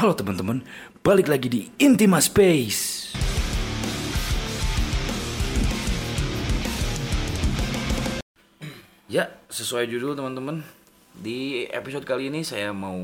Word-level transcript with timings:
Halo 0.00 0.16
teman-teman, 0.16 0.64
balik 1.04 1.28
lagi 1.28 1.52
di 1.52 1.68
Intima 1.76 2.24
Space. 2.24 3.12
Ya, 9.12 9.28
sesuai 9.52 9.92
judul 9.92 10.16
teman-teman. 10.16 10.64
Di 11.12 11.68
episode 11.68 12.08
kali 12.08 12.32
ini 12.32 12.48
saya 12.48 12.72
mau 12.72 12.96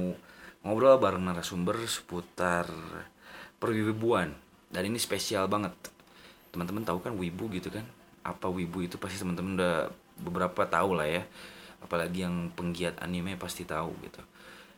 ngobrol 0.64 0.96
bareng 0.96 1.20
narasumber 1.20 1.84
seputar 1.84 2.64
perwibuan. 3.60 4.32
Dan 4.72 4.88
ini 4.88 4.96
spesial 4.96 5.52
banget. 5.52 5.76
Teman-teman 6.48 6.88
tahu 6.88 7.04
kan 7.04 7.12
wibu 7.12 7.52
gitu 7.52 7.68
kan? 7.68 7.84
Apa 8.24 8.48
wibu 8.48 8.88
itu 8.88 8.96
pasti 8.96 9.20
teman-teman 9.20 9.60
udah 9.60 9.92
beberapa 10.24 10.64
tahu 10.64 10.96
lah 10.96 11.12
ya. 11.12 11.28
Apalagi 11.84 12.24
yang 12.24 12.48
penggiat 12.56 12.96
anime 13.04 13.36
pasti 13.36 13.68
tahu 13.68 13.92
gitu. 14.00 14.24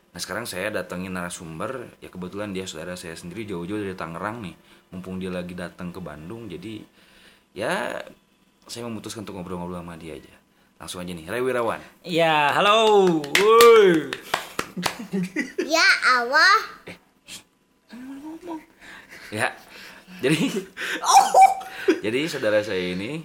Nah 0.09 0.19
sekarang 0.19 0.49
saya 0.49 0.73
datengin 0.73 1.13
narasumber, 1.13 1.93
ya 2.01 2.09
kebetulan 2.09 2.49
dia 2.49 2.65
saudara 2.65 2.97
saya 2.97 3.13
sendiri 3.13 3.45
jauh-jauh 3.45 3.77
dari 3.77 3.93
Tangerang 3.93 4.41
nih. 4.41 4.55
Mumpung 4.89 5.21
dia 5.21 5.29
lagi 5.29 5.53
datang 5.53 5.93
ke 5.93 6.01
Bandung, 6.01 6.49
jadi 6.49 6.81
ya 7.53 8.01
saya 8.65 8.89
memutuskan 8.89 9.21
untuk 9.21 9.37
ngobrol-ngobrol 9.37 9.81
sama 9.81 9.97
dia 10.01 10.17
aja. 10.17 10.33
Langsung 10.81 11.03
aja 11.03 11.11
nih, 11.13 11.27
Ray 11.29 11.43
Wirawan. 11.45 11.81
Ya, 12.01 12.55
halo. 12.57 13.05
Woi. 13.21 14.09
Ya 15.67 15.87
Allah. 16.17 16.57
Ya, 19.29 19.53
jadi 20.25 20.41
jadi 22.01 22.19
saudara 22.25 22.65
saya 22.65 22.81
ini 22.81 23.21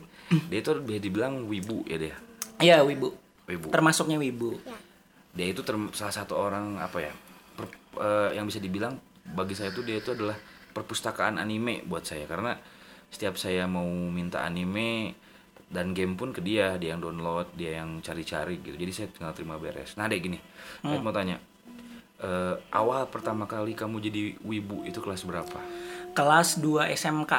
dia 0.53 0.61
itu 0.61 0.77
bisa 0.85 1.01
dibilang 1.01 1.49
wibu 1.49 1.81
ya 1.89 1.97
dia. 1.97 2.17
Ya, 2.61 2.85
Wibu. 2.85 3.17
Wibu. 3.49 3.73
Termasuknya 3.73 4.21
Wibu. 4.21 4.61
Dia 5.35 5.47
itu 5.47 5.61
term- 5.61 5.91
salah 5.91 6.15
satu 6.15 6.35
orang 6.35 6.79
apa 6.79 6.99
ya? 7.01 7.13
per- 7.53 7.71
eh, 7.97 8.31
yang 8.35 8.47
bisa 8.47 8.59
dibilang 8.59 8.99
bagi 9.27 9.53
saya 9.53 9.71
itu 9.71 9.83
dia 9.83 9.97
itu 9.97 10.11
adalah 10.11 10.35
perpustakaan 10.71 11.37
anime 11.37 11.83
buat 11.83 12.03
saya 12.03 12.25
karena 12.25 12.59
setiap 13.07 13.35
saya 13.35 13.65
mau 13.65 13.87
minta 13.87 14.43
anime 14.43 15.15
dan 15.65 15.91
game 15.91 16.15
pun 16.15 16.31
ke 16.31 16.39
dia, 16.39 16.75
dia 16.77 16.95
yang 16.95 17.01
download, 17.01 17.51
dia 17.53 17.79
yang 17.79 17.99
cari-cari 17.99 18.59
gitu. 18.61 18.75
Jadi 18.75 18.93
saya 18.93 19.07
tinggal 19.09 19.33
terima 19.33 19.55
beres. 19.57 19.95
Nah, 19.95 20.07
dek 20.07 20.21
gini. 20.21 20.39
Saya 20.81 20.99
mau 20.99 21.11
tanya. 21.11 21.39
eh, 22.17 22.55
awal 22.71 23.07
pertama 23.07 23.45
kali 23.45 23.75
kamu 23.75 23.99
jadi 24.01 24.23
wibu 24.41 24.83
itu 24.83 24.97
kelas 24.97 25.23
berapa? 25.23 25.59
Kelas 26.13 26.57
2 26.57 26.89
SMK. 26.89 27.33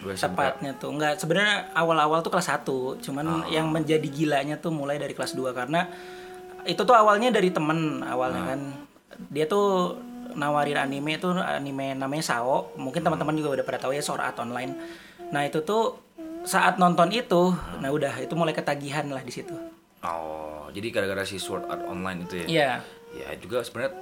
2 0.00 0.14
SMK. 0.14 0.30
Tepatnya 0.30 0.72
tuh. 0.74 0.90
Enggak, 0.90 1.18
sebenarnya 1.18 1.70
awal-awal 1.72 2.22
tuh 2.22 2.30
kelas 2.30 2.48
1. 2.48 2.64
Cuman 2.98 3.26
yang 3.48 3.66
menjadi 3.68 4.04
gilanya 4.04 4.56
tuh 4.56 4.70
mulai 4.70 4.96
dari 4.96 5.12
kelas 5.12 5.34
2 5.34 5.50
karena 5.52 5.90
itu 6.68 6.82
tuh 6.82 6.94
awalnya 6.94 7.34
dari 7.34 7.50
temen 7.50 8.02
awalnya 8.06 8.54
kan. 8.54 8.60
Dia 9.28 9.46
tuh 9.46 9.98
nawarin 10.32 10.80
anime 10.80 11.20
itu 11.20 11.28
anime 11.34 11.94
namanya 11.94 12.24
Sao. 12.24 12.72
Mungkin 12.76 13.04
teman-teman 13.04 13.36
juga 13.36 13.60
udah 13.60 13.64
pada 13.66 13.78
tahu 13.82 13.92
ya 13.92 14.02
Sword 14.02 14.22
Art 14.22 14.38
Online. 14.40 14.72
Nah, 15.32 15.42
itu 15.48 15.64
tuh 15.64 16.00
saat 16.42 16.76
nonton 16.76 17.08
itu, 17.14 17.54
nah 17.78 17.88
udah 17.88 18.18
itu 18.18 18.34
mulai 18.34 18.52
ketagihan 18.52 19.06
lah 19.08 19.22
di 19.22 19.30
situ. 19.30 19.54
Oh, 20.02 20.66
jadi 20.74 20.90
gara-gara 20.90 21.22
si 21.22 21.38
Sword 21.38 21.70
Art 21.70 21.86
Online 21.86 22.26
itu 22.26 22.34
ya? 22.42 22.46
Iya. 22.46 22.72
Ya 23.12 23.28
juga 23.38 23.62
sebenarnya 23.62 23.94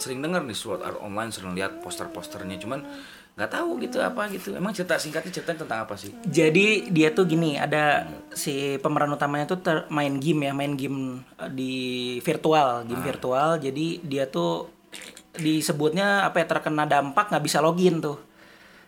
sering 0.00 0.18
dengar 0.24 0.42
nih 0.42 0.58
Sword 0.58 0.82
Art 0.82 0.98
Online, 0.98 1.30
sering 1.30 1.54
lihat 1.54 1.78
poster-posternya, 1.84 2.58
cuman 2.58 2.82
nggak 3.30 3.50
tahu 3.50 3.70
gitu 3.78 3.98
apa 3.98 4.28
gitu. 4.28 4.52
Emang 4.52 4.70
cerita 4.70 4.94
singkatnya 4.94 5.32
cerita 5.32 5.54
tentang 5.54 5.84
apa 5.84 5.94
sih? 5.94 6.12
Jadi 6.22 6.88
dia 6.88 7.10
tuh 7.10 7.24
gini, 7.24 7.56
ada 7.56 8.04
si 8.30 8.76
pemeran 8.76 9.08
utamanya 9.08 9.46
tuh 9.46 9.58
ter- 9.58 9.86
main 9.88 10.16
game 10.16 10.46
ya, 10.46 10.52
main 10.52 10.74
game 10.74 10.98
eh, 11.36 11.48
di 11.48 11.74
virtual, 12.20 12.84
game 12.84 13.00
virtual. 13.00 13.56
Jadi 13.56 14.02
dia 14.02 14.26
tuh 14.26 14.68
disebutnya 15.32 16.26
apa 16.26 16.42
ya 16.42 16.46
terkena 16.46 16.84
dampak 16.84 17.30
nggak 17.30 17.44
bisa 17.44 17.58
login 17.58 18.02
tuh. 18.02 18.18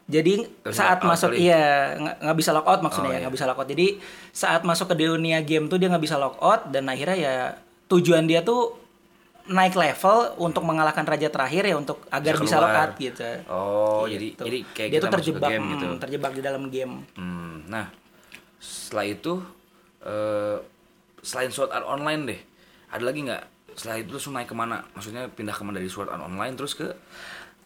Jadi 0.05 0.43
Terus 0.67 0.75
saat 0.75 0.99
masuk 1.01 1.31
kali? 1.33 1.47
iya 1.47 1.95
nggak 1.95 2.17
nggak 2.21 2.37
bisa 2.37 2.51
logout 2.51 2.81
maksudnya 2.83 3.09
Oh, 3.09 3.15
ya 3.15 3.17
iya. 3.17 3.23
nggak 3.25 3.35
bisa 3.39 3.47
logout. 3.47 3.69
Jadi 3.71 3.87
saat 4.31 4.61
masuk 4.63 4.87
ke 4.91 4.95
dunia 4.99 5.39
game 5.41 5.71
tuh 5.71 5.79
dia 5.79 5.89
nggak 5.89 6.03
bisa 6.03 6.19
logout 6.19 6.69
dan 6.69 6.91
akhirnya 6.91 7.17
ya 7.17 7.35
tujuan 7.87 8.27
dia 8.27 8.43
tuh 8.43 8.82
naik 9.45 9.75
level 9.75 10.17
untuk 10.39 10.63
mengalahkan 10.63 11.03
raja 11.03 11.27
terakhir 11.27 11.67
ya 11.67 11.75
untuk 11.75 12.07
agar 12.09 12.39
Bisa 12.39 12.45
bisa 12.45 12.57
logout 12.59 12.93
gitu. 12.97 13.31
Oh, 13.47 14.07
jadi 14.07 14.27
Gitu. 14.31 14.43
jadi 14.43 14.59
kayak 14.71 14.89
dia 14.89 14.99
kita 14.99 15.03
tuh 15.03 15.11
masuk 15.11 15.19
ke 15.19 15.19
terjebak 15.19 15.51
game 15.51 15.65
gitu. 15.67 15.87
hmm, 15.87 15.99
terjebak 15.99 16.33
di 16.33 16.43
dalam 16.43 16.63
game. 16.69 16.95
Hmm, 17.15 17.55
nah, 17.67 17.87
setelah 18.57 19.07
itu 19.07 19.33
eh 20.01 20.57
selain 21.21 21.51
Sword 21.51 21.71
Art 21.71 21.87
Online 21.87 22.23
deh, 22.25 22.41
ada 22.89 23.03
lagi 23.03 23.21
nggak? 23.23 23.43
Setelah 23.73 23.97
itu 23.99 24.09
terus 24.11 24.27
naik 24.29 24.47
ke 24.47 24.55
mana? 24.55 24.85
Maksudnya 24.93 25.27
pindah 25.27 25.55
ke 25.55 25.63
mana 25.63 25.79
dari 25.79 25.89
Sword 25.89 26.09
Art 26.09 26.21
Online 26.21 26.55
terus 26.55 26.75
ke 26.75 26.91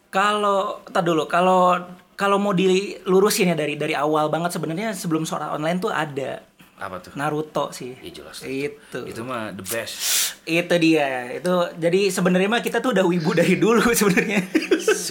Kalau 0.07 0.79
tak 0.87 1.03
dulu, 1.03 1.27
kalau 1.27 1.77
kalau 2.15 2.39
mau 2.39 2.55
dilurusin 2.55 3.51
ya 3.51 3.55
dari 3.55 3.75
dari 3.75 3.91
awal 3.91 4.31
banget 4.31 4.55
sebenarnya 4.55 4.95
sebelum 4.95 5.27
Sword 5.27 5.43
Art 5.43 5.53
Online 5.53 5.77
tuh 5.77 5.91
ada 5.91 6.41
apa 6.77 7.01
tuh? 7.01 7.11
Naruto 7.13 7.69
sih. 7.69 7.91
Ya 7.99 8.09
jelas. 8.13 8.39
Itu. 8.41 9.03
Itu 9.03 9.21
mah 9.21 9.51
the 9.51 9.61
best. 9.61 10.26
Itu 10.47 10.75
dia. 10.77 11.27
Itu 11.29 11.51
jadi 11.75 12.07
sebenarnya 12.07 12.47
mah 12.47 12.63
kita 12.63 12.79
tuh 12.79 12.95
udah 12.95 13.03
wibu 13.03 13.31
dari 13.31 13.55
dulu 13.55 13.83
sebenarnya. 13.93 14.39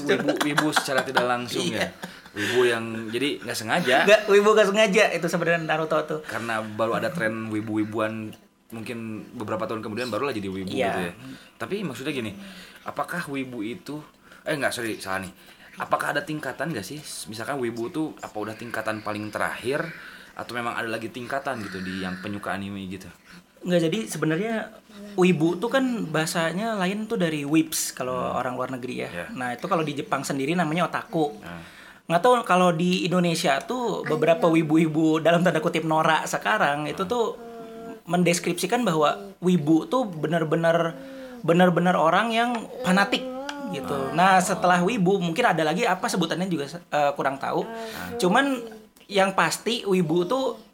wibu 0.02 0.32
wibu 0.42 0.68
secara 0.72 1.00
tidak 1.02 1.22
langsung 1.22 1.68
ya. 1.68 1.92
Wibu 2.32 2.64
yang 2.64 2.84
jadi 3.06 3.40
nggak 3.40 3.52
sengaja. 3.54 3.96
Enggak 4.02 4.20
wibu 4.26 4.48
gak 4.50 4.66
sengaja 4.66 5.04
itu 5.10 5.26
sebenarnya 5.26 5.60
Naruto 5.62 5.96
tuh. 6.02 6.20
karena 6.22 6.60
baru 6.60 6.96
ada 6.96 7.08
tren 7.08 7.48
wibu-wibuan 7.48 8.32
mungkin 8.66 8.98
beberapa 9.32 9.64
tahun 9.64 9.78
kemudian 9.78 10.08
barulah 10.08 10.32
jadi 10.32 10.44
wibu 10.46 10.68
Iya. 10.68 10.84
gitu 10.86 11.00
ya. 11.02 11.12
Tapi 11.54 11.80
maksudnya 11.80 12.12
gini, 12.12 12.32
apakah 12.82 13.24
wibu 13.26 13.60
itu 13.60 14.00
eh 14.42 14.52
enggak 14.52 14.72
sorry 14.72 14.96
salah 14.96 15.20
nih. 15.20 15.32
Apakah 15.76 16.12
ada 16.12 16.20
tingkatan 16.20 16.72
gak 16.72 16.82
sih? 16.82 16.96
Misalkan 17.26 17.56
wibu 17.56 17.88
tuh 17.88 18.16
apa 18.18 18.32
udah 18.34 18.52
tingkatan 18.52 19.00
paling 19.00 19.28
terakhir 19.28 19.84
atau 20.32 20.52
memang 20.52 20.72
ada 20.72 20.88
lagi 20.88 21.08
tingkatan 21.08 21.60
gitu 21.62 21.80
di 21.80 22.00
yang 22.00 22.16
penyuka 22.18 22.52
anime 22.52 22.80
gitu? 22.86 23.08
Enggak 23.66 23.90
jadi 23.90 23.98
sebenarnya 24.06 24.54
wibu 25.18 25.58
tuh 25.58 25.72
kan 25.72 26.06
bahasanya 26.06 26.78
lain 26.78 27.10
tuh 27.10 27.18
dari 27.18 27.42
whips 27.42 27.90
kalau 27.90 28.14
orang 28.14 28.54
luar 28.54 28.70
negeri 28.78 29.02
ya. 29.02 29.08
Ya. 29.10 29.26
Nah, 29.34 29.58
itu 29.58 29.66
kalau 29.66 29.82
di 29.82 29.98
Jepang 29.98 30.22
sendiri 30.22 30.54
namanya 30.54 30.86
otaku. 30.86 31.42
Nah, 31.42 31.60
nggak 32.06 32.20
tahu 32.22 32.34
kalau 32.46 32.70
di 32.70 33.02
Indonesia 33.02 33.58
tuh 33.66 34.06
beberapa 34.06 34.46
wibu-wibu 34.46 35.18
dalam 35.18 35.42
tanda 35.42 35.58
kutip 35.58 35.82
norak 35.82 36.30
sekarang 36.30 36.86
itu 36.86 37.02
tuh 37.02 37.34
mendeskripsikan 38.06 38.86
bahwa 38.86 39.34
wibu 39.42 39.90
tuh 39.90 40.06
benar-benar 40.06 40.94
benar-benar 41.42 41.98
orang 41.98 42.30
yang 42.30 42.54
fanatik 42.86 43.26
gitu. 43.74 44.14
Nah 44.14 44.38
setelah 44.38 44.78
wibu 44.86 45.18
mungkin 45.18 45.42
ada 45.50 45.66
lagi 45.66 45.82
apa 45.82 46.06
sebutannya 46.06 46.46
juga 46.46 46.70
eh, 46.70 47.10
kurang 47.18 47.42
tahu. 47.42 47.66
Cuman 48.22 48.62
yang 49.10 49.34
pasti 49.34 49.82
wibu 49.82 50.26
tuh 50.30 50.65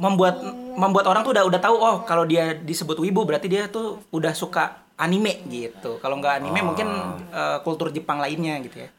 membuat 0.00 0.40
membuat 0.76 1.04
orang 1.08 1.22
tuh 1.24 1.32
udah 1.36 1.44
udah 1.48 1.60
tahu 1.60 1.76
oh 1.76 1.96
kalau 2.08 2.24
dia 2.24 2.56
disebut 2.56 2.96
wibu 3.00 3.28
berarti 3.28 3.46
dia 3.48 3.68
tuh 3.68 4.00
udah 4.12 4.32
suka 4.32 4.88
anime 4.96 5.42
gitu. 5.48 5.98
Kalau 6.00 6.20
nggak 6.20 6.42
anime 6.42 6.60
mungkin 6.62 6.88
eh, 7.32 7.58
kultur 7.66 7.92
Jepang 7.92 8.20
lainnya 8.22 8.60
gitu 8.64 8.84
ya. 8.86 8.90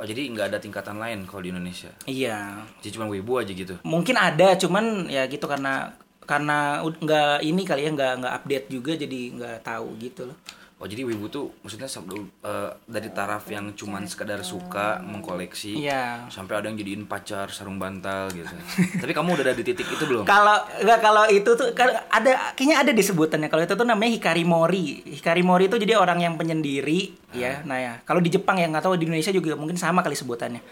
oh 0.00 0.08
jadi 0.08 0.32
nggak 0.32 0.46
ada 0.48 0.58
tingkatan 0.64 0.96
lain 0.96 1.28
kalau 1.28 1.44
di 1.44 1.52
Indonesia. 1.52 1.92
Iya. 2.08 2.64
Jadi 2.80 2.96
cuma 2.96 3.04
wibu 3.12 3.36
aja 3.36 3.52
gitu. 3.52 3.76
mungkin 3.84 4.16
ada 4.16 4.56
cuman 4.56 5.12
ya 5.12 5.28
gitu 5.28 5.44
karena 5.44 5.92
karena 6.24 6.80
nggak 6.80 7.42
ini 7.42 7.62
kali 7.66 7.84
ya 7.84 7.90
nggak 7.92 8.12
nggak 8.22 8.34
update 8.40 8.66
juga 8.70 8.92
jadi 8.94 9.20
nggak 9.34 9.56
tahu 9.66 9.98
gitu 9.98 10.30
loh 10.30 10.38
Oh 10.80 10.88
jadi 10.88 11.04
wibu 11.04 11.28
tuh 11.28 11.52
maksudnya 11.60 11.84
eh, 11.84 12.70
dari 12.88 13.12
taraf 13.12 13.44
yang 13.52 13.76
cuman 13.76 14.08
sekadar 14.08 14.40
suka 14.40 14.96
mengkoleksi 15.04 15.76
Iya. 15.76 16.24
sampai 16.32 16.56
ada 16.56 16.72
yang 16.72 16.80
jadiin 16.80 17.04
pacar 17.04 17.52
sarung 17.52 17.76
bantal 17.76 18.32
gitu. 18.32 18.48
Tapi 19.04 19.12
kamu 19.12 19.36
udah 19.36 19.44
ada 19.44 19.52
di 19.52 19.60
titik 19.60 19.84
itu 19.84 20.08
belum? 20.08 20.24
kalau 20.24 20.56
nggak 20.80 20.98
kalau 21.04 21.28
itu 21.28 21.52
tuh 21.52 21.76
kan 21.76 21.92
ada 22.08 22.56
kayaknya 22.56 22.80
ada 22.80 22.92
disebutannya. 22.96 23.52
Kalau 23.52 23.60
itu 23.60 23.76
tuh 23.76 23.84
namanya 23.84 24.08
hikari 24.08 24.48
mori. 24.48 25.04
Hikari 25.04 25.44
mori 25.44 25.68
itu 25.68 25.76
jadi 25.76 26.00
orang 26.00 26.24
yang 26.24 26.40
penyendiri 26.40 27.12
ya. 27.36 27.60
Nah 27.68 27.76
ya. 27.76 27.92
Kalau 28.08 28.24
di 28.24 28.32
Jepang 28.32 28.56
ya 28.56 28.64
nggak 28.64 28.88
tahu 28.88 28.96
di 28.96 29.04
Indonesia 29.04 29.36
juga 29.36 29.60
mungkin 29.60 29.76
sama 29.76 30.00
kali 30.00 30.16
sebutannya. 30.16 30.64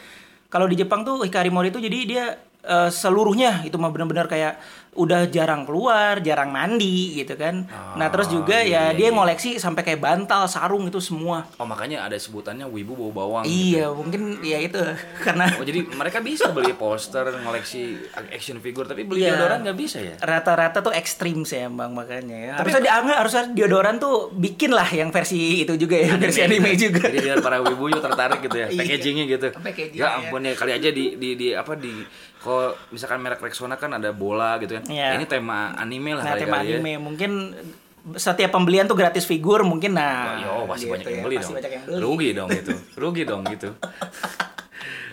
Kalau 0.49 0.65
di 0.65 0.81
Jepang 0.81 1.05
tuh 1.05 1.21
hikari 1.21 1.53
mori 1.53 1.69
itu 1.69 1.85
jadi 1.85 1.99
dia 2.09 2.25
eh, 2.65 2.88
seluruhnya. 2.88 3.61
Itu 3.61 3.77
mah 3.77 3.93
benar-benar 3.93 4.25
kayak 4.25 4.56
udah 4.94 5.29
jarang 5.29 5.62
keluar, 5.62 6.19
jarang 6.19 6.49
mandi 6.49 7.17
gitu 7.17 7.35
kan. 7.35 7.69
nah, 7.94 8.08
terus 8.08 8.26
juga 8.26 8.58
iya, 8.58 8.88
ya 8.88 8.96
iya, 8.96 8.96
dia 8.96 9.08
iya. 9.08 9.14
ngoleksi 9.14 9.50
sampai 9.56 9.82
kayak 9.82 10.00
bantal, 10.00 10.46
sarung 10.46 10.85
itu 10.85 10.99
semua. 10.99 11.44
Oh 11.56 11.64
makanya 11.64 12.02
ada 12.02 12.14
sebutannya 12.14 12.64
wibu 12.64 12.94
bau 12.94 13.12
bawang. 13.12 13.44
gitu. 13.44 13.79
Iya, 13.79 13.87
mungkin 13.90 14.23
ya 14.40 14.58
itu 14.58 14.81
karena 15.26 15.50
Oh 15.55 15.62
jadi 15.62 15.87
mereka 15.88 16.19
bisa 16.19 16.50
beli 16.50 16.73
poster, 16.73 17.29
ngoleksi 17.43 17.99
action 18.31 18.58
figure, 18.58 18.85
tapi 18.85 19.02
beli 19.02 19.23
Iya. 19.23 19.35
deodoran 19.35 19.58
nggak 19.67 19.79
bisa 19.79 19.99
ya? 19.99 20.14
rata-rata 20.19 20.79
tuah 20.79 20.94
ekstrim 20.94 21.43
sih 21.43 21.58
emang 21.61 21.90
makanya 21.90 22.37
ya. 22.37 22.52
Harusnya 22.56 22.81
dianggap 22.81 23.17
harusnya 23.19 23.43
deodoran 23.50 23.96
tuh 23.99 24.31
bikin 24.31 24.70
lah 24.70 24.87
yang 24.88 25.11
versi 25.11 25.62
itu 25.62 25.75
juga 25.75 25.99
ya, 25.99 26.14
versi 26.17 26.40
anime 26.40 26.75
juga. 26.75 27.06
Jadi 27.06 27.19
biar 27.19 27.38
para 27.38 27.58
wibu 27.58 27.90
juga 27.90 28.06
tertarik 28.06 28.40
gitu 28.40 28.56
ya, 28.56 28.69
Iya. 28.73 28.79
packagingnya 28.79 29.25
gitu. 29.26 29.49
Packaging, 29.52 29.99
ya 29.99 30.06
ya. 30.06 30.19
ampun 30.23 30.43
ya 30.43 30.52
kali 30.55 30.73
aja 30.75 30.88
di 30.88 31.14
di, 31.14 31.29
di 31.35 31.49
apa 31.50 31.75
di 31.75 31.93
kalau 32.38 32.70
misalkan 32.94 33.19
merek 33.19 33.43
Rexona 33.43 33.75
kan 33.75 33.90
ada 33.90 34.14
bola 34.14 34.62
gitu 34.62 34.78
kan. 34.79 34.83
Ya, 34.87 35.09
ini 35.15 35.27
tema 35.27 35.75
anime 35.75 36.15
lah 36.15 36.23
Nah, 36.23 36.33
kali 36.33 36.41
tema 36.41 36.57
kali 36.59 36.71
ya. 36.71 36.77
anime 36.79 36.93
mungkin 36.97 37.31
setiap 38.15 38.51
pembelian 38.51 38.89
tuh 38.89 38.97
gratis 38.97 39.29
figur 39.29 39.61
mungkin 39.63 39.93
nah. 39.93 40.41
Oh, 40.49 40.65
yo, 40.65 40.71
pasti 40.71 40.87
gitu 40.87 40.93
banyak 40.97 41.07
yang 41.07 41.19
ya, 41.21 41.25
beli 41.27 41.37
pasti 41.37 41.45
dong. 41.45 41.57
banyak 41.61 41.73
yang 41.75 41.83
beli. 41.85 42.01
Rugi 42.01 42.29
dong 42.33 42.49
itu. 42.51 42.73
Rugi 42.97 43.23
dong 43.25 43.43
gitu. 43.47 43.69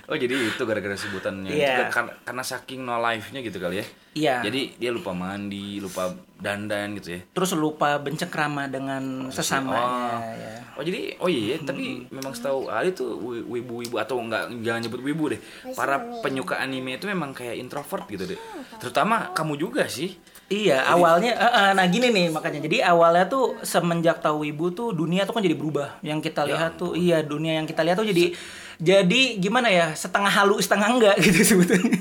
Oh 0.06 0.14
jadi 0.14 0.32
itu 0.38 0.62
gara-gara 0.62 0.94
sebutannya 0.94 1.50
itu 1.50 1.60
Iya. 1.60 1.90
kan- 1.90 2.14
karena 2.22 2.42
saking 2.42 2.80
no 2.80 2.98
life-nya 2.98 3.42
gitu 3.42 3.58
kali 3.58 3.76
ya. 3.76 3.86
Iya. 4.14 4.36
Jadi 4.44 4.78
dia 4.78 4.90
lupa 4.90 5.12
mandi, 5.12 5.78
lupa 5.78 6.08
dandan 6.36 6.94
gitu 6.94 7.18
ya. 7.18 7.22
Terus 7.28 7.52
lupa 7.54 7.98
bencengkrama 7.98 8.68
dengan 8.68 9.02
sesamanya 9.30 9.82
Oh. 10.14 10.22
ya. 10.32 10.54
Oh 10.76 10.84
jadi 10.84 11.16
oh 11.18 11.26
iya 11.26 11.56
tapi 11.58 12.06
memang 12.06 12.32
setahu 12.32 12.68
Ali 12.68 12.92
tuh 12.92 13.16
wi- 13.16 13.46
wibu-wibu 13.58 13.96
atau 13.96 14.20
enggak 14.20 14.52
jangan 14.60 14.82
nyebut 14.82 15.02
wibu 15.02 15.24
deh. 15.28 15.40
Para 15.72 15.96
penyuka 16.20 16.56
anime 16.56 16.96
itu 16.96 17.06
memang 17.06 17.32
kayak 17.32 17.58
introvert 17.58 18.06
gitu 18.06 18.28
deh. 18.28 18.40
Terutama 18.78 19.32
kamu 19.32 19.58
juga 19.58 19.86
sih. 19.86 20.14
Iya, 20.46 20.86
awalnya 20.86 21.34
eh, 21.34 21.42
eh, 21.50 21.72
nah 21.74 21.86
gini 21.88 22.08
nih 22.08 22.30
makanya. 22.30 22.62
Jadi 22.62 22.78
awalnya 22.80 23.26
tuh 23.26 23.58
semenjak 23.62 24.22
tahu 24.22 24.46
ibu 24.46 24.70
tuh 24.70 24.94
dunia 24.94 25.26
tuh 25.26 25.34
kan 25.34 25.42
jadi 25.42 25.58
berubah. 25.58 25.98
Yang 26.02 26.30
kita 26.30 26.46
Ya 26.46 26.50
lihat 26.54 26.72
tuh 26.78 26.94
iya 26.94 27.18
dunia 27.20 27.58
yang 27.58 27.66
kita 27.66 27.82
lihat 27.82 27.98
tuh 27.98 28.06
jadi 28.06 28.30
jadi 28.78 29.22
gimana 29.38 29.72
ya? 29.72 29.92
Setengah 29.94 30.32
halu, 30.32 30.60
setengah 30.60 30.88
enggak 30.92 31.16
gitu 31.26 31.42
sebetulnya. 31.56 31.98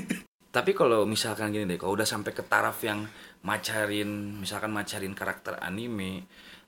Tapi 0.49 0.71
kalau 0.71 1.03
misalkan 1.03 1.51
gini 1.51 1.67
deh, 1.67 1.75
kalau 1.75 1.99
udah 1.99 2.07
sampai 2.07 2.31
ke 2.31 2.39
taraf 2.39 2.79
yang 2.81 3.03
macarin, 3.43 4.39
misalkan 4.39 4.71
macarin 4.71 5.11
karakter 5.11 5.59
anime 5.59 6.23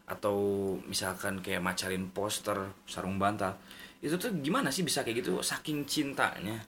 atau 0.08 0.36
misalkan 0.88 1.40
kayak 1.40 1.64
macarin 1.64 2.12
poster 2.12 2.60
sarung 2.84 3.16
bantal, 3.16 3.56
itu 4.04 4.20
tuh 4.20 4.36
gimana 4.44 4.72
sih 4.76 4.84
bisa 4.84 5.08
kayak 5.08 5.24
gitu? 5.24 5.40
Saking 5.40 5.88
cintanya 5.88 6.60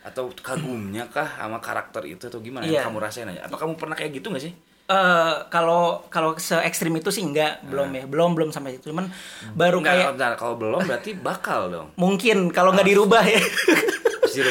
atau 0.00 0.32
kagumnya 0.32 1.10
kah 1.12 1.28
sama 1.36 1.60
karakter 1.60 2.08
itu 2.08 2.30
atau 2.30 2.40
gimana 2.40 2.64
Iya. 2.64 2.80
yang 2.80 2.94
kamu 2.94 2.98
rasain 3.02 3.28
aja? 3.28 3.44
Apa 3.50 3.60
kamu 3.60 3.74
pernah 3.76 3.98
kayak 3.98 4.16
gitu 4.16 4.32
gak 4.32 4.40
sih? 4.48 4.54
Eh 4.90 5.34
kalau 5.46 6.02
kalau 6.10 6.34
se 6.36 6.58
ekstrim 6.60 6.90
itu 6.92 7.08
sih 7.08 7.22
enggak, 7.22 7.62
belum 7.62 7.88
ya. 7.92 8.04
Belum 8.04 8.34
belum 8.34 8.50
sampai 8.50 8.74
itu. 8.74 8.90
Cuman 8.90 9.06
baru 9.52 9.78
Enggak, 9.78 9.94
kayak 9.94 10.06
bentar, 10.12 10.32
kalau 10.34 10.54
belum 10.56 10.82
berarti 10.82 11.10
bakal 11.14 11.60
dong. 11.68 11.86
mungkin 12.02 12.50
kalau 12.50 12.74
nggak 12.74 12.88
dirubah 12.88 13.22
ya. 13.22 13.38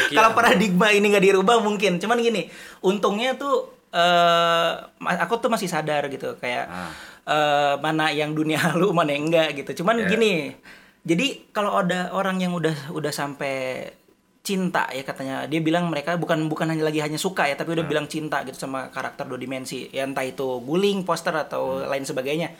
Kalau 0.09 0.31
paradigma 0.31 0.89
ini 0.89 1.07
nggak 1.09 1.25
dirubah 1.25 1.59
mungkin. 1.59 1.99
Cuman 1.99 2.19
gini, 2.19 2.47
untungnya 2.79 3.35
tuh 3.35 3.67
eh 3.89 4.71
ma- 4.97 5.19
aku 5.19 5.35
tuh 5.37 5.49
masih 5.49 5.65
sadar 5.65 6.07
gitu 6.07 6.37
kayak 6.37 6.65
Ah. 6.65 6.91
eh, 7.25 7.73
mana 7.77 8.07
yang 8.09 8.31
dunia 8.31 8.55
halu 8.65 8.91
mana 8.91 9.11
yang 9.11 9.27
enggak 9.27 9.55
gitu. 9.55 9.83
Cuman 9.83 9.99
Ya. 9.99 10.07
gini. 10.07 10.55
Jadi 11.01 11.51
kalau 11.51 11.75
ada 11.75 12.11
orang 12.11 12.39
yang 12.39 12.51
udah 12.51 12.91
udah 12.91 13.09
sampai 13.09 13.87
cinta 14.39 14.87
ya 14.89 15.03
katanya. 15.03 15.45
Dia 15.45 15.59
bilang 15.59 15.91
mereka 15.91 16.15
bukan 16.15 16.47
bukan 16.47 16.71
hanya 16.71 16.87
lagi 16.87 17.03
hanya 17.03 17.19
suka 17.19 17.45
ya 17.45 17.55
tapi 17.59 17.75
udah 17.75 17.85
bilang 17.85 18.05
cinta 18.07 18.41
gitu 18.47 18.55
sama 18.55 18.89
karakter 18.89 19.27
dua 19.27 19.39
dimensi. 19.39 19.91
Ya 19.91 20.07
entah 20.07 20.25
itu 20.25 20.63
guling 20.63 21.03
poster 21.03 21.35
atau 21.35 21.83
lain 21.85 22.07
sebagainya. 22.07 22.55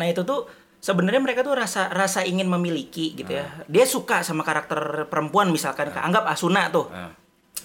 Nah 0.00 0.06
itu 0.08 0.24
tuh 0.24 0.48
sebenarnya 0.78 1.20
mereka 1.22 1.44
tuh 1.44 1.54
rasa 1.58 1.90
rasa 1.90 2.24
ingin 2.24 2.48
memiliki 2.48 3.14
gitu 3.14 3.38
ya. 3.38 3.46
Dia 3.68 3.84
suka 3.84 4.24
sama 4.24 4.42
karakter 4.42 5.06
perempuan 5.12 5.52
misalkan 5.52 5.92
anggap 5.94 6.26
Asuna 6.26 6.72
tuh. 6.72 6.88
Ah. 6.90 7.12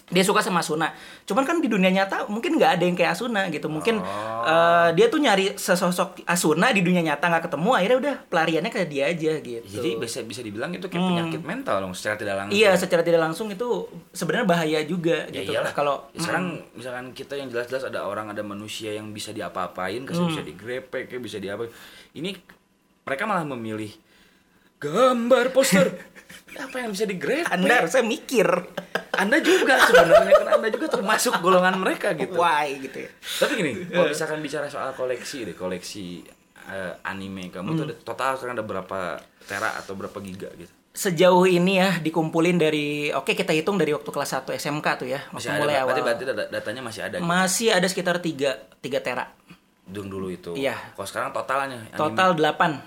Dia 0.06 0.22
suka 0.22 0.40
sama 0.40 0.60
Asuna. 0.60 0.92
Cuman 1.24 1.42
kan 1.42 1.58
di 1.58 1.66
dunia 1.66 1.90
nyata 1.90 2.28
mungkin 2.28 2.56
nggak 2.56 2.72
ada 2.76 2.84
yang 2.84 2.94
kayak 2.94 3.12
Asuna 3.12 3.48
gitu. 3.48 3.66
Mungkin 3.68 3.98
Oh. 3.98 4.44
eh, 4.44 4.90
dia 4.94 5.08
tuh 5.08 5.18
nyari 5.18 5.54
sesosok 5.54 6.22
Asuna 6.24 6.70
di 6.70 6.80
dunia 6.80 7.02
nyata 7.02 7.26
nggak 7.26 7.48
ketemu. 7.48 7.70
Akhirnya 7.74 7.98
udah 7.98 8.16
pelariannya 8.26 8.70
ke 8.70 8.86
dia 8.86 9.08
aja 9.08 9.34
gitu. 9.38 9.66
Jadi 9.66 9.90
bisa 9.96 10.20
bisa 10.22 10.40
dibilang 10.40 10.70
itu 10.70 10.86
kayak 10.86 11.02
penyakit 11.04 11.42
mental 11.42 11.80
dong 11.80 11.94
secara 11.94 12.16
tidak 12.16 12.36
langsung. 12.38 12.54
Iya, 12.56 12.72
secara 12.76 13.02
tidak 13.02 13.22
langsung 13.22 13.48
itu 13.48 13.68
sebenarnya 14.12 14.46
bahaya 14.46 14.80
juga 14.84 15.26
Ya 15.28 15.42
gitu. 15.42 15.54
iyalah. 15.54 15.72
Kalau 15.72 15.96
Ya 16.12 16.22
sekarang 16.22 16.46
misalkan 16.74 17.06
kita 17.12 17.34
yang 17.34 17.48
jelas-jelas 17.48 17.84
ada 17.84 18.04
orang 18.04 18.30
ada 18.30 18.42
manusia 18.42 18.92
yang 18.92 19.10
bisa 19.10 19.30
diapa-apain, 19.30 20.04
Hmm. 20.04 20.28
bisa 20.28 20.42
digrepek, 20.42 21.08
kayak 21.08 21.22
bisa 21.22 21.38
diapa. 21.38 21.66
Ini 22.12 22.38
mereka 23.02 23.24
malah 23.24 23.44
memilih 23.44 23.90
gambar 24.78 25.50
poster. 25.50 25.88
Apa 26.56 26.76
yang 26.78 26.90
bisa 26.90 27.04
digrepek? 27.04 27.50
Anda 27.50 27.74
harusnya 27.80 28.02
mikir 28.02 28.48
Anda 29.12 29.38
juga 29.40 29.78
sebenarnya 29.80 30.34
kan 30.36 30.48
Anda 30.56 30.70
juga 30.70 30.88
termasuk 30.90 31.38
golongan 31.40 31.78
mereka 31.78 32.14
gitu. 32.14 32.34
why 32.36 32.78
gitu 32.80 32.98
ya. 33.00 33.10
Tapi 33.38 33.52
gini, 33.56 33.72
kalau 33.88 34.08
misalkan 34.08 34.40
bicara 34.40 34.66
soal 34.66 34.90
koleksi 34.92 35.46
deh, 35.46 35.54
koleksi 35.54 36.26
eh, 36.64 36.94
anime 37.04 37.48
kamu 37.48 37.68
tuh 37.72 37.84
Hmm. 37.84 37.90
ada, 37.90 37.96
total 38.00 38.32
sekarang 38.34 38.56
ada 38.56 38.64
berapa 38.64 39.00
tera 39.44 39.76
atau 39.76 39.94
berapa 39.94 40.18
giga 40.18 40.50
gitu? 40.56 40.72
Sejauh 40.90 41.44
ini 41.44 41.78
ya 41.78 41.98
dikumpulin 41.98 42.56
dari 42.56 42.88
oke 43.10 43.32
kita 43.32 43.50
hitung 43.52 43.76
dari 43.76 43.92
waktu 43.92 44.08
kelas 44.08 44.30
1 44.40 44.54
SMK 44.54 44.88
tuh 44.96 45.08
ya, 45.08 45.20
waktu 45.28 45.36
Masih 45.36 45.50
ada, 45.50 45.60
mulai 45.60 45.76
awal. 45.76 45.88
berarti, 45.92 46.02
berarti 46.04 46.24
data- 46.24 46.50
datanya 46.52 46.82
masih 46.82 47.02
ada 47.04 47.16
gitu. 47.18 47.26
Masih 47.28 47.68
ada 47.70 47.86
sekitar 47.86 48.16
3 48.18 48.50
3 48.80 48.98
tera. 49.00 49.26
Dung 49.84 50.08
dulu 50.08 50.30
itu. 50.30 50.54
Iya. 50.54 50.78
Kalau 50.94 51.06
sekarang 51.06 51.30
totalnya 51.32 51.84
anime. 51.84 52.00
Total 52.00 52.30
8 52.32 52.80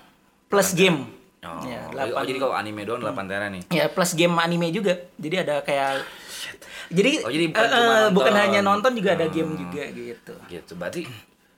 plus 0.47 0.69
game. 0.73 0.99
Oh, 1.39 1.61
Ya, 1.61 1.85
oh, 1.85 2.17
8. 2.17 2.25
jadi 2.25 2.39
kalau 2.41 2.55
anime 2.55 2.81
doang 2.81 2.97
8 2.99 3.29
tera 3.29 3.45
nih. 3.47 3.61
Ya 3.69 3.85
plus 3.87 4.11
game 4.11 4.33
anime 4.35 4.73
juga. 4.73 4.97
Jadi 5.15 5.35
ada 5.37 5.61
kayak 5.61 6.01
Jadi, 6.87 7.19
Oh, 7.19 7.27
jadi 7.27 7.51
bukan 7.51 7.67
nonton. 7.67 8.09
bukan 8.15 8.33
hanya 8.33 8.59
nonton 8.63 8.91
juga 8.95 9.11
ada 9.11 9.27
Hmm. 9.27 9.33
game 9.33 9.51
juga 9.53 9.83
gitu. 9.91 10.33
Gitu. 10.47 10.71
Berarti 10.73 11.03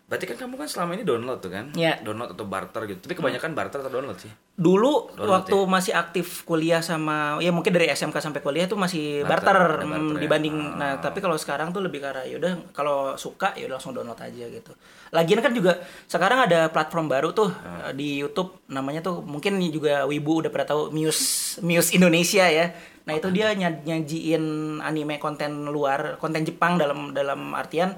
berarti 0.09 0.25
kan 0.25 0.37
kamu 0.39 0.57
kan 0.57 0.65
selama 0.65 0.97
ini 0.97 1.05
download 1.05 1.37
tuh 1.37 1.47
kan? 1.47 1.69
Iya. 1.71 2.01
Download 2.01 2.33
atau 2.33 2.43
barter 2.43 2.81
gitu. 2.85 2.99
Tapi 2.99 3.13
kebanyakan 3.13 3.53
barter 3.53 3.77
atau 3.77 3.93
download 3.93 4.17
sih. 4.17 4.33
Dulu 4.51 5.13
Download 5.13 5.29
waktu 5.31 5.57
masih 5.63 5.93
aktif 5.93 6.43
kuliah 6.43 6.81
sama 6.81 7.37
ya 7.37 7.47
mungkin 7.49 7.69
dari 7.69 7.85
SMK 7.87 8.17
sampai 8.17 8.41
kuliah 8.41 8.65
tuh 8.65 8.75
masih 8.75 9.21
Barter, 9.21 9.53
barter, 9.53 9.61
mm, 9.79 9.87
barter 9.87 10.09
ya. 10.09 10.19
dibanding 10.19 10.55
Ah. 10.57 10.73
nah 10.75 10.91
tapi 10.97 11.21
kalau 11.21 11.37
sekarang 11.37 11.69
tuh 11.69 11.79
lebih 11.79 12.01
ke 12.01 12.09
arah 12.09 12.25
yaudah 12.25 12.57
kalau 12.69 13.13
suka 13.15 13.53
ya 13.53 13.69
langsung 13.69 13.93
download 13.93 14.17
aja 14.17 14.45
gitu. 14.45 14.73
Lagian 15.09 15.39
kan 15.39 15.53
juga 15.53 15.77
sekarang 16.05 16.43
ada 16.43 16.67
platform 16.67 17.05
baru 17.05 17.29
tuh 17.29 17.53
Ah. 17.55 17.87
eh, 17.87 17.93
di 17.93 18.17
YouTube 18.17 18.65
namanya 18.67 18.99
tuh 18.99 19.21
mungkin 19.21 19.61
juga 19.63 20.03
Wibu 20.03 20.41
udah 20.41 20.49
pernah 20.49 20.67
tahu 20.67 20.89
Muse 20.89 21.61
Muse 21.61 21.93
Indonesia 21.93 22.43
ya. 22.43 22.73
Nah, 23.05 23.13
itu 23.13 23.29
dia 23.29 23.53
ny- 23.53 23.81
nyajiin 23.81 24.43
anime 24.79 25.17
konten 25.17 25.65
luar, 25.65 26.17
konten 26.17 26.41
Jepang 26.41 26.77
dalam 26.77 27.09
dalam 27.09 27.53
artian 27.53 27.93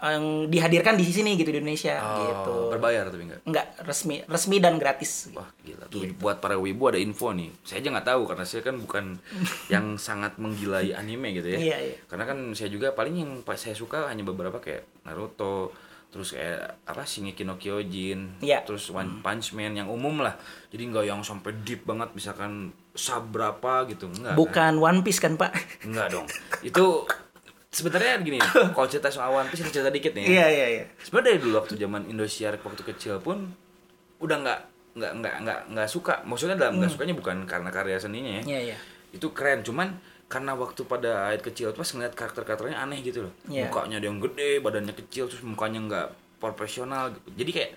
yang 0.00 0.48
dihadirkan 0.48 0.96
di 0.96 1.04
sini 1.04 1.36
gitu 1.36 1.52
di 1.52 1.60
Indonesia 1.60 2.00
gitu. 2.00 2.52
Oh, 2.52 2.72
berbayar 2.72 3.12
tapi 3.12 3.28
enggak. 3.28 3.40
Enggak 3.44 3.66
resmi, 3.84 4.24
resmi 4.24 4.56
dan 4.56 4.80
gratis. 4.80 5.28
Wah 5.36 5.52
gila 5.60 5.84
tuh 5.92 6.08
buat 6.16 6.40
para 6.40 6.56
wibu 6.56 6.88
ada 6.88 6.96
info 6.96 7.36
nih. 7.36 7.52
Saya 7.60 7.84
aja 7.84 7.88
nggak 7.92 8.08
tahu 8.08 8.22
karena 8.24 8.44
saya 8.48 8.62
kan 8.64 8.80
bukan 8.80 9.04
yang 9.74 10.00
sangat 10.00 10.40
menggilai 10.40 10.96
anime 10.96 11.36
gitu 11.36 11.52
ya. 11.52 11.58
Iya, 11.60 11.76
iya. 11.92 11.96
Karena 12.08 12.24
kan 12.24 12.38
saya 12.56 12.72
juga 12.72 12.96
paling 12.96 13.14
yang 13.20 13.30
saya 13.52 13.76
suka 13.76 14.08
hanya 14.08 14.24
beberapa 14.24 14.56
kayak 14.56 14.88
Naruto, 15.04 15.68
terus 16.08 16.32
kayak 16.32 16.80
apa 16.88 17.04
Shingeki 17.04 17.44
no 17.44 17.60
Kyojin, 17.60 18.40
Iya. 18.40 18.64
terus 18.64 18.88
One 18.88 19.20
Punch 19.20 19.52
Man 19.52 19.76
yang 19.76 19.92
umum 19.92 20.24
lah. 20.24 20.32
Jadi 20.72 20.88
nggak 20.88 21.04
yang 21.12 21.20
sampai 21.20 21.60
deep 21.60 21.84
banget 21.84 22.16
misalkan 22.16 22.72
sub 22.96 23.28
berapa 23.28 23.84
gitu 23.86 24.08
enggak. 24.08 24.32
Bukan 24.32 24.80
One 24.80 25.04
Piece 25.04 25.20
kan, 25.20 25.36
Pak? 25.36 25.52
Enggak 25.84 26.08
dong. 26.08 26.26
Itu 26.64 27.04
sebenarnya 27.70 28.18
gini, 28.20 28.38
kalau 28.74 28.86
cerita 28.90 29.08
soal 29.08 29.30
One 29.30 29.46
Piece 29.48 29.62
cerita 29.70 29.88
dikit 29.88 30.12
nih. 30.12 30.26
ya. 30.26 30.30
Iya, 30.30 30.46
iya, 30.50 30.66
iya. 30.78 30.84
Sebenarnya 31.00 31.34
dari 31.34 31.38
dulu 31.40 31.54
waktu 31.62 31.74
zaman 31.78 32.02
Indosiar 32.10 32.58
waktu 32.58 32.82
kecil 32.82 33.22
pun 33.22 33.46
udah 34.20 34.36
nggak 34.42 34.60
nggak 34.98 35.12
nggak 35.22 35.34
nggak 35.46 35.60
nggak 35.70 35.88
suka. 35.88 36.20
Maksudnya 36.26 36.58
dalam 36.58 36.82
nggak 36.82 36.90
sukanya 36.90 37.14
bukan 37.14 37.46
karena 37.46 37.70
karya 37.70 37.96
seninya 38.02 38.38
ya. 38.38 38.42
Hmm. 38.42 38.50
Iya, 38.50 38.60
iya. 38.74 38.76
Itu 39.14 39.30
keren, 39.30 39.62
cuman 39.62 39.96
karena 40.30 40.54
waktu 40.54 40.86
pada 40.86 41.30
ayat 41.30 41.42
kecil 41.42 41.74
pas 41.74 41.86
ngeliat 41.90 42.14
karakter-karakternya 42.14 42.78
aneh 42.78 43.02
gitu 43.02 43.26
loh. 43.26 43.34
Iya. 43.46 43.66
Mukanya 43.70 43.98
ada 43.98 44.06
yang 44.06 44.18
gede, 44.22 44.62
badannya 44.62 44.94
kecil, 44.94 45.26
terus 45.30 45.42
mukanya 45.42 45.78
nggak 45.86 46.06
profesional. 46.38 47.14
gitu. 47.14 47.28
Jadi 47.38 47.50
kayak 47.54 47.70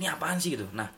ini 0.00 0.04
apaan 0.08 0.36
sih 0.40 0.56
gitu. 0.56 0.64
Nah, 0.72 0.88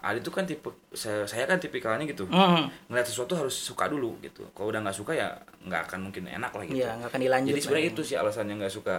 Adi 0.00 0.24
tuh 0.24 0.32
kan 0.32 0.48
tipe 0.48 0.72
saya, 0.96 1.28
saya 1.28 1.44
kan 1.44 1.60
tipikalnya 1.60 2.08
gitu. 2.08 2.24
Hmm. 2.28 2.72
Ngeliat 2.88 3.04
sesuatu 3.04 3.36
harus 3.36 3.52
suka 3.52 3.84
dulu 3.86 4.16
gitu. 4.24 4.48
Kalau 4.56 4.72
udah 4.72 4.80
nggak 4.80 4.96
suka 4.96 5.12
ya 5.12 5.28
nggak 5.68 5.92
akan 5.92 6.08
mungkin 6.08 6.24
enak 6.24 6.52
lah 6.52 6.64
gitu. 6.64 6.80
Iya, 6.80 6.96
nggak 6.96 7.08
akan 7.12 7.20
dilanjut. 7.20 7.50
Jadi 7.52 7.60
sebenarnya 7.60 7.88
itu 7.92 8.02
sih 8.02 8.16
alasannya 8.16 8.54
nggak 8.64 8.72
suka 8.72 8.96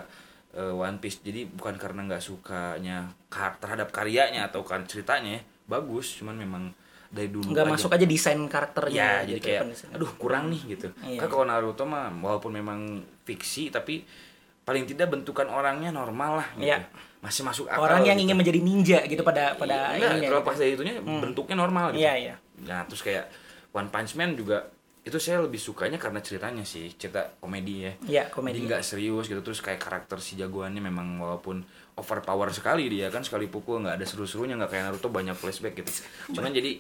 uh, 0.53 0.74
One 0.77 1.01
Piece. 1.01 1.25
Jadi 1.25 1.50
bukan 1.50 1.75
karena 1.81 2.05
nggak 2.05 2.22
sukanya 2.22 3.10
kar- 3.34 3.58
terhadap 3.58 3.89
karyanya 3.89 4.48
atau 4.48 4.62
kan 4.62 4.86
ceritanya 4.86 5.41
ya. 5.41 5.43
bagus, 5.72 6.20
cuman 6.20 6.36
memang 6.36 6.63
dari 7.12 7.31
dulu 7.31 7.51
nggak 7.51 7.67
masuk 7.67 7.91
aja 7.91 8.03
desain 8.08 8.39
karakternya. 8.48 8.96
Ya, 8.96 9.12
jadi 9.24 9.39
gitu, 9.39 9.48
kayak 9.48 9.62
aduh 9.96 10.12
kurang 10.20 10.51
nih 10.51 10.62
gitu. 10.75 10.88
Iya. 11.03 11.20
Kan 11.24 11.27
kalau 11.31 11.46
Naruto 11.48 11.84
mah 11.84 12.12
walaupun 12.12 12.51
memang 12.55 13.03
fiksi 13.24 13.72
tapi 13.72 14.03
paling 14.71 14.87
tidak 14.87 15.11
bentukan 15.11 15.51
orangnya 15.51 15.91
normal 15.91 16.39
lah 16.39 16.47
gitu. 16.55 16.71
Iya. 16.71 16.87
Masih 17.19 17.43
masuk 17.43 17.67
akal. 17.67 17.83
Orang 17.83 18.07
yang 18.07 18.15
gitu. 18.15 18.31
ingin 18.31 18.37
menjadi 18.39 18.59
ninja 18.63 18.99
gitu 19.03 19.21
pada 19.21 19.53
pada 19.59 19.93
Iya, 19.93 19.99
enggak, 19.99 20.11
ininya 20.15 20.29
terlepas 20.31 20.55
gitu. 20.55 20.61
dari 20.63 20.71
itunya 20.79 20.93
bentuknya 21.03 21.55
normal 21.59 21.85
gitu. 21.91 22.07
Iya, 22.07 22.13
iya. 22.15 22.35
Nah, 22.63 22.87
terus 22.87 23.03
kayak 23.03 23.27
One 23.75 23.91
Punch 23.91 24.15
Man 24.15 24.39
juga 24.39 24.71
itu 25.01 25.17
saya 25.17 25.41
lebih 25.43 25.57
sukanya 25.57 25.97
karena 25.99 26.23
ceritanya 26.23 26.63
sih, 26.63 26.93
cerita 26.95 27.35
komedi 27.43 27.83
ya. 27.83 27.91
Iya, 28.07 28.23
komedi. 28.31 28.63
Jadi 28.63 28.71
nggak 28.71 28.81
serius 28.85 29.25
gitu 29.27 29.41
terus 29.43 29.59
kayak 29.59 29.83
karakter 29.83 30.17
si 30.23 30.39
jagoannya 30.39 30.79
memang 30.79 31.19
walaupun 31.19 31.61
overpower 31.99 32.49
sekali 32.55 32.87
dia 32.87 33.11
kan 33.11 33.21
sekali 33.21 33.51
pukul 33.51 33.83
nggak 33.83 33.99
ada 33.99 34.05
seru-serunya 34.07 34.55
nggak 34.55 34.71
kayak 34.71 34.83
Naruto 34.87 35.11
banyak 35.11 35.35
flashback 35.35 35.83
gitu. 35.83 35.91
Cuman 36.31 36.55
jadi 36.55 36.79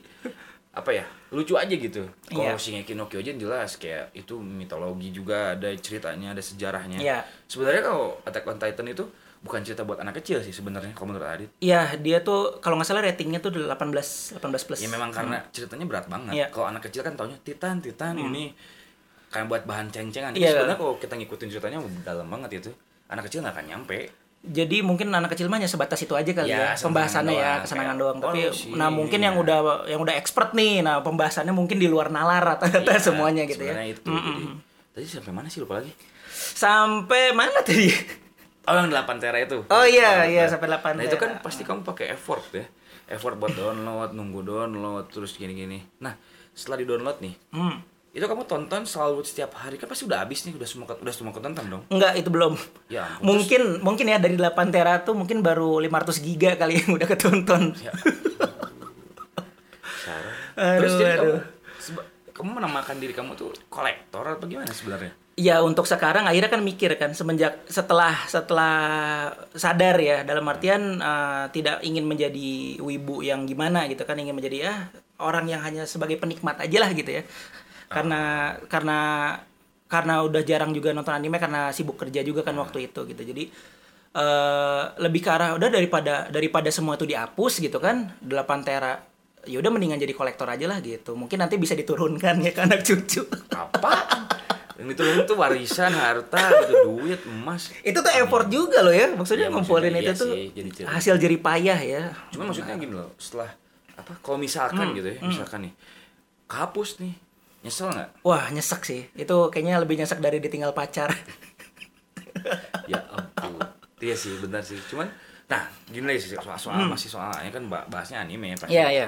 apa 0.71 0.87
ya 0.95 1.03
lucu 1.35 1.59
aja 1.59 1.75
gitu. 1.75 2.07
Kalau 2.31 2.55
Iya. 2.55 2.55
Shingeki 2.55 2.95
no 2.95 3.11
Kyojin 3.11 3.35
jelas 3.35 3.75
kayak 3.75 4.15
itu 4.15 4.39
mitologi 4.39 5.11
juga 5.11 5.55
ada 5.59 5.67
ceritanya 5.75 6.31
ada 6.31 6.39
sejarahnya. 6.39 6.95
Iya. 6.95 7.27
Sebenarnya 7.51 7.91
kalau 7.91 8.15
Attack 8.23 8.47
on 8.47 8.55
Titan 8.55 8.87
itu 8.87 9.03
bukan 9.41 9.59
cerita 9.65 9.83
buat 9.83 9.99
anak 9.99 10.21
kecil 10.21 10.39
sih 10.39 10.53
sebenarnya 10.53 10.95
kalau 10.95 11.11
menurut 11.11 11.27
Adit. 11.27 11.49
Iya, 11.59 11.97
dia 11.99 12.23
tuh 12.23 12.61
kalau 12.63 12.77
nggak 12.79 12.87
salah 12.87 13.03
ratingnya 13.03 13.43
tuh 13.43 13.51
18 13.51 13.73
18 14.37 14.39
plus. 14.39 14.79
Ya 14.79 14.87
memang 14.87 15.11
karena 15.11 15.43
ceritanya 15.51 15.85
berat 15.89 16.07
banget. 16.07 16.33
Iya. 16.39 16.47
Kalau 16.53 16.71
anak 16.71 16.87
kecil 16.87 17.01
kan 17.03 17.19
taunya 17.19 17.35
Titan, 17.43 17.83
Titan 17.83 18.15
ini 18.15 18.55
kayak 19.27 19.51
buat 19.51 19.63
bahan 19.67 19.91
ceng-cengan. 19.91 20.37
Iya. 20.39 20.55
Sebenarnya 20.55 20.79
kalau 20.79 20.95
kita 20.95 21.19
ngikutin 21.19 21.47
ceritanya 21.51 21.79
dalam 22.07 22.31
banget 22.31 22.63
itu. 22.63 22.71
Anak 23.11 23.27
kecil 23.27 23.43
nggak 23.43 23.59
akan 23.59 23.65
nyampe. 23.67 23.99
Jadi 24.41 24.81
mungkin 24.81 25.09
anak 25.09 25.31
kecil 25.31 25.45
mah 25.45 25.57
hanya 25.57 25.69
sebatas 25.69 26.01
itu 26.01 26.11
aja 26.11 26.25
kali 26.27 26.49
Ya, 26.49 26.57
ya, 26.63 26.69
pembahasannya 26.73 27.29
kesenangan 27.29 27.37
ya, 27.37 27.45
doang. 27.45 27.61
kesenangan 27.61 27.87
Kayak, 27.87 28.01
doang. 28.01 28.17
Tapi 28.19 28.39
oh, 28.41 28.51
si- 28.51 28.73
nah 28.73 28.89
mungkin 28.89 29.19
yang 29.19 29.35
iya. 29.35 29.41
udah 29.43 29.57
yang 29.85 30.01
udah 30.01 30.15
expert 30.15 30.49
nih, 30.51 30.81
nah 30.81 30.97
pembahasannya 30.99 31.51
mungkin 31.51 31.77
di 31.77 31.85
luar 31.85 32.09
nalar 32.09 32.41
rata-rata 32.41 32.81
Iya, 32.87 32.97
semuanya 33.07 33.45
gitu 33.45 33.61
ya. 33.61 33.77
itu. 33.83 34.01
Jadi, 34.01 34.43
tadi 34.91 35.05
sampai 35.07 35.29
mana 35.31 35.45
sih 35.45 35.61
lupa 35.61 35.77
lagi? 35.77 35.93
Sampai 36.27 37.31
mana 37.31 37.61
tadi? 37.61 37.93
Oh 38.63 38.73
yang 38.75 38.89
8 38.89 39.17
tera 39.17 39.37
itu. 39.37 39.61
Oh, 39.63 39.85
iya, 39.85 40.09
Nah, 40.15 40.27
iya, 40.27 40.43
nah. 40.43 40.49
sampai 40.49 40.67
8 40.69 40.93
Nah 40.93 41.03
itu 41.03 41.17
kan 41.17 41.31
pasti 41.39 41.61
kamu 41.61 41.81
pakai 41.83 42.09
effort 42.09 42.45
ya. 42.51 42.65
Effort 43.07 43.35
buat 43.35 43.51
download, 43.51 44.11
nunggu 44.11 44.41
download, 44.41 45.05
terus 45.07 45.33
gini-gini. 45.33 45.85
Nah 45.97 46.17
setelah 46.51 46.77
di 46.77 46.85
download 46.85 47.17
nih, 47.19 47.33
Hmm. 47.51 47.77
Itu 48.11 48.27
kamu 48.27 48.43
tonton 48.43 48.83
selalu 48.83 49.23
setiap 49.23 49.55
hari 49.55 49.79
kan 49.79 49.87
pasti 49.87 50.03
udah 50.03 50.27
habis 50.27 50.43
nih, 50.43 50.51
udah 50.51 50.67
semua 50.67 50.85
udah 50.91 51.13
semua 51.15 51.31
ketonton 51.31 51.63
dong. 51.63 51.83
Enggak, 51.87 52.19
itu 52.19 52.27
belum. 52.27 52.59
Ya 52.91 53.07
ampun, 53.07 53.23
mungkin 53.23 53.61
mungkin 53.79 54.05
ya 54.05 54.19
dari 54.19 54.35
8 54.35 54.51
tera 54.67 54.99
tuh 54.99 55.15
mungkin 55.15 55.39
baru 55.39 55.79
500 55.79 56.19
giga 56.19 56.59
kali 56.59 56.83
yang 56.83 56.99
udah 56.99 57.07
ketonton. 57.07 57.71
Ya. 57.79 57.91
Aduh, 60.51 60.77
Terus 60.83 60.93
jadi 60.93 61.11
kamu 61.15 61.31
aduh. 61.31 61.41
seba- 61.79 62.07
kamu 62.31 62.49
menamakan 62.59 62.95
diri 62.99 63.13
kamu 63.15 63.31
tuh 63.33 63.49
kolektor 63.67 64.25
atau 64.27 64.45
gimana 64.45 64.69
sebenarnya? 64.69 65.11
Ya 65.39 65.63
untuk 65.63 65.87
sekarang 65.87 66.27
akhirnya 66.27 66.51
kan 66.51 66.61
mikir 66.61 66.91
kan 66.99 67.15
semenjak 67.15 67.63
setelah 67.65 68.13
setelah 68.27 68.75
sadar 69.55 69.95
ya 69.97 70.21
dalam 70.21 70.43
artian 70.45 70.99
eh, 70.99 71.45
tidak 71.49 71.79
ingin 71.81 72.03
menjadi 72.03 72.77
wibu 72.77 73.23
yang 73.23 73.47
gimana 73.47 73.87
gitu 73.87 74.03
kan 74.03 74.19
ingin 74.19 74.35
menjadi 74.35 74.57
ya 74.59 74.73
orang 75.17 75.47
yang 75.47 75.63
hanya 75.63 75.87
sebagai 75.87 76.19
penikmat 76.19 76.59
aja 76.59 76.77
lah 76.77 76.91
gitu 76.91 77.09
ya 77.09 77.23
karena 77.91 78.21
karena 78.65 78.99
karena 79.85 80.23
udah 80.23 80.41
jarang 80.41 80.71
juga 80.71 80.95
nonton 80.95 81.11
anime 81.11 81.35
karena 81.35 81.67
sibuk 81.69 81.99
kerja 81.99 82.23
juga 82.23 82.41
kan 82.41 82.55
waktu 82.55 82.87
itu 82.87 83.03
gitu 83.05 83.21
jadi 83.21 83.43
eh 84.11 84.83
lebih 84.99 85.19
ke 85.19 85.29
arah 85.31 85.55
udah 85.55 85.67
daripada 85.67 86.27
daripada 86.27 86.67
semua 86.67 86.95
itu 86.95 87.07
dihapus 87.07 87.59
gitu 87.59 87.79
kan 87.79 88.11
8 88.19 88.63
tera 88.63 88.99
ya 89.43 89.57
udah 89.57 89.71
mendingan 89.71 89.95
jadi 89.97 90.11
kolektor 90.11 90.47
aja 90.47 90.67
lah 90.67 90.79
gitu 90.79 91.15
mungkin 91.15 91.39
nanti 91.39 91.55
bisa 91.55 91.73
diturunkan 91.73 92.43
ya 92.43 92.51
ke 92.51 92.61
anak 92.61 92.83
cucu 92.83 93.23
Apa? 93.49 93.91
Itu 94.81 95.05
itu 95.05 95.33
warisan, 95.37 95.93
harta, 95.93 96.41
gitu, 96.65 96.73
duit, 96.89 97.21
emas. 97.29 97.69
itu 97.85 97.93
tuh 97.93 98.09
effort 98.17 98.49
juga 98.49 98.81
loh 98.81 98.89
ya 98.89 99.13
maksudnya 99.13 99.45
Iya, 99.45 99.53
ngumpulin 99.53 99.93
maksudnya 99.93 100.01
itu 100.01 100.09
iya 100.09 100.13
tuh 100.17 100.31
sih, 100.33 100.45
jadi 100.57 100.69
hasil 100.89 101.13
jerih 101.21 101.37
payah 101.37 101.79
ya 101.79 102.03
Cuman 102.33 102.49
maksudnya 102.49 102.73
gini 102.75 102.89
loh, 102.89 103.13
setelah 103.15 103.53
apa? 103.93 104.17
Kalau 104.19 104.41
misalkan 104.41 104.89
Hmm, 104.89 104.97
gitu 104.97 105.07
ya, 105.13 105.19
misalkan 105.21 105.69
nih, 105.69 105.73
kehapus 106.49 106.89
nih, 106.97 107.13
nyesel 107.61 107.89
nggak? 107.89 108.09
wah 108.21 108.49
nyesek 108.49 108.81
sih 108.81 109.01
itu 109.13 109.35
kayaknya 109.47 109.77
lebih 109.77 109.95
nyesek 109.95 110.17
dari 110.17 110.37
ditinggal 110.37 110.71
pacar 110.71 111.09
Ya 112.87 112.97
ampun. 113.07 113.59
Iya 113.99 114.15
sih, 114.15 114.33
benar 114.39 114.59
sih. 114.61 114.79
Cuman, 114.83 115.05
nah 115.45 115.61
gini 115.85 116.07
lagi 116.07 116.25
sih 116.25 116.29
soal, 116.33 116.57
soal 116.57 116.87
masih 116.87 117.07
soalnya 117.07 117.51
kan 117.51 117.63
bah- 117.67 117.85
bahasnya 117.85 118.17
anime 118.19 118.49
ya. 118.49 118.57
Hmm. 118.57 118.67
iya 118.67 118.87
iya 118.89 119.07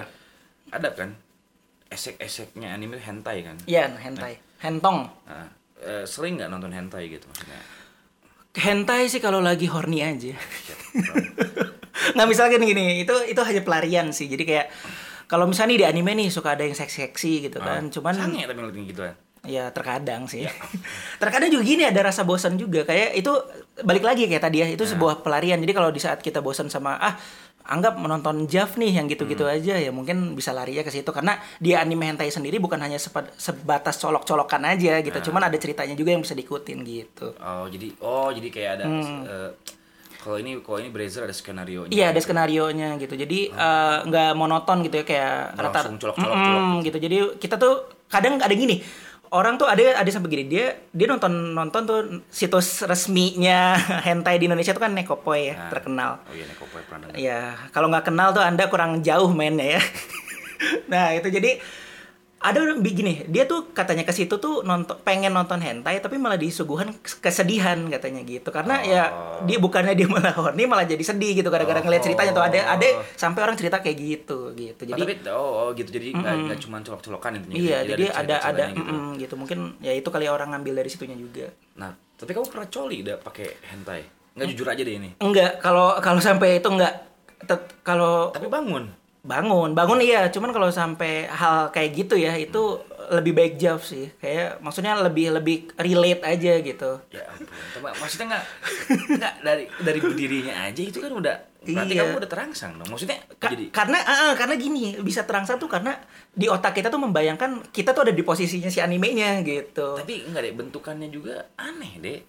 Ada 0.69 0.93
kan 0.93 1.09
esek-eseknya 1.87 2.69
anime 2.69 2.95
hentai 2.97 3.41
kan. 3.41 3.57
iya 3.65 3.89
hentai 3.89 4.37
hentong 4.59 5.09
Nah, 5.25 5.49
eh, 5.79 6.03
sering 6.03 6.37
nggak 6.37 6.47
nonton 6.47 6.69
hentai 6.69 7.09
gitu 7.09 7.25
maksudnya? 7.25 7.57
hentai 8.53 9.09
sih 9.09 9.17
kalau 9.17 9.41
lagi 9.41 9.65
horny 9.65 9.99
aja 9.99 10.37
nggak 12.13 12.27
misalnya 12.27 12.53
gini 12.53 12.65
gini 12.69 12.83
itu 13.01 13.15
itu 13.25 13.41
hanya 13.41 13.61
pelarian 13.61 14.13
sih 14.13 14.29
jadi 14.29 14.43
kayak 14.43 14.67
kalau 15.27 15.45
misalnya 15.49 15.75
nih 15.75 15.79
di 15.79 15.85
anime 15.89 16.11
nih 16.23 16.29
suka 16.29 16.55
ada 16.55 16.63
yang 16.63 16.75
seksi-seksi 16.75 17.49
gitu 17.49 17.57
kan 17.61 17.87
cuman 17.89 18.13
Sange 18.13 18.43
tapi 18.45 18.59
ngeliatin 18.59 18.85
gitu 18.87 19.01
kan. 19.03 19.15
Ya 19.43 19.67
terkadang 19.75 20.23
sih. 20.31 20.47
terkadang 21.21 21.51
juga 21.51 21.63
gini 21.67 21.83
ada 21.83 21.99
rasa 21.99 22.23
bosan 22.23 22.55
juga 22.55 22.87
kayak 22.87 23.19
itu 23.19 23.31
balik 23.83 24.07
lagi 24.07 24.23
kayak 24.31 24.39
tadi 24.39 24.63
ya 24.63 24.67
itu 24.71 24.87
sebuah 24.87 25.19
pelarian. 25.19 25.59
Jadi 25.59 25.73
kalau 25.75 25.91
di 25.91 25.99
saat 25.99 26.23
kita 26.23 26.39
bosan 26.39 26.71
sama 26.71 26.95
ah 26.95 27.19
anggap 27.63 27.95
menonton 27.95 28.43
Jav 28.47 28.75
nih 28.75 28.99
yang 28.99 29.07
gitu-gitu 29.07 29.47
aja 29.47 29.79
ya 29.79 29.91
mungkin 29.91 30.35
bisa 30.35 30.51
lari 30.51 30.75
ya 30.75 30.83
ke 30.83 30.91
situ 30.91 31.07
karena 31.15 31.39
dia 31.63 31.79
anime 31.79 32.11
hentai 32.11 32.27
sendiri 32.27 32.59
bukan 32.59 32.75
hanya 32.79 32.99
sebatas 33.35 33.99
colok-colokan 33.99 34.63
aja 34.63 35.03
gitu. 35.03 35.31
Cuman 35.31 35.51
ada 35.51 35.57
ceritanya 35.59 35.95
juga 35.95 36.15
yang 36.15 36.23
bisa 36.23 36.35
diikutin 36.39 36.79
gitu. 36.83 37.35
Oh 37.43 37.67
jadi 37.67 37.87
oh 37.99 38.31
jadi 38.31 38.47
kayak 38.47 38.71
ada 38.79 38.85
eh, 38.87 39.49
kalau 40.23 40.39
ini 40.39 40.55
kalau 40.59 40.79
ini 40.79 40.87
Brazer 40.87 41.21
ada 41.21 41.31
skenario 41.31 41.83
Hmm. 41.83 41.91
Iya 41.91 42.09
ada 42.09 42.17
skenario 42.17 42.71
nya 42.71 42.95
gitu. 42.95 43.13
Jadi 43.13 43.39
eh, 43.49 43.97
nggak 44.01 44.31
monoton 44.33 44.79
gitu 44.81 44.95
ya 44.95 45.05
kayak 45.05 45.35
Nggak 45.51 45.63
rata 45.65 45.77
langsung 45.81 45.99
colok-colok, 45.99 46.31
Mm-mm, 46.31 46.47
colok 46.47 46.81
gitu. 46.81 46.97
Jadi 46.97 47.15
kita 47.37 47.55
tuh 47.57 47.73
kadang 48.07 48.39
ada 48.39 48.53
gini. 48.53 48.79
Orang 49.27 49.57
tuh 49.57 49.65
ada 49.65 49.97
ada 49.97 50.05
sampai 50.07 50.29
gini 50.29 50.45
dia 50.47 50.65
dia 50.87 51.07
nonton 51.09 51.31
nonton 51.51 51.81
tuh 51.83 51.99
situs 52.29 52.85
resminya 52.85 53.73
hentai 54.05 54.37
di 54.37 54.45
Indonesia 54.45 54.71
tuh 54.71 54.79
kan 54.79 54.93
Nekopoy 54.93 55.49
ya 55.49 55.55
Nah. 55.57 55.69
terkenal. 55.69 56.11
Oh 56.23 56.31
iya 56.31 56.45
Nekopoy 56.45 56.81
pernah 56.85 57.09
dengar. 57.09 57.17
Ya 57.17 57.39
kalau 57.69 57.89
nggak 57.89 58.05
kenal 58.05 58.29
tuh 58.29 58.39
anda 58.39 58.69
kurang 58.69 59.01
jauh 59.01 59.27
mainnya 59.29 59.75
ya. 59.75 59.81
nah 60.91 61.11
itu 61.11 61.27
jadi 61.27 61.57
ada 62.43 62.59
orang 62.59 62.83
begini 62.83 63.23
dia 63.31 63.47
tuh 63.47 63.71
katanya 63.71 64.03
ke 64.03 64.11
situ 64.11 64.35
tuh 64.35 64.61
nonton 64.61 64.99
pengen 65.01 65.31
nonton 65.31 65.63
hentai 65.63 66.03
tapi 66.03 66.19
malah 66.19 66.35
disuguhan 66.35 66.91
kesedihan 67.23 67.79
katanya 67.87 68.19
gitu 68.21 68.51
karena 68.51 68.83
ya 68.83 69.03
dia 69.47 69.57
bukannya 69.57 69.95
dia 69.95 70.11
malah 70.13 70.35
horny 70.35 70.67
malah 70.67 70.83
jadi 70.83 70.99
sedih 70.99 71.39
gitu 71.39 71.47
gara-gara 71.47 71.79
ngeliat 71.79 72.03
ceritanya 72.03 72.35
tuh 72.35 72.43
ada 72.43 72.59
ada 72.75 72.87
sampai 73.15 73.39
orang 73.47 73.55
cerita 73.55 73.79
kayak 73.79 73.95
gitu 73.97 74.51
gitu 74.53 74.81
Oh, 74.83 74.87
jadi 74.91 74.99
tapi 74.99 75.13
oh, 75.31 75.51
oh 75.55 75.67
gitu 75.71 75.89
jadi 75.89 76.11
nggak 76.11 76.33
nggak 76.43 76.57
cuma 76.59 76.77
colok-colokan 76.83 77.31
intinya. 77.39 77.55
iya 77.55 77.77
jadi 77.81 78.03
ada 78.11 78.19
ada 78.19 78.35
cerita-ceritanya 78.43 78.75
gitu. 78.75 78.91
mm, 78.91 79.11
gitu 79.23 79.33
mungkin 79.39 79.59
ya 79.79 79.93
itu 79.95 80.09
kali 80.11 80.25
orang 80.27 80.51
ngambil 80.51 80.83
dari 80.83 80.89
situnya 80.91 81.15
juga 81.15 81.47
Nah, 81.73 81.89
tapi 82.13 82.37
kamu 82.37 82.45
pernah 82.45 82.67
coli 82.69 83.01
udah 83.01 83.17
pakai 83.17 83.47
hentai? 83.73 84.01
Nggak 84.37 84.47
jujur 84.53 84.67
aja 84.69 84.81
deh 84.81 84.93
ini. 84.93 85.09
enggak 85.17 85.57
kalau 85.57 85.97
kalau 85.97 86.21
sampai 86.21 86.61
itu 86.61 86.69
enggak 86.69 86.93
kalau 87.81 88.29
Tapi 88.29 88.45
bangun. 88.47 89.02
Bangun 89.23 89.71
bangun 89.71 90.03
iya 90.03 90.27
cuman 90.27 90.51
kalau 90.51 90.67
sampai 90.67 91.23
hal 91.25 91.71
kayak 91.71 91.95
gitu 91.95 92.15
ya 92.15 92.35
itu 92.35 92.59
lebih 93.07 93.31
baik 93.31 93.53
jawab 93.55 93.79
sih 93.79 94.11
kayak 94.19 94.59
maksudnya 94.59 94.99
lebih 94.99 95.31
lebih 95.31 95.71
relate 95.75 96.23
aja 96.23 96.53
gitu 96.59 96.91
Ya 97.07 97.23
ampun. 97.25 97.47
Tapi 97.47 97.87
maksudnya 97.97 98.27
nggak 98.29 98.45
nggak 99.15 99.33
dari 99.39 99.63
dari 99.79 99.99
berdirinya 99.99 100.67
aja 100.67 100.81
itu 100.81 100.99
kan 100.99 101.11
udah 101.11 101.35
berarti 101.63 101.95
Iya. 101.95 102.03
kamu 102.03 102.19
udah 102.19 102.27
terangsang 102.29 102.71
dong. 102.75 102.91
Maksudnya 102.91 103.23
Ka- 103.39 103.47
jadi 103.47 103.71
karena 103.71 103.95
ah, 104.03 104.35
karena 104.35 104.59
gini 104.59 104.99
bisa 104.99 105.23
terangsang 105.23 105.55
tuh 105.55 105.71
karena 105.71 105.95
di 106.29 106.51
otak 106.51 106.75
kita 106.75 106.91
tuh 106.91 106.99
membayangkan 106.99 107.63
kita 107.71 107.95
tuh 107.95 108.03
ada 108.03 108.11
di 108.11 108.19
posisinya 108.19 108.67
si 108.67 108.83
animenya 108.83 109.39
gitu 109.41 109.95
tapi 109.95 110.27
enggak 110.27 110.43
deh 110.43 110.53
bentukannya 110.53 111.07
juga 111.07 111.47
aneh 111.55 111.95
deh. 111.97 112.19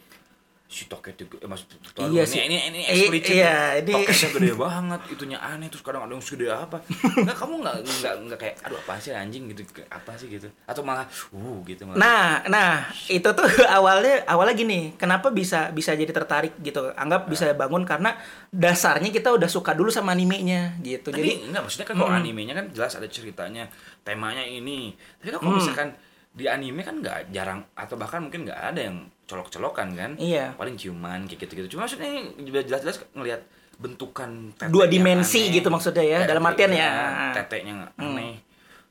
Si 0.64 0.88
toket 0.88 1.14
itu 1.14 1.36
eh, 1.36 1.46
mas 1.46 1.62
Iya 1.94 2.08
ini, 2.18 2.26
sih. 2.26 2.40
ini 2.40 2.56
ini 2.66 2.80
eksplisit. 2.82 3.36
iya, 3.36 3.78
ini- 3.78 3.94
Toketnya 3.94 4.28
gede 4.32 4.52
banget, 4.56 5.00
itunya 5.06 5.38
aneh 5.38 5.68
terus 5.68 5.84
kadang 5.84 6.02
ada 6.02 6.10
yang 6.10 6.24
segede 6.24 6.48
apa. 6.48 6.80
Enggak 7.20 7.36
kamu 7.36 7.62
enggak 7.62 7.76
enggak 7.84 8.14
enggak 8.18 8.38
kayak 8.40 8.54
aduh 8.64 8.80
apa 8.80 8.96
sih 8.96 9.12
anjing 9.12 9.44
gitu 9.46 9.60
apa 9.86 10.16
sih 10.16 10.26
gitu. 10.26 10.48
Atau 10.64 10.82
malah 10.82 11.04
uh 11.30 11.56
gitu 11.62 11.84
malah. 11.84 12.00
Nah, 12.00 12.28
nah 12.48 12.72
itu 13.06 13.28
tuh 13.28 13.44
awalnya 13.76 14.24
awalnya 14.24 14.56
gini, 14.56 14.96
kenapa 14.96 15.28
bisa 15.28 15.68
bisa 15.70 15.92
jadi 15.92 16.10
tertarik 16.10 16.58
gitu? 16.58 16.90
Anggap 16.92 17.28
bisa 17.28 17.44
Nah. 17.44 17.54
bangun 17.54 17.84
karena 17.84 18.16
dasarnya 18.48 19.10
kita 19.10 19.30
udah 19.30 19.46
suka 19.46 19.72
dulu 19.72 19.92
sama 19.92 20.10
animenya 20.10 20.74
gitu. 20.80 21.08
Tapi 21.08 21.20
Jadi 21.20 21.30
enggak 21.44 21.62
maksudnya 21.62 21.86
kan 21.86 21.94
kalau 21.94 22.10
animenya 22.10 22.54
kan 22.54 22.66
jelas 22.70 22.94
ada 22.94 23.06
ceritanya, 23.06 23.68
temanya 24.00 24.42
ini. 24.42 24.96
Tapi 25.20 25.28
kan 25.28 25.38
Hmm. 25.38 25.44
kalau 25.44 25.54
misalkan 25.54 25.88
di 26.34 26.50
anime 26.50 26.82
kan 26.82 26.98
nggak 26.98 27.30
jarang 27.30 27.62
atau 27.74 27.94
bahkan 27.94 28.18
mungkin 28.18 28.42
nggak 28.42 28.58
ada 28.64 28.80
yang 28.80 29.06
colok-colokan 29.24 29.88
kan. 29.92 30.10
Iya. 30.14 30.52
Paling 30.54 30.74
ciuman 30.74 31.24
kayak 31.24 31.40
gitu-gitu. 31.42 31.66
Cuma 31.70 31.84
maksudnya 31.84 32.08
ini 32.08 32.24
jelas-jelas 32.60 33.00
ngelihat 33.10 33.40
bentukan 33.74 34.30
tete 34.54 34.70
Dua 34.70 34.86
dimensi 34.86 35.40
aneh. 35.44 35.54
gitu 35.56 35.68
maksudnya 35.68 36.00
ya, 36.00 36.18
Tete- 36.20 36.30
dalam 36.30 36.44
artian 36.44 36.70
ya. 36.70 36.90
Teteknya 37.32 37.72
nggak 37.74 37.92
aneh. 37.98 38.34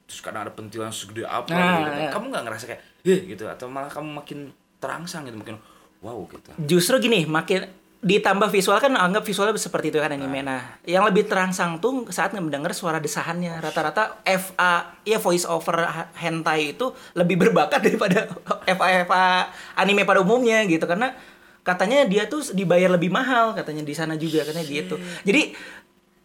Terus 0.04 0.20
kadang 0.20 0.44
ada 0.44 0.52
pentilan 0.52 0.92
segede 0.92 1.24
apa 1.24 1.48
Nah, 1.48 1.80
gitu. 1.80 1.92
iya. 1.98 2.10
Kamu 2.12 2.26
nggak 2.28 2.44
ngerasa 2.44 2.64
kayak, 2.68 2.82
"Heh," 3.02 3.20
gitu 3.26 3.48
atau 3.48 3.66
malah 3.66 3.88
kamu 3.88 4.10
makin 4.14 4.40
terangsang 4.78 5.24
gitu 5.24 5.38
mungkin 5.38 5.56
wow 6.00 6.20
gitu. 6.28 6.52
justru 6.68 7.00
gini, 7.00 7.24
makin 7.24 7.64
ditambah 8.04 8.52
visual 8.52 8.76
kan 8.84 8.92
anggap 9.00 9.24
visualnya 9.24 9.56
seperti 9.56 9.96
itu 9.96 10.04
kan 10.04 10.12
anime. 10.12 10.44
Nah, 10.44 10.76
yang 10.84 11.08
lebih 11.08 11.24
terangsang 11.24 11.80
tuh 11.80 12.04
saat 12.12 12.36
mendengar 12.36 12.76
suara 12.76 13.00
desahannya. 13.00 13.64
Rata-rata 13.64 14.20
FA 14.28 15.00
ya 15.08 15.18
voice 15.24 15.48
over 15.48 15.88
hentai 16.20 16.76
itu 16.76 16.92
lebih 17.16 17.40
berbakat 17.48 17.80
daripada 17.88 18.28
FA 18.68 19.08
FA 19.08 19.24
anime 19.80 20.04
pada 20.04 20.20
umumnya 20.20 20.68
gitu. 20.68 20.84
Karena 20.84 21.16
katanya 21.64 22.04
dia 22.04 22.28
tuh 22.28 22.44
dibayar 22.52 22.92
lebih 22.92 23.08
mahal 23.08 23.56
katanya 23.56 23.88
di 23.88 23.96
sana 23.96 24.20
juga 24.20 24.44
katanya 24.44 24.68
gitu. 24.68 25.00
Jadi 25.24 25.56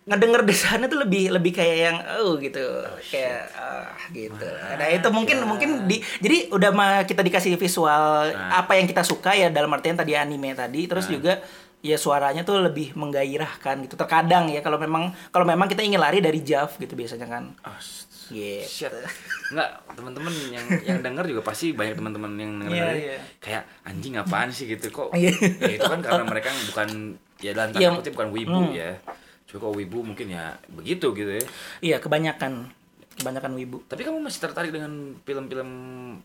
ngedenger 0.09 0.41
desahannya 0.49 0.89
tuh 0.89 1.05
lebih 1.05 1.31
lebih 1.31 1.53
kayak 1.55 1.77
yang 1.79 1.97
oh 2.19 2.35
gitu. 2.43 2.67
Kayak 3.07 3.55
ah 3.55 3.95
gitu. 4.11 4.49
Nah 4.51 4.89
itu 4.91 5.09
mungkin 5.15 5.47
mungkin 5.47 5.71
di 5.87 6.03
jadi 6.19 6.51
udah 6.51 6.71
mah 6.75 6.93
kita 7.07 7.23
dikasih 7.23 7.55
visual 7.55 8.35
apa 8.35 8.75
yang 8.75 8.91
kita 8.91 9.07
suka 9.07 9.39
ya 9.39 9.47
dalam 9.47 9.71
artian 9.71 9.95
tadi 9.95 10.19
anime 10.19 10.59
tadi. 10.59 10.91
Terus 10.91 11.07
juga 11.07 11.39
ya 11.79 11.95
suaranya 11.95 12.43
tuh 12.43 12.59
lebih 12.61 12.95
menggairahkan 12.95 13.87
gitu. 13.87 13.95
Terkadang 13.95 14.51
ya 14.51 14.61
kalau 14.61 14.77
memang 14.77 15.15
kalau 15.31 15.45
memang 15.45 15.67
kita 15.67 15.81
ingin 15.81 15.99
lari 15.99 16.19
dari 16.19 16.41
Jav 16.41 16.75
gitu 16.75 16.93
biasanya 16.93 17.27
kan. 17.27 17.55
Ah, 17.63 17.79
Gitu. 18.29 18.61
Shit. 18.61 18.93
Enggak, 19.49 19.89
teman-teman 19.89 20.29
yang 20.53 20.61
yang 20.85 20.99
denger 21.01 21.25
juga 21.33 21.41
pasti 21.41 21.73
banyak 21.73 21.97
teman-teman 21.97 22.29
yang 22.37 22.53
denger 22.61 22.73
Iya, 22.77 22.85
dari 22.85 23.01
iya. 23.01 23.19
kayak 23.41 23.63
anjing 23.89 24.15
apaan 24.21 24.53
sih 24.53 24.69
gitu 24.69 24.93
kok. 24.93 25.09
Iya. 25.17 25.33
ya 25.57 25.73
itu 25.75 25.89
kan 25.89 26.05
karena 26.05 26.29
mereka 26.29 26.53
bukan 26.69 26.89
ya 27.41 27.57
dalam 27.57 27.73
tanda 27.73 27.81
Yang- 27.81 27.97
kutip 28.05 28.13
bukan 28.13 28.31
wibu 28.37 28.61
Hmm. 28.69 28.77
ya. 28.77 28.91
Cuma 29.49 29.59
kalau 29.59 29.75
wibu 29.75 29.99
mungkin 30.05 30.29
ya 30.29 30.61
begitu 30.69 31.17
gitu 31.17 31.33
ya. 31.33 31.45
Iya, 31.81 31.97
kebanyakan 31.99 32.69
kebanyakan 33.17 33.53
wibu. 33.57 33.81
Tapi 33.89 34.05
kamu 34.05 34.21
masih 34.21 34.41
tertarik 34.45 34.71
dengan 34.71 34.93
film-film 35.25 35.71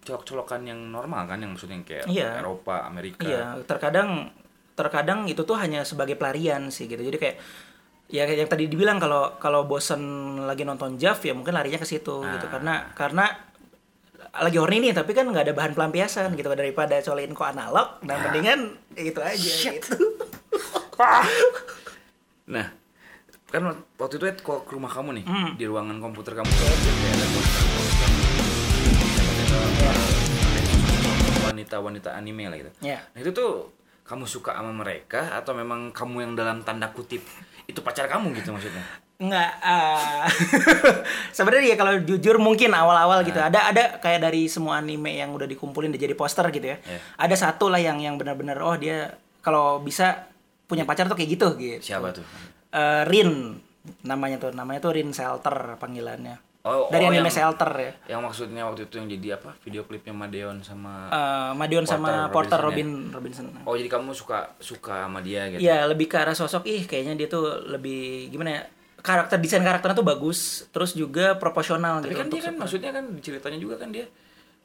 colok-colokan 0.04 0.62
yang 0.62 0.92
normal 0.92 1.24
kan 1.26 1.40
yang 1.40 1.56
maksudnya 1.56 1.80
kayak 1.82 2.04
Iya. 2.06 2.44
Eropa, 2.44 2.84
Amerika. 2.84 3.24
Iya, 3.24 3.64
terkadang 3.64 4.28
terkadang 4.74 5.26
itu 5.26 5.42
tuh 5.42 5.56
hanya 5.56 5.82
sebagai 5.82 6.14
pelarian 6.14 6.68
sih 6.68 6.86
gitu. 6.86 7.00
Jadi 7.00 7.18
kayak 7.18 7.38
ya 8.08 8.24
kayak 8.24 8.40
yang 8.40 8.52
tadi 8.52 8.66
dibilang 8.68 8.98
kalau 8.98 9.38
kalau 9.38 9.64
bosen 9.64 10.02
lagi 10.40 10.62
nonton 10.62 10.96
Jav 10.96 11.18
ya 11.20 11.32
mungkin 11.32 11.52
larinya 11.52 11.78
ke 11.78 11.86
situ 11.86 12.22
gitu 12.22 12.46
Ah. 12.46 12.52
karena 12.52 12.74
karena 12.94 13.26
lagi 14.36 14.58
horny 14.58 14.78
nih 14.80 14.94
tapi 14.94 15.12
kan 15.12 15.26
nggak 15.26 15.44
ada 15.44 15.54
bahan 15.54 15.72
pelampiasan 15.72 16.34
gitu 16.34 16.50
daripada 16.52 16.98
colokin 17.00 17.32
kok 17.32 17.48
analog 17.48 18.02
dan 18.02 18.18
mendingan 18.20 18.60
itu 18.94 19.20
aja 19.20 19.52
gitu. 19.72 19.94
Nah, 22.46 22.68
kan 23.48 23.62
waktu 23.96 24.16
itu 24.16 24.26
kalau 24.42 24.62
ke 24.62 24.74
rumah 24.74 24.90
kamu 24.90 25.10
nih 25.16 25.26
Hmm. 25.26 25.50
di 25.56 25.64
ruangan 25.64 25.98
komputer 25.98 26.36
kamu 26.36 26.50
tuh 26.50 26.66
ada 26.66 27.26
poster-poster 27.30 28.12
wanita-wanita 31.44 32.10
anime 32.12 32.46
lah 32.46 32.58
gitu. 32.58 32.72
Ya. 32.80 33.00
Nah 33.12 33.20
itu 33.20 33.32
tuh 33.32 33.70
kamu 34.04 34.24
suka 34.24 34.52
sama 34.52 34.72
mereka 34.72 35.32
atau 35.34 35.52
memang 35.52 35.90
kamu 35.90 36.18
yang 36.22 36.34
dalam 36.34 36.60
tanda 36.62 36.90
kutip 36.90 37.24
itu 37.64 37.80
pacar 37.80 38.06
kamu 38.06 38.36
gitu 38.36 38.52
maksudnya? 38.52 38.84
Nggak 39.16 39.52
ah. 39.62 40.28
sebenarnya 41.38 41.74
ya 41.74 41.78
kalau 41.78 41.94
jujur 41.98 42.36
mungkin 42.38 42.72
awal-awal 42.72 43.24
gitu 43.24 43.38
Nah. 43.38 43.48
ada 43.48 43.60
ada 43.70 43.84
kayak 43.98 44.20
dari 44.22 44.46
semua 44.46 44.78
anime 44.78 45.16
yang 45.16 45.32
udah 45.32 45.48
dikumpulin 45.48 45.90
dia 45.90 46.04
jadi 46.04 46.14
poster 46.14 46.44
gitu 46.50 46.68
ya 46.68 46.78
Iya. 46.80 47.00
ada 47.18 47.36
satu 47.36 47.72
lah 47.72 47.80
yang 47.80 47.98
yang 47.98 48.20
benar-benar 48.20 48.60
oh 48.60 48.76
dia 48.76 49.16
kalau 49.40 49.80
bisa 49.80 50.28
punya 50.66 50.84
pacar 50.84 51.08
tuh 51.08 51.16
kayak 51.16 51.30
gitu 51.32 51.48
gitu 51.56 51.80
Siapa 51.80 52.12
tuh? 52.12 52.26
Eh, 52.70 53.04
Rin 53.06 53.56
namanya 54.04 54.40
tuh 54.40 54.52
namanya 54.52 54.80
tuh 54.82 54.96
Rin 54.96 55.12
Shelter 55.12 55.76
panggilannya 55.78 56.40
Oh, 56.64 56.88
dari 56.88 57.04
oh, 57.04 57.12
anime 57.12 57.28
yang- 57.28 57.28
Shelter 57.30 57.68
ya 57.76 57.92
Yang 58.08 58.22
maksudnya 58.24 58.64
waktu 58.64 58.88
itu 58.88 58.96
yang 58.96 59.08
jadi 59.10 59.28
apa? 59.36 59.52
Video 59.60 59.84
klipnya 59.84 60.16
Madeon 60.16 60.64
sama 60.64 61.12
Eh, 61.12 61.52
Madion 61.54 61.84
sama 61.84 62.32
Porter 62.32 62.56
Robinson 62.56 63.12
Robin 63.12 63.12
Robinson 63.12 63.46
Oh 63.68 63.76
jadi 63.76 63.92
kamu 63.92 64.12
suka 64.12 64.56
suka 64.58 65.04
sama 65.04 65.20
dia 65.20 65.52
gitu? 65.52 65.60
Iya 65.60 65.84
lebih 65.86 66.08
ke 66.08 66.16
arah 66.16 66.32
sosok 66.32 66.64
ih 66.66 66.88
kayaknya 66.88 67.14
dia 67.16 67.28
tuh 67.28 67.44
lebih 67.68 68.32
gimana 68.32 68.50
ya 68.54 68.62
karakter 68.96 69.36
desain 69.38 69.60
karakternya 69.60 69.92
tuh 69.94 70.08
bagus 70.08 70.40
terus 70.72 70.96
juga 70.96 71.36
proporsional 71.36 72.00
Tapi 72.00 72.08
gitu 72.08 72.16
kan 72.16 72.28
dia 72.30 72.40
kan 72.40 72.44
super- 72.46 72.62
maksudnya 72.64 72.92
kan 72.92 73.06
ceritanya 73.20 73.60
juga 73.60 73.76
kan 73.76 73.92
dia 73.92 74.08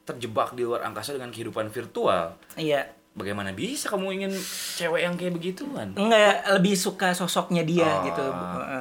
terjebak 0.05 0.55
di 0.55 0.63
luar 0.63 0.81
angkasa 0.83 1.13
dengan 1.13 1.29
kehidupan 1.29 1.69
virtual. 1.69 2.39
iya 2.55 2.89
Bagaimana 3.19 3.51
bisa 3.51 3.91
kamu 3.91 4.15
ingin 4.23 4.33
cewek 4.79 5.03
yang 5.03 5.15
kayak 5.19 5.35
begituan? 5.35 5.91
enggak 5.99 6.21
ya, 6.23 6.33
lebih 6.55 6.79
suka 6.79 7.11
sosoknya 7.11 7.67
dia 7.67 7.83
Oh, 7.85 8.07
gitu 8.07 8.23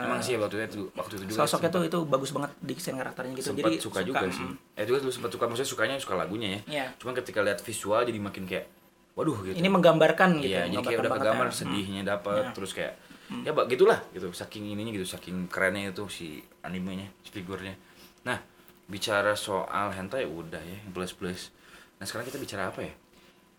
Emang 0.05 0.21
sih 0.21 0.37
waktu 0.37 0.69
itu 0.69 0.85
waktu 0.93 1.13
itu 1.17 1.23
juga 1.33 1.39
sosoknya 1.43 1.69
tuh 1.73 1.83
itu 1.89 1.99
bagus 2.05 2.29
banget 2.29 2.51
desain 2.61 2.93
karakternya 2.93 3.33
gitu 3.33 3.47
sempat 3.51 3.65
jadi 3.65 3.77
suka, 3.81 3.99
juga 4.05 4.25
sih. 4.29 4.45
Eh 4.77 4.85
juga 4.85 5.01
dulu 5.01 5.11
sempat 5.11 5.33
suka 5.33 5.43
maksudnya 5.49 5.69
sukanya 5.73 5.95
suka 5.97 6.13
lagunya 6.13 6.47
ya. 6.47 6.59
Iya. 6.69 6.85
Cuman 7.01 7.17
ketika 7.17 7.41
lihat 7.41 7.59
visual 7.65 8.05
jadi 8.05 8.19
makin 8.21 8.45
kayak 8.45 8.69
waduh 9.17 9.33
gitu. 9.41 9.57
ini 9.57 9.65
menggambarkan 9.65 10.37
gitu 10.45 10.53
Iya, 10.53 10.69
jadi 10.69 10.85
kayak 10.85 10.99
udah 11.01 11.13
kegambar 11.17 11.47
ya. 11.49 11.53
sedihnya 11.57 12.01
dapat 12.05 12.53
terus 12.53 12.69
kayak 12.77 12.93
ya 13.41 13.49
bak 13.49 13.65
gitulah 13.65 13.97
gitu 14.13 14.29
saking 14.29 14.71
ininya 14.77 14.93
gitu 14.93 15.09
saking 15.09 15.49
kerennya 15.49 15.89
itu 15.89 16.05
si 16.07 16.37
animenya 16.61 17.09
si 17.25 17.33
figurnya 17.33 17.73
nah 18.21 18.37
bicara 18.85 19.33
soal 19.33 19.89
hentai 19.89 20.23
udah 20.29 20.61
ya 20.61 20.77
plus 20.93 21.17
plus 21.17 21.49
nah 21.97 22.05
sekarang 22.05 22.29
kita 22.29 22.37
bicara 22.37 22.69
apa 22.69 22.85
ya 22.85 22.93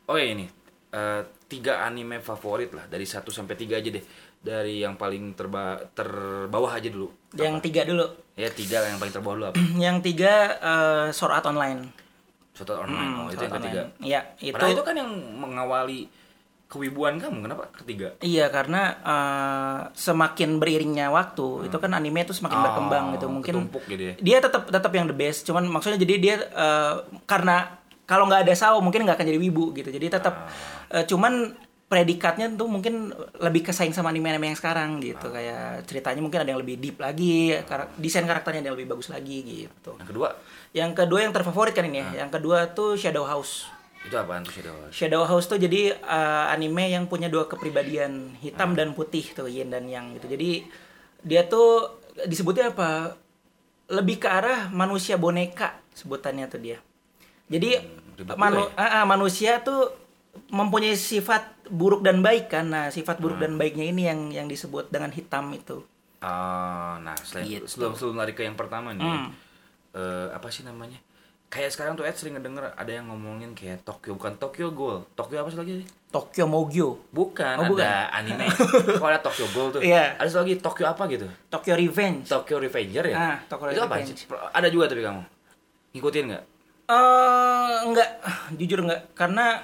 oh 0.06 0.14
ya 0.14 0.30
ini 0.30 0.47
eh, 0.90 1.23
tiga 1.47 1.82
anime 1.82 2.19
favorit 2.19 2.71
lah. 2.71 2.84
Dari 2.84 3.04
satu 3.04 3.28
sampai 3.28 3.54
tiga 3.54 3.76
aja 3.76 3.89
deh. 3.89 4.04
Dari 4.39 4.80
yang 4.80 4.95
paling 4.95 5.34
terba 5.34 5.82
terbawah 5.93 6.71
aja 6.71 6.86
dulu. 6.86 7.10
Yang 7.34 7.54
tiga 7.65 7.82
dulu. 7.82 8.06
Ya 8.34 8.49
tiga 8.49 8.80
lah 8.80 8.89
yang 8.91 9.00
paling 9.02 9.10
terbawah 9.10 9.34
dulu 9.34 9.47
apa? 9.50 9.58
Yang 9.86 9.97
tiga 10.06 10.32
eh, 10.56 11.06
Sword 11.10 11.34
Art 11.34 11.47
Online. 11.47 11.80
Sword 12.54 12.71
Art 12.71 12.80
online. 12.86 13.10
Hmm, 13.10 13.21
oh 13.23 13.28
itu 13.30 13.43
yang 13.43 13.54
ketiga. 13.54 13.80
Iya, 13.99 14.21
itu 14.39 14.54
Padahal 14.54 14.75
itu 14.75 14.82
kan 14.82 14.95
yang 14.95 15.10
mengawali 15.39 16.00
kewibuan 16.69 17.17
kamu. 17.17 17.49
Kenapa 17.49 17.65
ketiga? 17.73 18.15
Iya 18.21 18.50
karena 18.50 18.82
eh, 19.00 19.78
semakin 19.95 20.58
beriringnya 20.58 21.08
waktu 21.08 21.67
itu 21.67 21.76
kan 21.78 21.95
anime 21.95 22.23
itu 22.23 22.34
semakin 22.34 22.58
Oh, 22.58 22.65
berkembang 22.67 23.04
gitu. 23.15 23.26
Mungkin 23.26 23.54
gitu 23.86 24.02
ya. 24.02 24.15
dia 24.19 24.39
tetap 24.39 24.67
tetap 24.69 24.91
yang 24.91 25.06
the 25.06 25.15
best. 25.15 25.47
Cuman 25.47 25.65
maksudnya 25.67 25.99
jadi 25.99 26.15
dia 26.19 26.36
eh, 26.47 26.95
karena 27.26 27.77
kalau 28.08 28.25
nggak 28.25 28.42
ada 28.42 28.54
Sao 28.56 28.80
mungkin 28.80 29.04
nggak 29.04 29.14
akan 29.14 29.28
jadi 29.28 29.38
wibu 29.38 29.71
gitu 29.73 29.88
jadi 29.88 30.08
tetap 30.10 30.49
Ah. 30.88 30.99
eh, 30.99 31.04
cuman 31.04 31.52
predikatnya 31.86 32.52
tuh 32.52 32.66
mungkin 32.66 33.12
lebih 33.38 33.64
kesaing 33.64 33.92
sama 33.92 34.08
anime-anime 34.08 34.49
yang 34.49 34.58
sekarang 34.58 34.97
Ah. 34.97 35.02
gitu 35.02 35.26
kayak 35.28 35.84
ceritanya 35.84 36.21
mungkin 36.21 36.40
ada 36.40 36.50
yang 36.50 36.60
lebih 36.60 36.76
deep 36.76 36.97
lagi 36.99 37.52
kar- 37.62 37.92
desain 37.97 38.25
karakternya 38.25 38.60
ada 38.60 38.68
yang 38.68 38.76
lebih 38.76 38.90
bagus 38.90 39.08
lagi 39.08 39.44
gitu 39.44 39.92
yang 39.94 40.08
kedua 40.08 40.28
yang 40.71 40.90
kedua 40.92 41.18
yang 41.23 41.32
terfavorit 41.32 41.73
kan 41.73 41.84
ini 41.84 42.00
Ah. 42.00 42.08
ya 42.10 42.25
yang 42.25 42.30
kedua 42.30 42.68
tuh 42.68 42.97
Shadow 42.97 43.23
House 43.23 43.68
itu 43.99 44.14
apaan 44.14 44.40
tuh 44.40 44.54
Shadow 44.54 44.73
House? 44.75 44.92
Shadow 44.94 45.23
House 45.23 45.47
tuh 45.47 45.58
jadi 45.58 45.90
uh, 45.92 46.49
anime 46.49 46.86
yang 46.88 47.04
punya 47.04 47.26
dua 47.26 47.44
kepribadian 47.44 48.30
hitam 48.38 48.73
dan 48.73 48.94
putih 48.94 49.26
tuh 49.34 49.50
yin 49.50 49.68
dan 49.68 49.84
yang 49.84 50.14
gitu. 50.14 50.30
Jadi 50.30 50.64
dia 51.21 51.42
tuh 51.44 51.99
disebutnya 52.23 52.71
apa? 52.71 53.18
Lebih 53.90 54.23
ke 54.23 54.28
arah 54.30 54.71
manusia 54.71 55.18
boneka 55.18 55.75
sebutannya 55.92 56.47
tuh 56.47 56.62
dia. 56.62 56.78
Jadi 57.49 57.71
ribet 58.15 58.37
manu- 58.37 58.71
ah, 58.75 59.00
ah, 59.00 59.04
manusia 59.04 59.61
tuh 59.61 59.89
mempunyai 60.49 60.95
sifat 60.95 61.43
buruk 61.67 62.00
dan 62.00 62.21
baik 62.21 62.49
kan. 62.49 62.67
Nah, 62.67 62.89
sifat 62.89 63.19
buruk 63.19 63.39
dan 63.39 63.56
baiknya 63.56 63.87
ini 63.87 64.02
yang 64.04 64.21
yang 64.30 64.47
disebut 64.47 64.89
dengan 64.89 65.08
hitam 65.08 65.49
itu. 65.50 65.84
Ah, 66.19 66.99
nah 66.99 67.15
selain 67.17 67.47
Gitu. 67.49 67.67
sebelum 67.67 67.95
sebelum 67.95 68.17
lari 68.17 68.32
ke 68.32 68.43
yang 68.43 68.54
pertama 68.54 68.91
nih, 68.91 69.00
Hmm. 69.00 69.30
eh, 69.93 70.28
apa 70.30 70.49
sih 70.49 70.63
namanya? 70.63 70.99
Kayak 71.49 71.73
sekarang 71.73 71.97
tuh 71.97 72.04
Ed 72.04 72.13
sering 72.13 72.37
ngedenger 72.37 72.76
ada 72.76 72.91
yang 72.91 73.08
ngomongin 73.08 73.56
kayak 73.56 73.80
Tokyo 73.80 74.13
bukan 74.13 74.37
Tokyo 74.37 74.69
Ghoul. 74.69 75.00
Tokyo 75.15 75.41
apa 75.41 75.49
sih 75.49 75.56
lagi? 75.56 75.75
Tokyo 76.08 76.45
Mogyo, 76.45 77.00
Bukan, 77.08 77.56
Oh, 77.58 77.73
bukan. 77.73 77.84
ada 77.84 78.13
anime. 78.13 78.49
Kalau 78.49 79.08
ada 79.08 79.21
Tokyo 79.23 79.49
Ghoul 79.49 79.69
tuh. 79.71 79.80
Iya. 79.80 80.17
Ada 80.17 80.28
satu 80.30 80.43
lagi 80.43 80.56
Tokyo 80.58 80.84
apa 80.87 81.02
gitu? 81.06 81.25
Tokyo 81.49 81.73
Revenge. 81.75 82.25
Tokyo 82.26 82.56
Revenger 82.58 83.04
ya? 83.06 83.17
Ah, 83.17 83.37
Tokyo 83.43 83.71
Itu 83.71 83.80
apa 83.80 83.97
sih? 84.02 84.13
Ada 84.28 84.69
juga 84.69 84.84
tapi 84.87 85.00
kamu. 85.00 85.23
Ngikutin 85.95 86.25
nggak? 86.26 86.45
Eh 86.88 87.74
enggak, 87.84 88.10
jujur 88.54 88.80
enggak, 88.80 89.12
karena 89.12 89.60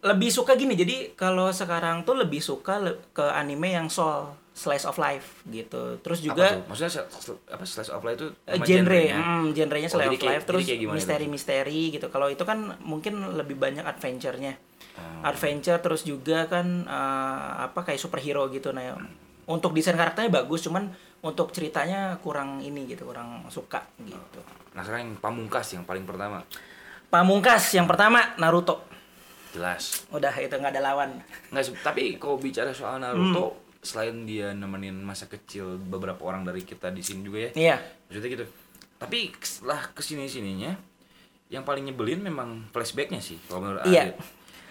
lebih 0.00 0.30
suka 0.30 0.54
gini. 0.54 0.72
Jadi 0.72 1.12
kalau 1.12 1.50
sekarang 1.50 2.02
tuh 2.02 2.14
lebih 2.16 2.38
suka 2.38 2.78
le- 2.78 3.02
ke 3.10 3.26
anime 3.26 3.74
yang 3.74 3.88
soal 3.88 4.30
slice 4.52 4.86
of 4.86 4.96
life 4.96 5.42
gitu. 5.44 5.98
Terus 6.00 6.18
Apa 6.18 6.24
juga 6.24 6.46
tuh? 6.48 6.62
Maksudnya 6.70 6.92
apa 7.50 7.64
slice 7.66 7.90
of 7.90 8.00
life 8.00 8.16
itu 8.16 8.28
eh, 8.46 8.56
genre, 8.56 8.64
genrenya? 8.64 9.16
hmm, 9.18 9.44
genrenya 9.52 9.88
Oh, 9.88 9.92
slice 9.92 10.06
jadi 10.06 10.14
of 10.14 10.22
kayak- 10.22 10.32
life. 10.32 10.44
Terus 10.46 10.62
misteri-misteri 10.88 11.80
gitu. 11.90 12.06
Kalau 12.08 12.26
itu 12.26 12.40
kan 12.40 12.58
mungkin 12.80 13.20
lebih 13.34 13.58
banyak 13.58 13.82
adventure-nya. 13.82 14.54
Hmm. 14.96 15.20
Adventure 15.26 15.76
terus 15.78 16.02
juga 16.02 16.46
kan 16.46 16.86
eh, 16.86 17.48
apa 17.66 17.82
kayak 17.82 17.98
superhero 17.98 18.46
gitu. 18.48 18.70
Nah, 18.70 18.94
untuk 19.44 19.74
desain 19.74 19.92
karakternya 19.92 20.30
bagus, 20.32 20.62
cuman 20.62 20.88
untuk 21.20 21.50
ceritanya 21.50 22.16
kurang 22.18 22.58
ini 22.60 22.86
gitu, 22.86 23.04
kurang 23.04 23.44
suka 23.48 23.82
gitu. 24.00 24.40
Nah 24.76 24.84
sekarang 24.84 25.02
yang 25.06 25.16
pamungkas 25.16 25.66
yang 25.72 25.82
paling 25.82 26.04
pertama 26.04 26.44
Pamungkas 27.06 27.72
yang 27.72 27.86
pertama 27.86 28.36
Naruto. 28.36 28.84
jelas. 29.50 30.04
Udah 30.10 30.36
itu 30.36 30.52
nggak 30.52 30.68
ada 30.70 30.82
lawan. 30.84 31.16
Nggak, 31.48 31.80
tapi 31.80 32.20
kalau 32.20 32.36
bicara 32.36 32.70
soal 32.70 33.00
Naruto, 33.00 33.56
selain 33.80 34.22
dia 34.22 34.52
nemenin 34.52 34.92
masa 35.00 35.24
kecil 35.24 35.80
beberapa 35.80 36.20
orang 36.22 36.44
dari 36.44 36.60
kita 36.60 36.90
di 36.90 37.00
sini 37.00 37.24
juga 37.24 37.38
ya, 37.40 37.50
Iya. 37.54 37.76
maksudnya 38.04 38.30
gitu. 38.30 38.46
Tapi 38.96 39.32
setelah 39.38 39.80
ke 39.88 40.02
sini 40.02 40.26
sininya, 40.26 40.76
yang 41.48 41.62
paling 41.62 41.84
nyebelin 41.84 42.20
memang 42.20 42.68
flashbacknya 42.68 43.16
sih, 43.16 43.40
kalau 43.46 43.64
menurut 43.64 43.86
Iya. 43.86 44.12
Adit. 44.12 44.16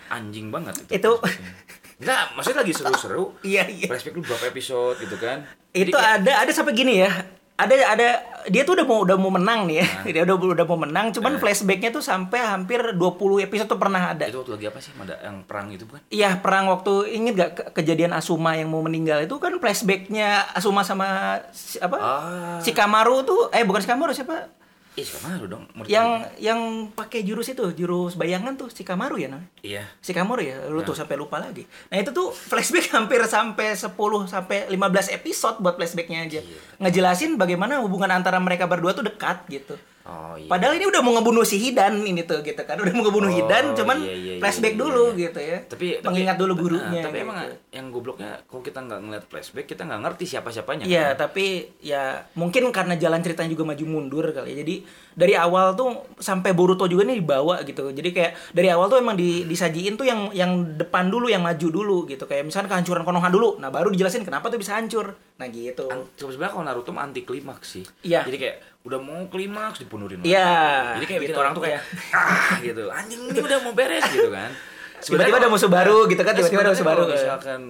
Anjing 0.08 0.48
banget 0.50 0.76
Itu- 0.92 1.18
flashbacknya. 1.18 1.54
Nggak, 1.96 2.24
maksudnya 2.36 2.60
lagi 2.62 2.74
seru-seru. 2.76 3.26
Iya, 3.48 3.64
iya. 3.66 3.88
Flashback 3.88 4.14
lu 4.14 4.22
berapa 4.22 4.46
episode 4.46 5.00
gitu 5.00 5.18
kan? 5.18 5.50
Jadi 5.72 5.90
Itu 5.90 5.98
kayak- 5.98 6.22
ada 6.22 6.32
ada 6.46 6.52
sampai 6.54 6.76
gini 6.76 7.02
ya. 7.02 7.10
Ada 7.56 7.76
ada 7.88 8.08
dia 8.46 8.62
tuh 8.62 8.76
udah 8.76 8.84
mau 8.84 9.00
udah 9.02 9.16
mau 9.16 9.32
menang 9.32 9.64
nih 9.64 9.80
ya. 9.80 9.88
Dia 10.14 10.22
udah 10.24 10.36
udah 10.36 10.66
mau 10.66 10.76
menang, 10.78 11.10
cuman 11.10 11.32
Nah. 11.32 11.40
flashbacknya 11.40 11.88
tuh 11.90 12.04
sampai 12.04 12.38
hampir 12.38 12.78
20 12.92 13.00
episode 13.42 13.66
tuh 13.66 13.80
pernah 13.80 14.12
ada. 14.12 14.24
itu 14.24 14.36
waktu 14.36 14.54
lagi 14.54 14.66
apa 14.68 14.80
sih? 14.80 14.92
Ada 14.94 15.16
yang 15.24 15.38
perang 15.42 15.72
itu 15.72 15.84
bukan? 15.84 16.04
Iya 16.10 16.36
perang 16.38 16.68
waktu 16.68 16.94
inget 17.10 17.34
gak 17.34 17.52
ke- 17.54 17.70
kejadian 17.74 18.12
Asuma 18.12 18.54
yang 18.54 18.68
mau 18.68 18.80
meninggal 18.80 19.24
itu 19.24 19.34
kan 19.38 19.56
flashbacknya 19.56 20.52
Asuma 20.52 20.84
sama 20.84 21.08
si, 21.50 21.80
apa 21.80 21.96
Ah. 21.96 22.60
si 22.60 22.70
Kamaru 22.70 23.24
tuh 23.24 23.48
eh 23.50 23.64
bukan 23.64 23.80
si 23.80 23.88
Kamaru 23.88 24.12
siapa 24.12 24.52
Ih, 24.96 25.04
Shikamaru 25.04 25.46
dong. 25.52 25.64
Yang 25.92 26.08
gue. 26.08 26.48
yang 26.48 26.60
pakai 26.96 27.20
jurus 27.28 27.52
itu, 27.52 27.68
jurus 27.76 28.16
bayangan 28.16 28.56
tuh 28.56 28.72
Shikamaru 28.72 29.20
ya 29.20 29.28
namanya. 29.28 29.52
Iya. 29.60 29.84
Shikamaru 30.00 30.40
ya, 30.40 30.58
lu 30.72 30.80
tuh 30.88 30.96
sampai 30.96 31.20
lupa 31.20 31.36
lagi. 31.36 31.68
Nah, 31.92 32.00
itu 32.00 32.16
tuh 32.16 32.32
flashback 32.32 32.88
hampir 32.96 33.20
sampai 33.28 33.76
10 33.76 33.92
sampai 34.32 34.72
15 34.72 35.18
episode 35.20 35.60
buat 35.60 35.76
flashbacknya 35.76 36.24
aja. 36.24 36.40
Iya. 36.40 36.60
Ngejelasin 36.80 37.36
bagaimana 37.36 37.84
hubungan 37.84 38.08
antara 38.08 38.40
mereka 38.40 38.72
berdua 38.72 38.96
tuh 38.96 39.04
dekat 39.04 39.44
gitu. 39.52 39.76
Oh 40.06 40.38
iya. 40.38 40.46
Padahal 40.46 40.78
ini 40.78 40.86
udah 40.86 41.02
mau 41.02 41.18
ngebunuh 41.18 41.42
si 41.42 41.58
Hidan 41.58 42.06
ini 42.06 42.22
tuh 42.30 42.46
gitu 42.46 42.62
kan. 42.62 42.78
Udah 42.78 42.94
mau 42.94 43.10
ngebunuh 43.10 43.26
Oh, 43.26 43.34
Hidan 43.34 43.74
cuman 43.74 43.98
iya, 44.06 44.14
iya, 44.14 44.34
iya, 44.38 44.42
flashback 44.42 44.78
iya, 44.78 44.82
dulu 44.86 45.06
iya. 45.10 45.22
gitu 45.26 45.40
ya. 45.42 45.58
tapi 45.66 45.88
mengingat 45.98 46.38
tapi- 46.38 46.42
dulu 46.46 46.54
gurunya. 46.62 46.86
Nah, 46.86 47.06
tapi 47.10 47.18
gitu. 47.18 47.26
emang 47.26 47.38
yang 47.74 47.86
gobloknya 47.90 48.32
kalau 48.46 48.62
kita 48.62 48.80
nggak 48.86 49.00
ngeliat 49.02 49.26
flashback 49.26 49.66
kita 49.66 49.82
nggak 49.82 50.02
ngerti 50.06 50.24
siapa 50.30 50.54
siapanya 50.54 50.86
Iya, 50.86 51.18
tapi 51.18 51.46
ya 51.82 52.22
mungkin 52.38 52.70
karena 52.70 52.94
jalan 52.96 53.26
ceritanya 53.26 53.50
juga 53.50 53.66
maju 53.66 53.86
mundur 53.90 54.30
kali 54.30 54.54
ya. 54.54 54.62
Jadi 54.62 54.76
dari 55.16 55.34
awal 55.34 55.74
tuh 55.74 55.90
sampai 56.22 56.54
Boruto 56.54 56.86
juga 56.86 57.02
nih 57.02 57.26
dibawa 57.26 57.66
gitu. 57.66 57.90
Jadi 57.90 58.10
kayak 58.14 58.32
dari 58.54 58.70
awal 58.70 58.86
tuh 58.86 59.02
emang 59.02 59.18
di, 59.18 59.42
disajiin 59.44 59.98
tuh 59.98 60.06
yang 60.06 60.30
yang 60.38 60.78
depan 60.78 61.10
dulu, 61.10 61.26
yang 61.26 61.42
maju 61.42 61.68
dulu 61.74 61.98
gitu. 62.06 62.30
Kayak 62.30 62.46
misalnya 62.46 62.70
kehancuran 62.70 63.02
Konoha 63.02 63.34
dulu. 63.34 63.58
Nah, 63.58 63.74
baru 63.74 63.90
dijelasin 63.90 64.22
kenapa 64.22 64.54
tuh 64.54 64.62
bisa 64.62 64.78
hancur. 64.78 65.18
Nah, 65.36 65.48
gitu. 65.48 65.86
An- 65.86 66.08
sebenarnya 66.16 66.48
kalau 66.50 66.64
Naruto 66.64 66.90
mah 66.90 67.04
anti 67.04 67.22
klimaks 67.22 67.68
sih 67.70 67.84
Iya. 68.02 68.24
jadi 68.24 68.38
kayak 68.38 68.56
udah 68.84 69.00
mau 69.00 69.28
klimaks 69.28 69.80
dibunuhin 69.80 70.20
lagi. 70.20 70.32
Iya, 70.32 70.52
jadi 70.96 71.06
kayak 71.06 71.22
bikin 71.22 71.32
gitu, 71.32 71.42
orang 71.42 71.52
tuh 71.52 71.64
kayak 71.64 71.82
ah 72.14 72.56
gitu 72.60 72.84
anjing 72.88 73.22
ini 73.26 73.40
udah 73.40 73.60
mau 73.60 73.74
beres 73.74 74.06
gitu 74.08 74.30
kan 74.30 74.52
Tiba-tiba 74.98 75.38
ada 75.38 75.48
musuh 75.48 75.68
baru 75.68 76.08
gitu 76.08 76.18
kan, 76.20 76.32
eh, 76.32 76.38
tiba-tiba 76.38 76.62
ada 76.62 76.72
musuh 76.72 76.88
baru. 76.88 77.04
misalkan 77.06 77.62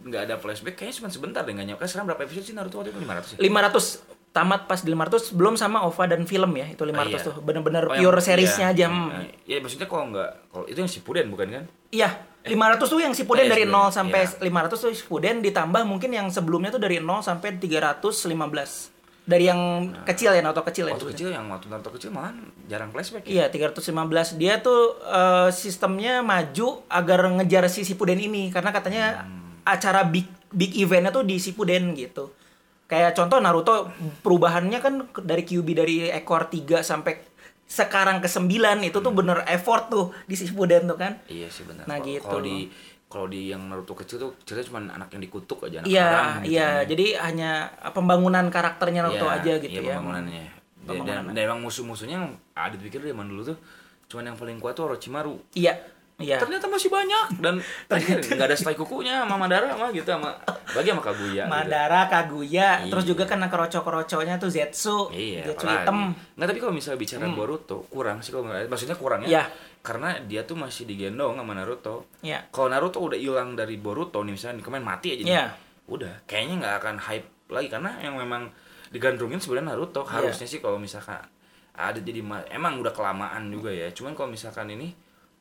nggak 0.00 0.22
ada 0.24 0.34
flashback 0.36 0.74
kayaknya 0.74 0.94
cuma 0.96 1.08
sebentar 1.08 1.42
deh 1.42 1.50
nggak 1.50 1.68
nyampe 1.68 1.84
sekarang 1.84 2.06
berapa 2.06 2.22
episode 2.22 2.44
sih 2.44 2.54
Naruto 2.54 2.78
waktu 2.78 2.90
itu 2.90 3.00
500 3.00 3.34
ya 3.34 3.38
500 3.42 4.16
tamat 4.30 4.60
pas 4.64 4.78
di 4.78 4.88
500 4.88 5.34
belum 5.34 5.54
sama 5.54 5.82
OVA 5.82 6.04
dan 6.06 6.22
film 6.22 6.52
ya. 6.54 6.68
Itu 6.68 6.84
500 6.84 6.94
Ah, 6.94 7.10
iya. 7.10 7.18
tuh. 7.24 7.34
Bener-bener 7.40 7.82
Oh, 7.82 7.90
yang- 7.90 8.04
pure 8.04 8.20
seriesnya 8.20 8.70
iya. 8.70 8.76
aja. 8.78 8.86
Nah, 8.86 9.24
Iya 9.42 9.58
maksudnya 9.58 9.84
kalau 9.84 10.04
nggak 10.06 10.30
kalau 10.46 10.64
itu 10.64 10.78
yang 10.78 10.86
Shippuden 10.86 11.26
bukan 11.26 11.48
kan 11.50 11.64
Iya, 11.90 12.08
500 12.40 12.54
tuh 12.84 13.00
yang 13.00 13.12
Shippuden 13.12 13.44
Eh, 13.44 13.50
dari 13.50 13.64
0 13.64 13.90
sampai 13.90 14.22
iya. 14.24 14.40
500 14.40 14.78
tuh 14.78 14.90
Shippuden 14.90 15.40
ditambah 15.40 15.82
mungkin 15.82 16.10
yang 16.10 16.26
sebelumnya 16.28 16.70
tuh 16.70 16.78
dari 16.78 16.96
0 16.96 17.20
sampai 17.20 17.54
315. 17.54 18.94
Dari 19.22 19.44
yang 19.44 19.60
kecil 20.02 20.32
ya, 20.32 20.40
Naruto 20.40 20.64
kecil 20.64 20.88
ya. 20.88 20.96
waktu 20.96 21.04
dulu. 21.04 21.12
kecil 21.12 21.28
yang 21.28 21.44
waktu 21.46 21.68
Naruto 21.68 21.92
kecil 21.92 22.08
malah 22.08 22.32
jarang 22.64 22.88
flashback 22.88 23.28
Iya, 23.28 23.46
ya 23.46 23.68
315. 23.68 24.32
Dia 24.34 24.58
tuh 24.58 24.96
eh, 24.98 25.50
sistemnya 25.50 26.20
maju 26.22 26.80
agar 26.88 27.28
ngejar 27.34 27.68
si 27.68 27.84
Shippuden 27.84 28.16
ini 28.18 28.48
karena 28.48 28.72
katanya 28.72 29.04
Hmm. 29.20 29.60
acara 29.62 30.00
big 30.02 30.24
big 30.48 30.72
eventnya 30.74 31.12
tuh 31.12 31.22
di 31.22 31.36
Shippuden 31.36 31.92
gitu. 31.92 32.32
Kayak 32.86 33.12
contoh 33.12 33.36
Naruto 33.36 33.92
perubahannya 34.18 34.80
kan 34.80 34.94
dari 35.20 35.44
Kyuubi 35.44 35.76
dari 35.76 35.96
ekor 36.08 36.48
3 36.48 36.80
sampai 36.80 37.20
sekarang 37.68 38.18
ke 38.18 38.26
9 38.26 38.48
itu 38.82 38.96
tuh 38.96 39.12
bener 39.12 39.44
effort 39.46 39.86
tuh 39.86 40.10
di 40.24 40.32
Shippuden 40.32 40.88
tuh 40.88 40.96
kan. 40.96 41.20
iya 41.26 41.46
sih 41.46 41.62
benar 41.62 41.84
Nah, 41.84 41.94
Kalau- 41.94 42.08
gitu. 42.08 42.24
kalau 42.24 42.40
di 42.40 42.56
kalau 43.06 43.24
di 43.26 43.48
yang 43.48 43.64
Naruto 43.64 43.92
kecil 43.94 44.16
tuh 44.18 44.36
ceritanya 44.42 44.66
cuma 44.66 44.80
anak 44.90 45.08
yang 45.10 45.22
dikutuk 45.22 45.58
aja 45.62 45.80
anak 45.80 45.86
Iya, 45.86 46.08
gitu 46.38 46.48
iya. 46.50 46.68
kan. 46.74 46.84
Jadi 46.86 47.06
hanya 47.14 47.50
pembangunan 47.90 48.44
karakternya 48.46 49.00
Naruto 49.02 49.24
Iya, 49.26 49.36
aja 49.38 49.52
gitu 49.58 49.68
iya, 49.70 49.80
ya. 49.82 49.88
pembangunannya 49.94 50.44
dan, 50.44 50.52
Pembangunan. 50.98 51.22
dan, 51.22 51.34
dan 51.34 51.42
emang 51.42 51.60
musuh-musuhnya 51.62 52.18
ada 52.52 52.74
pikir 52.74 52.98
dari 52.98 53.12
zaman 53.12 53.28
dulu 53.28 53.42
tuh 53.46 53.58
cuman 54.08 54.24
yang 54.26 54.36
paling 54.36 54.56
kuat 54.56 54.72
tuh 54.72 54.84
Orochimaru 54.86 55.36
Iya. 55.54 55.76
Iya. 56.18 56.34
ternyata 56.36 56.66
masih 56.66 56.90
banyak 56.90 57.38
dan 57.38 57.62
ternyata 57.90 58.26
nggak 58.28 58.48
ada 58.50 58.56
setai 58.58 58.74
kukunya 58.74 59.22
sama 59.22 59.38
Madara 59.38 59.70
mah 59.72 59.88
gitu 59.88 60.02
sama 60.04 60.34
bagi 60.68 60.90
sama 60.90 60.98
Kaguya 61.00 61.46
gitu. 61.46 61.48
Madara, 61.48 62.00
Kaguya, 62.06 62.68
terus 62.84 63.04
Iya. 63.06 63.10
juga 63.14 63.24
kan 63.24 63.38
keroco-keroconya 63.40 64.34
tuh 64.36 64.50
Zetsu, 64.50 65.08
Iya, 65.08 65.46
Zetsu 65.46 65.64
apalagi. 65.64 65.80
hitam. 65.80 65.96
Nggak, 66.34 66.46
tapi 66.46 66.58
kalau 66.58 66.74
misalnya 66.74 66.98
bicara 66.98 67.24
Boruto, 67.28 67.78
kurang 67.88 68.18
sih 68.18 68.30
kalau 68.30 68.44
maksudnya 68.44 68.92
kurang 68.94 69.22
ya. 69.22 69.28
Iya. 69.30 69.42
Karena 69.80 70.18
dia 70.20 70.42
tuh 70.42 70.54
masih 70.54 70.84
digendong 70.84 71.38
sama 71.38 71.54
Naruto. 71.54 72.10
Iya. 72.20 72.44
Kalau 72.50 72.68
Naruto 72.68 72.98
udah 72.98 73.16
hilang 73.16 73.54
dari 73.54 73.78
Boruto 73.78 74.20
nih 74.20 74.34
misalnya 74.34 74.60
kemarin 74.60 74.84
mati 74.84 75.08
aja 75.10 75.22
nih. 75.22 75.32
Iya. 75.32 75.46
Udah, 75.86 76.14
kayaknya 76.24 76.54
nggak 76.60 76.74
akan 76.78 76.96
hype 77.00 77.28
lagi 77.48 77.68
karena 77.70 77.94
yang 77.98 78.14
memang 78.14 78.50
digandrungin 78.88 79.38
sebenarnya 79.38 79.72
Naruto. 79.72 80.02
Iya. 80.02 80.20
Harusnya 80.20 80.44
sih 80.44 80.58
kalau 80.58 80.76
misalkan 80.76 81.22
ada 81.72 81.96
jadi 81.96 82.20
ma- 82.20 82.44
emang 82.48 82.76
udah 82.76 82.90
kelamaan 82.90 83.48
juga 83.48 83.70
ya. 83.70 83.88
Cuman 83.88 84.12
kalau 84.12 84.28
misalkan 84.28 84.68
ini 84.68 84.92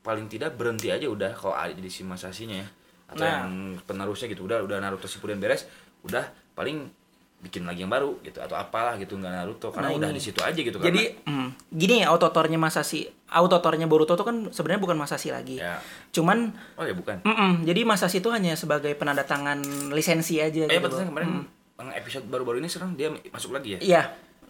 paling 0.08 0.26
tidak 0.26 0.56
berhenti 0.56 0.88
aja 0.88 1.04
udah 1.06 1.32
kalau 1.34 1.52
ada 1.54 1.70
jadi 1.70 1.89
si 1.89 2.02
Masashinya 2.02 2.58
ya. 2.58 2.67
Atau 3.08 3.22
Nah. 3.22 3.43
yang 3.43 3.52
penerusnya 3.84 4.28
gitu 4.28 4.43
udah 4.43 4.63
udah 4.63 4.80
Naruto 4.80 5.04
Shippuden 5.06 5.38
beres, 5.38 5.67
udah 6.02 6.24
paling 6.54 6.88
bikin 7.38 7.63
lagi 7.63 7.80
yang 7.80 7.93
baru 7.93 8.17
gitu 8.20 8.41
atau 8.41 8.56
apalah 8.56 8.96
gitu 8.96 9.13
nggak 9.13 9.30
Naruto 9.30 9.70
karena 9.70 9.93
Nah, 9.93 9.96
udah 9.96 10.10
di 10.10 10.17
situ 10.17 10.41
aja 10.41 10.58
gitu 10.58 10.74
Jadi 10.74 11.22
mm, 11.22 11.70
gini 11.70 12.02
ya 12.02 12.10
autotornya 12.10 12.58
Masashi, 12.58 13.06
autotornya 13.30 13.86
Boruto 13.86 14.15
tuh 14.15 14.26
kan 14.26 14.50
sebenarnya 14.50 14.82
bukan 14.82 14.98
Masashi 14.98 15.30
lagi. 15.30 15.56
ya 15.56 15.78
Cuman 16.10 16.50
oh 16.74 16.82
ya 16.82 16.91
bukan 16.91 17.22
mm-mm, 17.22 17.62
jadi 17.62 17.86
Masashi 17.86 18.20
itu 18.20 18.34
hanya 18.34 18.58
sebagai 18.58 18.89
penanda 18.91 19.22
tangan 19.22 19.62
lisensi 19.93 20.41
aja 20.41 20.65
eh 20.65 20.82
gitu. 20.82 20.98
kemarin 20.98 21.46
yang 21.78 21.93
episode 21.93 22.26
baru-baru 22.26 22.58
ini 22.58 22.67
sekarang 22.67 22.98
dia 22.98 23.13
masuk 23.30 23.54
lagi 23.54 23.78
ya 23.78 23.80
Iya. 23.86 24.04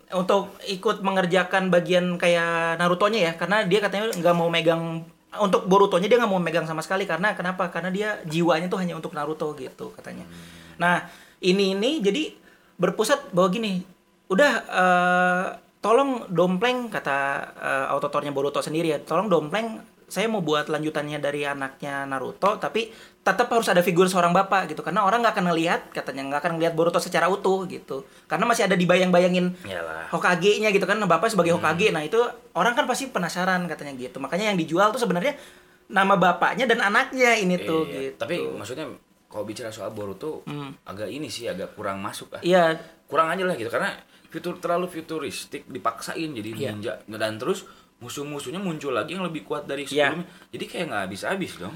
Untuk 0.08 0.56
ikut 0.64 1.04
mengerjakan 1.04 1.68
bagian 1.68 2.16
kayak 2.16 2.80
Naruto-nya 2.80 3.20
ya, 3.22 3.32
karena 3.36 3.68
dia 3.68 3.84
katanya 3.84 4.16
nggak 4.16 4.32
mau 4.32 4.48
megang 4.48 5.04
untuk 5.40 5.66
Boruto-nya 5.66 6.08
dia 6.10 6.18
nggak 6.18 6.32
mau 6.32 6.42
megang 6.42 6.66
sama 6.66 6.82
sekali 6.82 7.06
karena 7.06 7.34
kenapa? 7.34 7.70
Karena 7.70 7.90
dia 7.94 8.10
jiwanya 8.26 8.68
tuh 8.68 8.80
hanya 8.82 8.98
untuk 8.98 9.14
Naruto 9.14 9.54
gitu 9.58 9.94
katanya. 9.96 10.26
Nah 10.82 11.08
ini 11.42 11.78
ini 11.78 12.02
jadi 12.02 12.34
berpusat 12.78 13.34
bahwa 13.34 13.50
gini, 13.50 13.82
udah 14.30 14.52
eh, 14.68 15.46
tolong 15.82 16.30
dompleng 16.30 16.90
kata 16.90 17.18
eh, 17.58 17.86
autotornya 17.94 18.34
Boruto 18.34 18.62
sendiri 18.62 18.94
ya, 18.94 19.00
tolong 19.02 19.30
dompleng 19.30 19.82
saya 20.08 20.32
mau 20.32 20.40
buat 20.40 20.72
lanjutannya 20.72 21.20
dari 21.20 21.44
anaknya 21.44 22.08
Naruto 22.08 22.56
tapi 22.56 22.88
tetap 23.28 23.52
harus 23.52 23.68
ada 23.68 23.84
figur 23.84 24.08
seorang 24.08 24.32
bapak 24.32 24.72
gitu. 24.72 24.80
Karena 24.80 25.04
orang 25.04 25.20
nggak 25.20 25.36
akan 25.36 25.46
ngelihat 25.52 25.82
katanya 25.92 26.24
nggak 26.32 26.40
akan 26.40 26.52
ngelihat 26.56 26.74
Boruto 26.74 27.04
secara 27.04 27.28
utuh 27.28 27.68
gitu. 27.68 28.08
Karena 28.24 28.48
masih 28.48 28.64
ada 28.64 28.80
dibayang-bayangin. 28.80 29.52
Hokage-nya 30.08 30.72
gitu 30.72 30.88
kan 30.88 30.96
bapak 30.98 31.28
sebagai 31.28 31.52
Hmm. 31.52 31.60
Hokage. 31.60 31.92
Nah 31.92 32.08
itu 32.08 32.16
orang 32.56 32.72
kan 32.72 32.88
pasti 32.88 33.12
penasaran 33.12 33.68
katanya 33.68 34.00
gitu. 34.00 34.24
Makanya 34.24 34.50
yang 34.50 34.58
dijual 34.58 34.96
tuh 34.96 35.04
sebenarnya 35.04 35.36
nama 35.88 36.16
bapaknya 36.16 36.64
dan 36.64 36.80
anaknya 36.80 37.36
ini 37.36 37.60
tuh 37.60 37.84
Iya, 37.84 38.16
gitu. 38.16 38.18
Tapi 38.20 38.36
maksudnya 38.48 38.88
kalau 39.28 39.44
bicara 39.44 39.70
soal 39.70 39.92
Boruto 39.92 40.48
agak 40.84 41.12
ini 41.12 41.28
sih 41.28 41.52
agak 41.52 41.76
kurang 41.76 42.00
masuk 42.00 42.40
ah 42.40 42.42
iya. 42.42 42.80
Kurang 43.08 43.28
aja 43.28 43.44
lah 43.44 43.60
gitu. 43.60 43.68
Karena 43.68 43.92
fitur 44.28 44.56
terlalu 44.60 44.88
futuristik 44.88 45.68
dipaksain 45.68 46.32
jadi 46.32 46.50
ninja. 46.56 47.04
Dan 47.04 47.36
terus 47.36 47.68
musuh-musuhnya 47.98 48.62
muncul 48.62 48.94
lagi 48.94 49.18
yang 49.18 49.26
lebih 49.26 49.42
kuat 49.42 49.66
dari 49.66 49.84
Iya. 49.84 50.14
sebelumnya. 50.14 50.28
Jadi 50.54 50.64
kayak 50.64 50.86
nggak 50.88 51.02
habis-habis 51.10 51.54
dong 51.58 51.76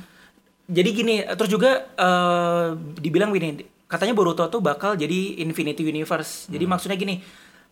jadi 0.72 0.90
gini 0.90 1.16
terus 1.30 1.52
juga 1.52 1.72
eh, 1.92 2.66
dibilang 2.98 3.30
gini 3.30 3.60
katanya 3.86 4.16
Boruto 4.16 4.48
tuh 4.48 4.60
bakal 4.60 4.96
jadi 4.96 5.44
Infinity 5.44 5.84
Universe 5.84 6.48
jadi 6.48 6.64
Hmm. 6.64 6.72
maksudnya 6.72 6.96
gini 6.96 7.20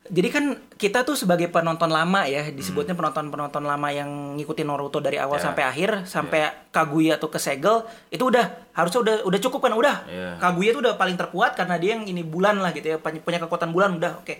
jadi 0.01 0.25
kan 0.27 0.43
kita 0.73 1.03
tuh 1.03 1.13
sebagai 1.13 1.47
penonton 1.47 1.87
lama 1.87 2.25
ya 2.25 2.49
disebutnya 2.49 2.91
Hmm. 2.91 3.01
penonton-penonton 3.05 3.61
lama 3.61 3.87
yang 3.87 4.09
ngikutin 4.35 4.65
Naruto 4.65 4.99
dari 4.99 5.15
awal 5.15 5.37
Ya. 5.37 5.43
sampai 5.45 5.63
akhir 5.63 5.89
sampai 6.03 6.39
Kaguya 6.69 7.15
tuh 7.15 7.29
kesegel 7.29 7.81
itu 8.09 8.21
udah 8.21 8.45
harusnya 8.73 8.99
udah 8.99 9.15
udah 9.23 9.39
cukup 9.39 9.59
kan 9.61 9.73
udah 9.73 9.95
Ya. 10.05 10.29
Kaguya 10.37 10.69
tuh 10.71 10.81
udah 10.81 10.95
paling 10.95 11.15
terkuat 11.15 11.53
karena 11.53 11.77
dia 11.77 11.93
yang 11.93 12.03
ini 12.03 12.21
bulan 12.21 12.57
lah 12.57 12.71
gitu 12.71 12.89
ya 12.89 12.97
punya 12.97 13.21
punya 13.21 13.39
kekuatan 13.39 13.69
bulan 13.69 13.95
udah 13.95 14.19
oke 14.19 14.35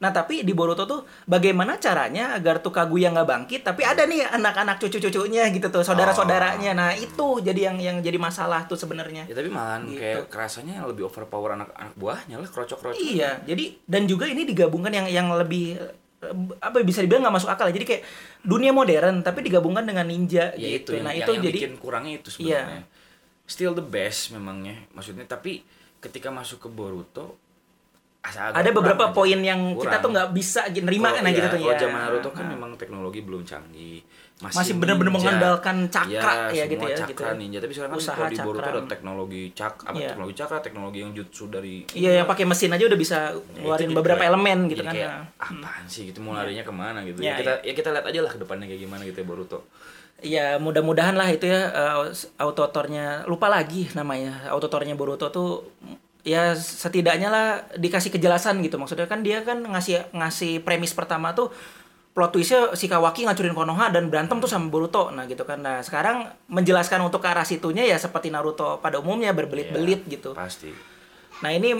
nah 0.00 0.08
tapi 0.08 0.40
di 0.40 0.50
Boruto 0.50 0.82
tuh 0.82 1.00
bagaimana 1.24 1.76
caranya 1.76 2.32
agar 2.32 2.58
tuh 2.58 2.72
Kaguya 2.72 3.08
nggak 3.10 3.28
bangkit 3.28 3.60
tapi 3.62 3.84
ada 3.84 4.02
nih 4.02 4.24
anak-anak 4.24 4.80
cucu-cucunya 4.80 5.44
gitu 5.50 5.68
tuh 5.68 5.84
saudara-saudaranya 5.84 6.72
nah 6.72 6.90
itu 6.90 7.38
jadi 7.38 7.68
yang 7.68 7.76
yang 7.76 7.96
jadi 8.00 8.16
masalah 8.16 8.64
tuh 8.64 8.74
sebenarnya 8.74 9.24
ya 9.24 9.34
tapi 9.34 9.46
malahan 9.46 9.84
Gitu. 9.86 10.00
kayak 10.00 10.26
kerasanya 10.26 10.72
yang 10.74 10.86
lebih 10.86 11.04
overpower 11.04 11.52
anak-anak 11.54 11.92
buahnya 11.94 12.36
lah 12.36 12.48
krocok-krocok 12.48 12.96
Iya, 12.96 13.44
jadi 13.44 13.76
dan 13.84 14.04
juga 14.04 14.24
ini 14.24 14.42
digabungkan 14.42 14.88
yang 14.90 15.06
yang 15.06 15.28
lebih 15.30 15.76
eh, 15.76 16.34
apa 16.58 16.80
bisa 16.80 17.00
dibilang 17.00 17.20
nggak 17.22 17.36
masuk 17.36 17.48
akal 17.48 17.68
ya. 17.68 17.74
Jadi 17.74 17.86
kayak 17.86 18.02
dunia 18.40 18.72
modern 18.72 19.20
tapi 19.20 19.40
digabungkan 19.42 19.84
dengan 19.84 20.04
ninja 20.04 20.52
ya 20.54 20.80
gitu. 20.80 20.96
itu 20.96 21.00
nah 21.00 21.12
yang, 21.12 21.22
itu 21.22 21.30
yang 21.30 21.44
jadi 21.44 21.58
bikin 21.58 21.74
kurangnya 21.76 22.12
itu 22.16 22.28
Iya. 22.40 22.64
sebenarnya 22.64 22.82
still 23.44 23.72
the 23.74 23.82
best 23.82 24.30
memangnya 24.30 24.88
maksudnya 24.90 25.24
tapi 25.24 25.60
ketika 25.98 26.30
masuk 26.30 26.56
ke 26.58 26.68
Boruto 26.68 27.36
asa 28.20 28.40
agak 28.46 28.60
ada 28.60 28.70
beberapa 28.70 29.04
poin 29.10 29.40
yang 29.40 29.74
kita 29.74 29.96
Kurang. 29.96 30.02
tuh 30.02 30.10
nggak 30.12 30.28
bisa 30.30 30.60
nerima 30.76 31.08
kan 31.10 31.24
iya, 31.24 31.32
gitu 31.34 31.46
tuh 31.50 31.60
ya. 31.62 31.76
zaman 31.78 32.00
Naruto 32.02 32.28
kan 32.30 32.44
Nah. 32.44 32.52
memang 32.52 32.70
teknologi 32.76 33.20
belum 33.20 33.42
canggih 33.42 34.04
Masih 34.40 34.72
bener-bener 34.74 35.08
ninja. 35.10 35.20
mengandalkan 35.20 35.76
cakra 35.86 36.48
ya 36.48 36.52
Iya, 36.54 36.64
gitu 36.66 36.80
ya, 36.82 36.96
cakra 36.96 37.08
gitu 37.10 37.22
ya. 37.22 37.32
ninja 37.34 37.58
tapi 37.58 37.72
sekarang 37.72 37.92
kan 37.92 37.98
Usaha 37.98 38.16
kalau 38.18 38.28
di 38.28 38.38
Boruto 38.38 38.64
ada 38.66 38.80
teknologi 38.86 39.42
cak 39.52 39.74
apa 39.82 39.96
Iya. 39.96 40.08
teknologi 40.10 40.34
cakra 40.36 40.58
teknologi 40.58 40.98
yang 40.98 41.12
jutsu 41.12 41.44
dari 41.46 41.74
Iya, 41.90 42.10
yang 42.14 42.26
pakai 42.26 42.44
mesin 42.44 42.70
aja 42.70 42.84
udah 42.86 42.98
bisa 42.98 43.18
Ya, 43.26 43.40
ngeluarin 43.58 43.80
jadi 43.82 43.96
beberapa 43.96 44.16
kayak- 44.18 44.32
elemen 44.32 44.58
gitu 44.66 44.76
jadi 44.76 44.84
kan. 44.86 44.94
kayak, 44.94 45.10
Nah. 45.10 45.24
apaan 45.42 45.84
sih 45.86 46.02
gitu 46.06 46.18
mau 46.18 46.32
larinya 46.34 46.60
ke 46.62 46.72
mana 46.74 47.00
gitu 47.02 47.18
Iya, 47.18 47.24
ya 47.26 47.36
kita 47.38 47.52
ya 47.62 47.72
kita 47.74 47.88
lihat 47.90 48.04
aja 48.06 48.20
lah 48.20 48.30
ke 48.30 48.38
depannya 48.38 48.66
kayak 48.66 48.80
gimana 48.82 49.02
gitu 49.02 49.18
ya 49.18 49.26
Boruto 49.26 49.58
Ya 50.20 50.46
mudah-mudahan 50.56 51.16
lah 51.16 51.28
itu 51.28 51.44
ya 51.44 51.60
uh, 51.70 52.04
autotornya 52.38 53.24
lupa 53.24 53.48
lagi 53.48 53.88
namanya 53.94 54.44
autotornya 54.46 54.92
Boruto 54.92 55.28
tuh 55.28 55.64
ya 56.22 56.52
setidaknya 56.54 57.28
lah 57.28 57.46
dikasih 57.76 58.12
kejelasan 58.12 58.60
gitu. 58.60 58.76
Maksudnya 58.76 59.08
kan 59.08 59.24
dia 59.24 59.40
kan 59.44 59.60
ngasih 59.60 60.12
ngasih 60.12 60.60
premis 60.62 60.92
pertama 60.92 61.32
tuh 61.32 61.48
plot 62.10 62.34
twistnya 62.34 62.74
si 62.74 62.90
Kawaki 62.90 63.22
ngacurin 63.22 63.54
Konoha 63.54 63.88
dan 63.94 64.10
berantem 64.10 64.36
tuh 64.42 64.50
sama 64.50 64.66
Boruto. 64.68 65.08
Nah 65.14 65.24
gitu 65.30 65.46
kan. 65.46 65.62
Nah 65.62 65.80
sekarang 65.80 66.28
menjelaskan 66.50 67.00
untuk 67.00 67.22
ke 67.22 67.28
arah 67.30 67.46
situnya 67.46 67.86
ya 67.86 67.96
seperti 67.96 68.28
Naruto 68.34 68.82
pada 68.82 68.98
umumnya 68.98 69.30
berbelit-belit 69.32 70.04
Iya, 70.06 70.12
gitu. 70.18 70.30
Pasti. 70.34 70.72
nah 71.40 71.48
ini 71.48 71.72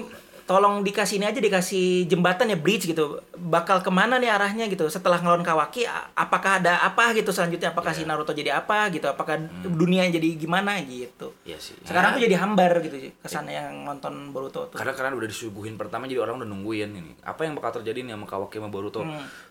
tolong 0.51 0.83
dikasih 0.83 1.23
ini 1.23 1.31
aja 1.31 1.39
dikasih 1.39 2.11
jembatan 2.11 2.51
ya 2.51 2.59
bridge 2.59 2.91
gitu. 2.91 3.23
Bakal 3.39 3.87
ke 3.87 3.91
mana 3.95 4.19
nih 4.19 4.35
arahnya 4.35 4.67
gitu? 4.67 4.91
Setelah 4.91 5.23
ngelawan 5.23 5.47
Kawaki 5.47 5.87
apakah 6.19 6.59
ada 6.59 6.83
apa 6.83 7.15
gitu 7.15 7.31
selanjutnya? 7.31 7.71
Apakah 7.71 7.95
Iya. 7.95 8.03
si 8.03 8.11
Naruto 8.11 8.35
jadi 8.35 8.59
apa 8.59 8.91
gitu? 8.91 9.07
Apakah 9.07 9.39
dunia 9.63 10.11
jadi 10.11 10.35
gimana 10.35 10.83
gitu? 10.83 11.39
Iya 11.47 11.55
sih. 11.63 11.79
sekarang 11.87 12.11
Ya, 12.11 12.15
tuh 12.19 12.23
jadi 12.27 12.37
hambar 12.43 12.83
gitu 12.83 13.15
kesannya 13.23 13.63
yang 13.63 13.87
nonton 13.87 14.35
Boruto 14.35 14.67
tuh. 14.67 14.75
Karena 14.75 14.91
karena 14.91 15.15
udah 15.15 15.31
disuguhin 15.31 15.79
pertama 15.79 16.11
jadi 16.11 16.19
orang 16.19 16.43
udah 16.43 16.51
nungguin 16.51 16.99
ini. 16.99 17.15
Apa 17.23 17.47
yang 17.47 17.55
bakal 17.55 17.79
terjadi 17.79 18.03
nih 18.03 18.19
sama 18.19 18.27
Kawaki 18.27 18.59
sama 18.59 18.75
Boruto? 18.75 19.07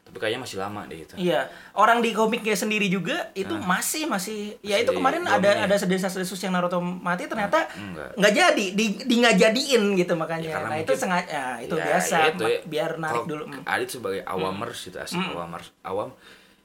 Tapi 0.09 0.17
kayaknya 0.17 0.41
masih 0.41 0.57
lama 0.57 0.89
deh 0.89 1.05
itu. 1.05 1.13
Iya, 1.15 1.45
orang 1.77 2.01
di 2.01 2.09
komiknya 2.11 2.57
sendiri 2.57 2.89
juga 2.89 3.29
itu 3.37 3.53
masih 3.53 4.09
masih 4.09 4.57
ya 4.59 4.81
itu 4.81 4.89
Masih 4.89 4.97
kemarin 4.97 5.21
ada 5.23 5.49
ini. 5.53 5.61
ada 5.69 5.75
sedesas-desus 5.77 6.41
yang 6.41 6.57
Naruto 6.57 6.81
mati 6.81 7.29
ternyata 7.29 7.69
enggak. 7.77 8.17
nggak 8.17 8.33
jadi 8.33 8.65
di, 8.73 8.85
di 9.05 9.15
nggak 9.21 9.35
jadiin 9.37 9.83
gitu 9.93 10.17
makanya. 10.17 10.49
Ya, 10.49 10.53
karena 10.57 10.69
nah 10.73 10.77
itu 10.81 10.91
sengaja 10.97 11.29
ya, 11.29 11.45
itu 11.61 11.75
Ya, 11.77 11.85
biasa 11.85 12.15
ya 12.17 12.25
itu 12.33 12.45
ya. 12.49 12.59
biar 12.65 12.91
narik 12.97 13.23
dulu. 13.29 13.43
Mm. 13.53 13.61
Adit 13.69 13.89
sebagai 13.93 14.21
awamers 14.25 14.79
gitu 14.81 14.97
asik 14.97 15.21
awamers 15.21 15.69
awam. 15.85 16.09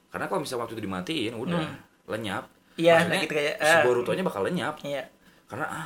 Karena 0.09 0.25
kalau 0.25 0.41
misalnya 0.41 0.61
waktu 0.65 0.73
itu 0.73 0.83
dimatiin 0.83 1.33
udah 1.37 1.61
lenyap. 2.09 2.49
Mm. 2.49 2.81
Iya, 2.81 2.93
Maksudnya, 2.97 3.13
nah 3.13 3.23
gitu 3.23 3.33
kayak, 3.37 3.53
si 3.55 3.71
eh. 3.71 3.83
Borutonya 3.85 4.23
bakal 4.25 4.41
lenyap. 4.41 4.75
Iya. 4.81 5.03
Karena 5.45 5.65
ah 5.69 5.85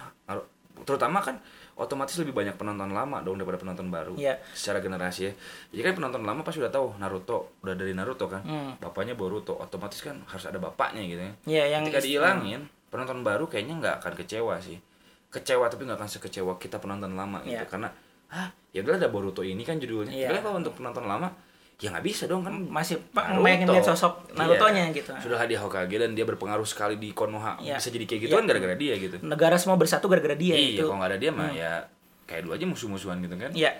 terutama 0.87 1.19
kan 1.19 1.35
otomatis 1.79 2.19
lebih 2.19 2.35
banyak 2.35 2.59
penonton 2.59 2.91
lama 2.91 3.23
dong 3.23 3.39
daripada 3.39 3.57
penonton 3.57 3.87
baru. 3.87 4.13
Iya. 4.19 4.35
secara 4.51 4.83
generasi 4.83 5.31
ya. 5.31 5.33
Jadi 5.71 5.81
kan 5.87 5.93
penonton 6.03 6.21
lama 6.27 6.43
pasti 6.43 6.59
udah 6.59 6.69
tahu 6.69 6.99
Naruto 6.99 7.55
udah 7.63 7.73
dari 7.73 7.95
Naruto 7.95 8.27
kan. 8.27 8.43
Hmm. 8.43 8.75
bapaknya 8.77 9.15
Boruto 9.15 9.55
otomatis 9.55 10.03
kan 10.03 10.19
harus 10.27 10.45
ada 10.45 10.59
bapaknya 10.59 11.01
gitu 11.07 11.21
ya. 11.23 11.33
Iya, 11.47 11.63
yang 11.79 11.81
ketika 11.87 12.03
dihilangin 12.03 12.61
penonton 12.91 13.23
baru 13.23 13.47
kayaknya 13.47 13.79
nggak 13.79 13.95
akan 14.03 14.13
kecewa 14.19 14.59
sih. 14.59 14.77
Kecewa 15.31 15.71
tapi 15.71 15.87
nggak 15.87 15.97
akan 15.97 16.09
sekecewa 16.11 16.53
kita 16.59 16.77
penonton 16.83 17.15
lama 17.15 17.39
gitu. 17.47 17.55
Iya. 17.55 17.65
karena 17.65 17.89
ah 18.29 18.51
ya 18.75 18.85
udah 18.85 18.99
ada 18.99 19.09
Boruto 19.09 19.41
ini 19.41 19.63
kan 19.63 19.79
judulnya. 19.79 20.11
Iya. 20.11 20.35
tapi 20.35 20.43
kalau 20.43 20.59
untuk 20.59 20.75
penonton 20.75 21.07
lama 21.07 21.31
ya 21.79 21.89
nggak 21.89 22.03
bisa 22.03 22.23
dong 22.25 22.43
kan 22.43 22.51
masih 22.51 22.99
pa- 23.07 23.31
Naruto. 23.31 23.45
pengen 23.45 23.67
lihat 23.69 23.85
sosok 23.85 24.13
Narutonya 24.33 24.83
Iya. 24.85 24.95
gitu. 24.95 25.11
sudah 25.17 25.39
di 25.41 25.55
Hokage 25.55 25.95
dan 25.95 26.11
dia 26.11 26.23
berpengaruh 26.23 26.63
sekali 26.63 26.95
di 26.95 27.09
Konoha 27.09 27.55
Iya. 27.57 27.79
bisa 27.79 27.87
jadi 27.87 28.03
kayak 28.03 28.21
gitu 28.21 28.29
Iya. 28.29 28.37
kan 28.37 28.45
gara-gara 28.45 28.75
dia 28.75 28.93
gitu 28.95 29.15
Negara 29.21 29.55
semua 29.55 29.75
bersatu 29.75 30.05
gara-gara 30.05 30.35
dia 30.35 30.53
iya 30.53 30.75
itu. 30.75 30.83
kalau 30.83 30.99
nggak 30.99 31.09
ada 31.09 31.17
dia 31.17 31.31
mah 31.31 31.49
ya 31.49 31.87
kayak 32.25 32.41
dulu 32.43 32.53
aja 32.53 32.65
musuh-musuhan 32.65 33.17
gitu 33.19 33.35
kan 33.35 33.51
Iya. 33.51 33.71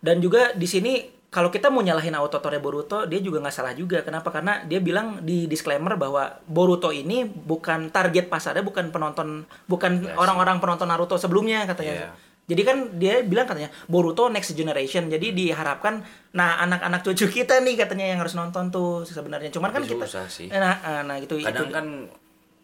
Dan 0.00 0.16
juga 0.18 0.52
di 0.52 0.64
sini 0.64 0.92
kalau 1.28 1.46
kita 1.46 1.68
mau 1.68 1.78
nyalahin 1.78 2.10
autotore 2.12 2.56
Boruto, 2.56 3.04
dia 3.04 3.20
juga 3.20 3.38
nggak 3.38 3.52
salah 3.52 3.70
juga. 3.70 4.00
Kenapa? 4.00 4.32
Karena 4.32 4.64
dia 4.64 4.80
bilang 4.80 5.20
di 5.20 5.44
disclaimer 5.44 5.94
bahwa 5.94 6.40
Boruto 6.42 6.90
ini 6.90 7.22
bukan 7.22 7.86
target 7.88 8.26
pasarnya, 8.26 8.64
bukan 8.64 8.88
penonton, 8.88 9.28
bukan 9.64 9.92
Iya 10.02 10.16
orang-orang 10.16 10.58
penonton 10.58 10.88
Naruto 10.88 11.14
sebelumnya 11.14 11.62
katanya. 11.64 11.94
Iya. 11.94 12.10
Jadi 12.50 12.62
kan 12.66 12.76
dia 12.98 13.22
bilang 13.22 13.46
katanya 13.46 13.70
Boruto 13.86 14.26
next 14.26 14.50
generation. 14.52 15.06
Jadi 15.06 15.30
diharapkan, 15.30 16.02
nah 16.32 16.58
anak-anak 16.58 17.06
cucu 17.06 17.30
kita 17.30 17.62
nih 17.62 17.78
katanya 17.78 18.10
yang 18.10 18.18
harus 18.18 18.34
nonton 18.34 18.68
tuh 18.68 19.06
sebenarnya. 19.06 19.54
Cuman 19.54 19.70
kan 19.70 19.86
kita, 19.86 20.02
susah 20.02 20.26
sih. 20.26 20.50
nah, 20.50 20.74
nah 21.06 21.16
gitu. 21.16 21.38
kadang 21.38 21.70
itu. 21.70 21.72
kan 21.72 21.86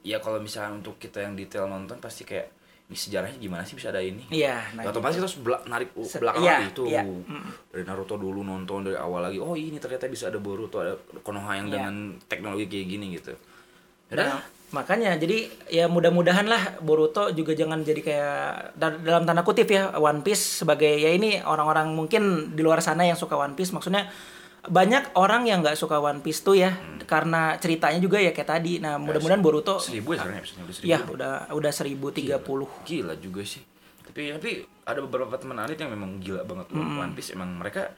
ya 0.02 0.18
kalau 0.18 0.38
misalnya 0.38 0.74
untuk 0.76 0.98
kita 0.98 1.22
yang 1.22 1.34
detail 1.34 1.66
nonton 1.66 1.98
pasti 1.98 2.22
kayak 2.22 2.50
ini 2.86 2.94
sejarahnya 2.94 3.38
gimana 3.42 3.66
sih 3.66 3.74
bisa 3.74 3.90
ada 3.90 3.98
ini 3.98 4.22
Iya, 4.30 4.62
nah 4.78 4.86
Ya, 4.86 4.94
otomatis 4.94 5.18
kita 5.18 5.26
harus 5.26 5.38
belak 5.42 5.62
narik 5.66 5.90
Se- 6.06 6.22
belakang 6.22 6.46
iya, 6.46 6.54
lagi 6.56 6.66
itu 6.70 6.82
iya. 6.86 7.02
dari 7.66 7.82
Naruto 7.82 8.14
dulu 8.14 8.46
nonton 8.46 8.86
dari 8.86 8.94
awal 8.94 9.26
lagi 9.26 9.42
oh 9.42 9.58
ini 9.58 9.82
ternyata 9.82 10.06
bisa 10.06 10.30
ada 10.30 10.38
Boruto 10.38 10.78
ada 10.78 10.94
Konoha 11.18 11.58
yang 11.58 11.66
Iya. 11.66 11.74
dengan 11.74 11.94
teknologi 12.22 12.70
kayak 12.70 12.86
gini 12.86 13.06
gitu 13.18 13.34
Nah, 14.06 14.38
Yaudah. 14.38 14.38
Makanya 14.74 15.14
jadi 15.14 15.46
ya 15.70 15.86
mudah-mudahan 15.86 16.50
lah 16.50 16.82
Boruto 16.82 17.30
juga 17.30 17.54
jangan 17.54 17.86
jadi 17.86 18.00
kayak 18.02 18.40
da- 18.74 18.98
dalam 18.98 19.22
tanda 19.22 19.46
kutip 19.46 19.70
ya 19.70 19.94
One 19.94 20.26
Piece 20.26 20.66
sebagai 20.66 20.90
ya 20.90 21.14
ini 21.14 21.38
orang-orang 21.38 21.94
mungkin 21.94 22.52
di 22.58 22.66
luar 22.66 22.82
sana 22.82 23.06
yang 23.06 23.14
suka 23.14 23.38
One 23.38 23.54
Piece. 23.54 23.70
Maksudnya 23.70 24.10
banyak 24.66 25.14
orang 25.14 25.46
yang 25.46 25.62
nggak 25.62 25.78
suka 25.78 26.02
One 26.02 26.18
Piece 26.18 26.42
tuh 26.42 26.58
ya 26.58 26.74
karena 27.06 27.54
ceritanya 27.62 28.02
juga 28.02 28.18
ya 28.18 28.34
kayak 28.34 28.50
tadi. 28.58 28.82
Nah 28.82 28.98
mudah-mudahan 28.98 29.38
Boruto 29.38 29.78
seribu 29.78 30.18
ya 30.18 30.26
sekarang 30.26 30.42
episode 30.42 30.58
udah 30.58 30.74
seribu. 30.74 30.90
ya 30.90 30.98
udah 31.06 31.32
udah 31.54 31.72
seribu 31.72 32.06
tiga 32.10 32.36
puluh. 32.42 32.66
gila 32.82 33.14
juga 33.22 33.46
sih. 33.46 33.62
Tapi 34.02 34.34
tapi 34.34 34.50
ada 34.82 34.98
beberapa 34.98 35.38
teman 35.38 35.62
Alit 35.62 35.78
yang 35.78 35.94
memang 35.94 36.18
gila 36.18 36.42
banget 36.42 36.74
loh 36.74 36.82
One 36.82 37.14
Piece. 37.14 37.30
Emang 37.30 37.54
mereka 37.54 37.94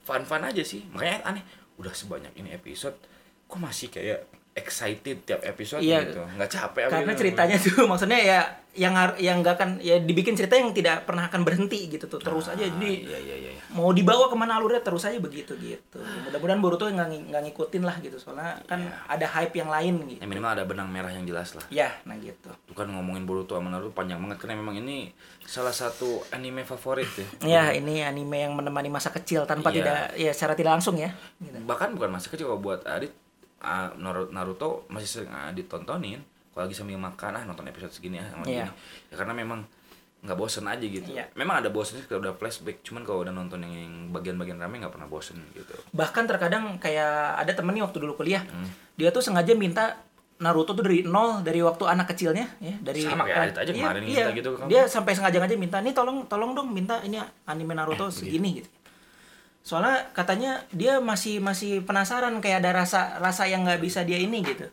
fun 0.00 0.24
fun 0.24 0.40
aja 0.48 0.64
sih. 0.64 0.80
Makanya 0.96 1.28
aneh 1.28 1.44
udah 1.76 1.92
sebanyak 1.92 2.32
ini 2.40 2.56
episode 2.56 2.96
kok 3.44 3.60
masih 3.60 3.92
kayak 3.92 4.39
excited 4.52 5.22
tiap 5.22 5.40
episode 5.42 5.80
Iya. 5.80 6.02
gitu 6.04 6.20
nggak 6.28 6.50
capek 6.50 6.82
Karena 6.88 7.06
gitu. 7.08 7.20
ceritanya 7.20 7.56
tuh 7.56 7.84
maksudnya 7.90 8.18
ya 8.18 8.40
yang 8.70 8.94
yang 9.18 9.42
nggak 9.42 9.54
akan 9.56 9.70
ya 9.78 9.98
dibikin 9.98 10.32
cerita 10.32 10.54
yang 10.54 10.70
tidak 10.70 11.02
pernah 11.02 11.26
akan 11.26 11.42
berhenti 11.42 11.90
gitu 11.90 12.06
tuh 12.06 12.18
terus 12.18 12.46
aja 12.46 12.62
jadi 12.62 12.78
iya 13.02 13.18
iya 13.18 13.36
iya 13.36 13.50
iya. 13.50 13.62
mau 13.68 13.90
dibawa 13.90 14.26
ke 14.26 14.36
mana 14.36 14.54
alurnya 14.54 14.78
terus 14.78 15.02
aja 15.02 15.18
begitu 15.18 15.54
gitu 15.56 15.98
mudah-mudahan 15.98 16.62
Boruto 16.62 16.86
nggak 16.86 17.08
ng- 17.08 17.26
nggak 17.28 17.42
ngikutin 17.50 17.82
lah 17.82 17.98
gitu 17.98 18.14
soalnya 18.16 18.62
kan 18.64 18.78
ada 19.08 19.26
hype 19.28 19.54
yang 19.56 19.66
lain 19.66 19.94
gitu 20.06 20.22
ya 20.22 20.26
minimal 20.28 20.50
ada 20.52 20.62
benang 20.62 20.86
merah 20.86 21.10
yang 21.10 21.22
jelas 21.24 21.50
lah 21.52 21.66
ya 21.68 21.90
nah 22.04 22.14
gitu 22.16 22.46
Tuh 22.46 22.74
kan 22.76 22.86
ngomongin 22.86 23.26
Boruto 23.26 23.54
sama 23.54 23.70
Naruto 23.70 23.90
panjang 23.90 24.18
banget 24.18 24.38
karena 24.38 24.54
memang 24.56 24.78
ini 24.78 25.10
salah 25.42 25.72
satu 25.72 26.22
anime 26.30 26.62
favorit 26.62 27.10
ya 27.10 27.26
ya 27.52 27.64
ini 27.72 28.02
anime 28.02 28.38
yang 28.40 28.54
menemani 28.54 28.86
masa 28.88 29.10
kecil 29.10 29.46
tanpa 29.46 29.70
Iya. 29.70 29.76
tidak 29.76 29.98
ya 30.16 30.30
secara 30.30 30.54
tidak 30.54 30.72
langsung 30.72 30.94
ya 30.94 31.10
gitu. 31.38 31.58
bahkan 31.64 31.90
bukan 31.90 32.06
masa 32.08 32.26
kecil 32.28 32.46
kalau 32.46 32.58
buat 32.60 32.82
Adit 32.84 33.10
Naru- 33.94 34.28
Naruto 34.28 34.84
masih 34.86 35.06
sering 35.06 35.30
Adit 35.30 35.66
tontonin 35.66 36.20
kalau 36.50 36.64
lagi 36.64 36.72
sambil 36.72 36.96
makan 36.96 37.32
ah 37.32 37.44
nonton 37.44 37.64
episode 37.64 37.90
segini 37.90 38.16
ah 38.16 38.26
sama 38.26 38.42
Iya. 38.42 38.66
gini 38.66 38.70
ya 39.06 39.16
karena 39.16 39.34
memang 39.34 39.60
nggak 40.20 40.34
bosen 40.34 40.64
aja 40.64 40.80
gitu 40.80 41.06
Iya. 41.06 41.32
memang 41.32 41.60
ada 41.60 41.68
bosen 41.68 41.96
sih 41.96 42.04
kalau 42.04 42.20
udah 42.22 42.34
flashback 42.34 42.80
cuman 42.82 43.02
kalau 43.02 43.22
udah 43.22 43.30
nonton 43.30 43.60
yang 43.60 44.10
bagian-bagian 44.10 44.56
rame 44.56 44.76
nggak 44.76 44.90
pernah 44.90 45.06
bosen 45.06 45.40
gitu 45.50 45.72
bahkan 45.90 46.24
terkadang 46.24 46.76
kayak 46.76 47.08
ada 47.36 47.52
temen 47.52 47.72
nih 47.72 47.82
waktu 47.82 47.98
dulu 47.98 48.16
kuliah 48.16 48.42
Hmm. 48.42 48.68
dia 48.94 49.08
tuh 49.08 49.20
sengaja 49.20 49.52
minta 49.54 49.96
Naruto 50.36 50.72
tuh 50.72 50.80
dari 50.82 51.04
nol 51.04 51.40
dari 51.40 51.60
waktu 51.60 51.84
anak 51.84 52.10
kecilnya 52.10 52.48
ya 52.58 52.72
dari 52.78 53.00
Sama 53.00 53.24
kayak 53.24 53.44
Adit 53.46 53.56
aja 53.58 53.70
Iya, 53.70 53.76
kemarin 53.78 54.00
iya. 54.02 54.08
minta 54.18 54.30
gitu 54.34 54.48
kamu. 54.54 54.68
dia 54.68 54.82
sampai 54.86 55.12
sengaja 55.12 55.36
aja 55.38 55.52
minta 55.54 55.76
nih 55.78 55.92
tolong 55.92 56.24
tolong 56.26 56.52
dong 56.54 56.68
minta 56.68 56.96
ini 57.00 57.16
anime 57.44 57.72
Naruto 57.72 58.08
segini 58.10 58.58
gitu 58.58 58.68
soalnya 59.60 60.08
katanya 60.16 60.64
dia 60.72 60.98
masih 60.98 61.38
masih 61.38 61.84
penasaran 61.84 62.40
kayak 62.40 62.64
ada 62.64 62.82
rasa 62.82 63.20
rasa 63.20 63.44
yang 63.44 63.62
nggak 63.62 63.80
bisa 63.80 64.02
dia 64.02 64.16
ini 64.16 64.40
gitu. 64.40 64.66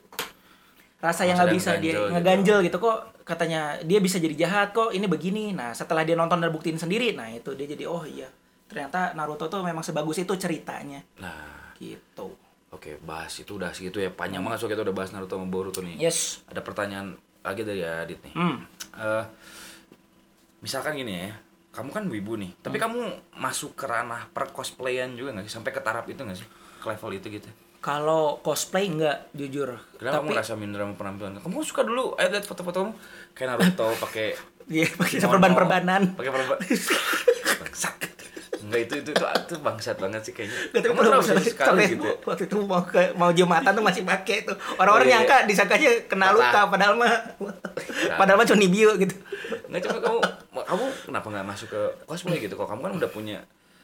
Rasa 0.98 1.30
yang 1.30 1.38
nggak 1.38 1.54
bisa 1.54 1.78
dia 1.78 1.94
gitu. 1.94 2.10
ngeganjel 2.10 2.66
gitu. 2.66 2.78
kok 2.82 3.22
katanya 3.28 3.78
dia 3.84 4.00
bisa 4.02 4.18
jadi 4.18 4.48
jahat 4.48 4.74
kok 4.74 4.96
ini 4.96 5.06
begini. 5.06 5.54
Nah 5.54 5.76
setelah 5.76 6.08
dia 6.08 6.16
nonton 6.16 6.40
dan 6.40 6.50
buktiin 6.50 6.80
sendiri 6.80 7.14
nah 7.14 7.28
itu 7.30 7.54
dia 7.54 7.68
jadi 7.68 7.86
oh 7.86 8.08
iya 8.08 8.28
ternyata 8.68 9.16
Naruto 9.16 9.48
tuh 9.48 9.64
memang 9.64 9.84
sebagus 9.84 10.24
itu 10.24 10.34
ceritanya. 10.40 11.04
Nah 11.20 11.76
gitu. 11.78 12.34
Oke 12.72 13.00
bahas 13.04 13.32
itu 13.38 13.60
udah 13.60 13.72
segitu 13.76 14.00
ya. 14.00 14.10
Panjang 14.10 14.42
banget 14.42 14.64
soalnya 14.64 14.80
kita 14.80 14.84
udah 14.88 14.96
bahas 14.96 15.12
Naruto 15.12 15.36
sama 15.36 15.48
Boruto 15.48 15.80
nih. 15.84 16.00
Yes. 16.00 16.42
Ada 16.48 16.64
pertanyaan 16.64 17.16
lagi 17.44 17.62
dari 17.64 17.84
Adit 17.84 18.20
nih. 18.24 18.34
Hmm. 18.36 18.58
Eh, 18.98 19.24
misalkan 20.64 20.98
gini 20.98 21.14
ya 21.14 21.47
kamu 21.78 21.90
kan 21.92 22.04
wibu 22.08 22.34
nih. 22.36 22.52
Tapi 22.58 22.76
Hmm. 22.76 22.86
kamu 22.90 23.00
masuk 23.38 23.72
ke 23.74 23.86
ranah 23.86 24.26
per 24.28 24.50
cosplayan 24.50 25.14
juga 25.14 25.32
nggak 25.32 25.46
sih? 25.46 25.54
Sampai 25.54 25.70
ke 25.70 25.80
taraf 25.80 26.04
itu 26.04 26.18
nggak 26.18 26.34
sih? 26.36 26.48
Ke 26.78 26.90
level 26.90 27.12
itu 27.14 27.30
gitu. 27.32 27.50
Kalau 27.78 28.42
cosplay 28.42 28.90
enggak 28.90 29.30
jujur. 29.32 29.78
Kenapa 29.96 30.18
tapi 30.18 30.26
kamu 30.26 30.30
ngerasa 30.34 30.54
minder 30.56 30.82
sama 30.82 30.96
penampilan? 30.96 31.38
Kamu 31.38 31.62
suka 31.62 31.82
dulu 31.82 32.18
eh 32.18 32.26
lihat 32.26 32.44
foto-foto 32.44 32.78
kamu 32.82 32.94
kayak 33.32 33.48
Naruto 33.54 33.88
pakai 34.04 34.28
Iya, 34.68 34.90
pakai 34.92 35.22
perban-perbanan. 35.22 36.18
pakai 36.18 36.32
perban 36.34 36.58
Enggak 38.68 38.82
itu 38.84 38.94
itu 39.00 39.10
itu, 39.16 39.24
itu 39.24 39.56
bangsat 39.64 39.96
banget 39.96 40.22
sih 40.28 40.34
kayaknya. 40.36 40.60
Gak 40.76 40.92
misalnya 40.92 41.40
sih 41.40 41.56
sekali 41.56 41.82
gitu 41.88 42.04
ya? 42.04 42.16
waktu 42.28 42.44
itu 42.52 42.58
mau 42.68 42.84
ke 42.84 43.16
mau 43.16 43.32
jumatan 43.32 43.72
tuh 43.72 43.84
masih 43.84 44.04
pakai 44.04 44.44
tuh. 44.44 44.56
Orang-orang 44.76 45.08
Oh, 45.08 45.10
iya, 45.10 45.24
nyangka 45.24 45.36
iya. 45.40 45.48
disangkanya 45.48 45.92
kena 46.12 46.36
luka 46.36 46.62
padahal 46.68 46.94
mah 47.00 47.14
padahal 48.20 48.36
mah 48.36 48.46
cuma 48.46 48.68
bio 48.68 48.92
gitu. 49.00 49.16
Nggak 49.72 49.82
coba 49.88 49.98
kamu 50.04 50.20
kamu 50.68 50.86
kenapa 51.08 51.28
nggak 51.32 51.46
masuk 51.48 51.68
ke 51.72 51.82
cosplay 52.04 52.44
gitu? 52.44 52.60
Kalau 52.60 52.70
kamu 52.76 52.82
kan 52.84 52.94
udah 53.00 53.10
punya 53.10 53.40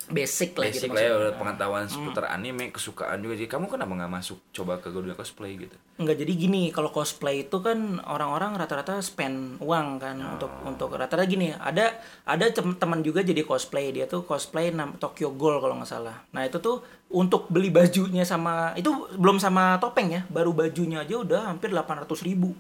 basic 0.08 0.54
lah 0.54 0.68
gitu 0.68 0.88
basic 0.88 0.90
lah 0.90 1.02
ya 1.02 1.12
udah 1.14 1.34
pengetahuan 1.36 1.86
seputar 1.86 2.28
anime 2.28 2.70
kesukaan 2.70 3.20
juga 3.20 3.36
jadi 3.36 3.48
kamu 3.48 3.66
kenapa 3.68 3.92
nggak 3.94 4.12
masuk 4.12 4.40
coba 4.52 4.78
ke 4.78 4.90
dunia 4.90 5.14
cosplay 5.14 5.56
gitu 5.56 5.78
Enggak 5.94 6.26
jadi 6.26 6.34
gini, 6.34 6.74
kalau 6.74 6.90
cosplay 6.90 7.46
itu 7.46 7.62
kan 7.62 8.02
orang-orang 8.02 8.58
rata-rata 8.58 8.98
spend 8.98 9.62
uang 9.62 10.02
kan 10.02 10.18
Oh. 10.18 10.30
untuk 10.34 10.52
untuk 10.66 10.90
rata-rata 10.90 11.22
gini. 11.24 11.54
Ada 11.54 11.94
ada 12.26 12.50
tem- 12.50 12.74
teman 12.74 13.06
juga 13.06 13.22
jadi 13.22 13.46
cosplay, 13.46 13.94
dia 13.94 14.10
tuh 14.10 14.26
cosplay 14.26 14.74
Tokyo 14.98 15.30
Ghoul 15.30 15.62
kalau 15.62 15.78
nggak 15.78 15.86
salah. 15.86 16.26
Nah, 16.34 16.42
itu 16.42 16.58
tuh 16.58 16.82
untuk 17.14 17.46
beli 17.46 17.70
bajunya 17.70 18.26
sama 18.26 18.74
itu 18.74 18.90
belum 19.14 19.38
sama 19.38 19.78
topeng 19.78 20.10
ya, 20.10 20.22
baru 20.34 20.50
bajunya 20.50 21.06
aja 21.06 21.14
udah 21.14 21.42
hampir 21.46 21.70
800 21.70 22.26
ribu. 22.26 22.58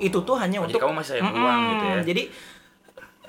Itu 0.00 0.24
tuh 0.24 0.40
hanya 0.40 0.64
Oh, 0.64 0.64
jadi 0.64 0.72
untuk 0.72 0.80
kamu 0.80 0.94
masih 0.96 1.12
sayang 1.20 1.28
uang 1.28 1.60
gitu 1.68 1.84
ya? 1.84 1.98
Jadi 2.08 2.22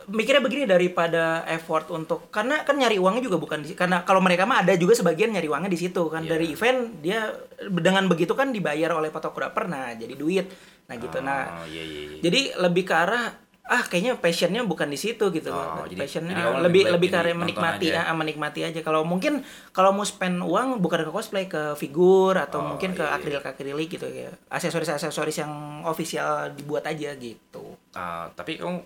mikirnya 0.06 0.40
begini 0.40 0.66
daripada 0.66 1.24
effort 1.46 1.88
untuk 1.90 2.28
karena 2.28 2.62
kan 2.62 2.74
nyari 2.74 2.96
uangnya 2.96 3.24
juga 3.24 3.38
bukan 3.38 3.60
di 3.60 3.72
karena 3.72 4.02
kalau 4.02 4.20
mereka 4.20 4.44
mah 4.44 4.60
ada 4.60 4.74
juga 4.74 4.94
sebagian 4.94 5.30
nyari 5.30 5.46
uangnya 5.46 5.68
di 5.68 5.80
situ 5.80 6.04
kan 6.06 6.22
Iya. 6.22 6.30
dari 6.30 6.46
event 6.50 6.80
dia 7.00 7.32
dengan 7.70 8.06
begitu 8.06 8.32
kan 8.32 8.50
dibayar 8.50 8.92
oleh 8.92 9.08
fotografer 9.08 9.64
nah 9.66 9.92
jadi 9.92 10.14
duit 10.14 10.48
nah 10.84 10.96
gitu 10.96 11.20
nah 11.20 11.42
Oh, 11.56 11.66
iya, 11.66 11.80
iya, 11.80 12.02
iya. 12.10 12.20
jadi 12.20 12.42
lebih 12.60 12.84
ke 12.84 12.94
arah 12.94 13.32
ah 13.64 13.80
kayaknya 13.82 14.18
passionnya 14.18 14.60
bukan 14.62 14.86
di 14.86 14.98
situ 14.98 15.24
gitu 15.30 15.48
Oh, 15.48 15.86
jadi- 15.86 15.96
passionnya 15.98 16.36
jadi 16.36 16.44
ah, 16.46 16.60
lebih 16.60 16.84
lebih 16.84 16.94
lebih 16.94 17.10
ke 17.10 17.18
arah 17.18 17.32
menikmati 17.34 17.88
aja. 17.90 18.02
ah, 18.04 18.14
menikmati 18.14 18.60
aja 18.62 18.80
kalau 18.80 19.02
mungkin 19.02 19.40
kalau 19.70 19.90
mau 19.90 20.04
spend 20.04 20.38
uang 20.38 20.78
bukan 20.78 21.00
ke 21.02 21.12
cosplay 21.12 21.46
ke 21.46 21.72
figur 21.74 22.36
atau 22.36 22.60
Oh, 22.60 22.68
mungkin 22.70 22.92
ke 22.92 23.00
iya, 23.00 23.08
iya. 23.10 23.18
akrilik 23.18 23.40
akrilik 23.42 23.88
gitu 23.90 24.04
ya 24.06 24.36
aksesoris 24.48 24.92
aksesoris 24.92 25.38
yang 25.38 25.52
official 25.84 26.52
dibuat 26.52 26.84
aja 26.84 27.16
gitu 27.16 27.80
Ah, 27.92 28.28
tapi 28.30 28.58
kamu 28.58 28.84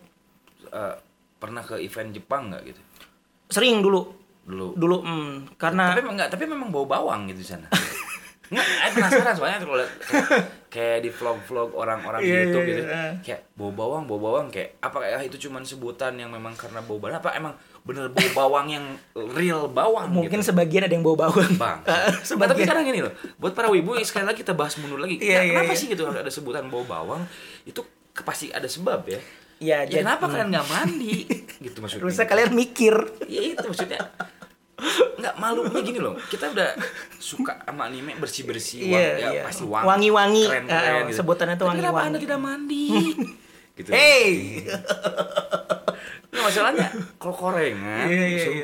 eh, 0.69 0.95
pernah 1.37 1.61
ke 1.61 1.77
event 1.77 2.09
Jepang 2.11 2.49
nggak 2.49 2.63
gitu 2.65 2.81
sering 3.47 3.79
dulu 3.79 4.01
dulu? 4.43 4.67
dulu 4.75 4.97
hmm, 5.03 5.59
karena 5.59 5.91
Tapi 5.91 6.07
enggak, 6.07 6.29
tapi 6.31 6.43
memang 6.47 6.71
bau 6.71 6.87
bawang 6.87 7.27
gitu 7.27 7.43
di 7.43 7.47
sana. 7.47 7.67
Enggak, 8.47 8.63
saya 8.63 8.89
penasaran 8.95 9.33
soalnya 9.35 9.59
kalau 9.59 9.75
lihat 9.75 9.91
kayak, 9.99 10.27
kayak 10.71 10.97
di 11.03 11.11
vlog-vlog 11.11 11.75
orang-orang 11.75 12.23
di 12.23 12.31
Iya, 12.31 12.39
YouTube 12.47 12.63
gitu. 12.63 12.81
iya. 12.87 13.03
Kayak 13.19 13.41
bau 13.59 13.71
bawang, 13.75 14.07
bau 14.07 14.19
bawang 14.23 14.47
kayak 14.47 14.79
apa 14.79 15.03
kayak 15.03 15.27
itu 15.27 15.51
cuman 15.51 15.67
sebutan 15.67 16.15
yang 16.15 16.31
memang 16.31 16.55
karena 16.55 16.79
bau 16.79 16.95
bawang 16.95 17.19
apa 17.19 17.35
emang 17.35 17.51
bener 17.83 18.07
bau 18.07 18.29
bawang 18.31 18.71
yang 18.71 18.85
real 19.35 19.67
bawang 19.67 20.07
mungkin 20.15 20.39
gitu. 20.39 20.55
sebagian 20.55 20.87
ada 20.87 20.95
yang 20.95 21.03
bau 21.03 21.19
bawang 21.19 21.59
Bang. 21.59 21.83
Eh, 21.91 21.91
Nah, 21.91 22.07
tapi 22.07 22.23
sebagian 22.23 22.67
kadang 22.71 22.87
gini 22.87 23.03
loh, 23.03 23.11
buat 23.35 23.51
para 23.51 23.67
wibu 23.67 23.99
sekali 23.99 24.23
lagi 24.23 24.39
kita 24.39 24.55
bahas 24.55 24.79
mundur 24.79 25.03
lagi. 25.03 25.19
Iya, 25.19 25.27
Nah, 25.27 25.43
iya, 25.43 25.51
kenapa 25.59 25.73
iya. 25.75 25.79
sih 25.83 25.87
gitu 25.91 26.07
ada 26.07 26.31
sebutan 26.31 26.71
bau 26.71 26.87
bawang? 26.87 27.27
Itu 27.67 27.83
pasti 28.23 28.47
ada 28.55 28.71
sebab 28.71 29.03
ya. 29.11 29.19
Ya, 29.59 29.77
Ya, 29.79 29.87
jadi- 29.87 30.01
kenapa 30.01 30.23
hmm. 30.23 30.31
kalian 30.31 30.49
nggak 30.49 30.67
mandi? 30.67 31.15
gitu 31.65 31.77
maksudnya. 31.77 32.03
harusnya 32.03 32.25
kalian 32.25 32.51
mikir 32.53 32.93
Ya 33.25 33.41
itu 33.47 33.63
maksudnya 33.63 34.01
nggak 35.17 35.35
malunya 35.35 35.81
gini 35.81 35.97
loh 35.97 36.13
kita 36.23 36.53
udah 36.53 36.77
suka 37.17 37.57
sama 37.59 37.89
anime 37.89 38.13
bersih 38.15 38.45
bersih 38.45 38.85
Iya, 38.85 39.01
ya 39.17 39.27
iya. 39.31 39.41
pasti 39.41 39.65
wangi 39.65 39.89
Wangi-wangi. 40.13 40.43
keren 40.45 40.65
keren 40.67 41.03
Eh, 41.03 41.11
sebutannya 41.11 41.55
tuh 41.55 41.65
Tapi 41.65 41.75
kenapa 41.75 41.89
wangi-wangi. 41.97 42.07
anda 42.07 42.19
tidak 42.21 42.39
mandi 42.39 42.85
gitu 43.77 43.89
hey 43.89 44.29
Nggak, 46.27 46.43
masalahnya 46.43 46.87
kalau 47.17 47.33
korengan 47.35 48.05
Iya, 48.05 48.13
iya, 48.13 48.37
langsung 48.37 48.55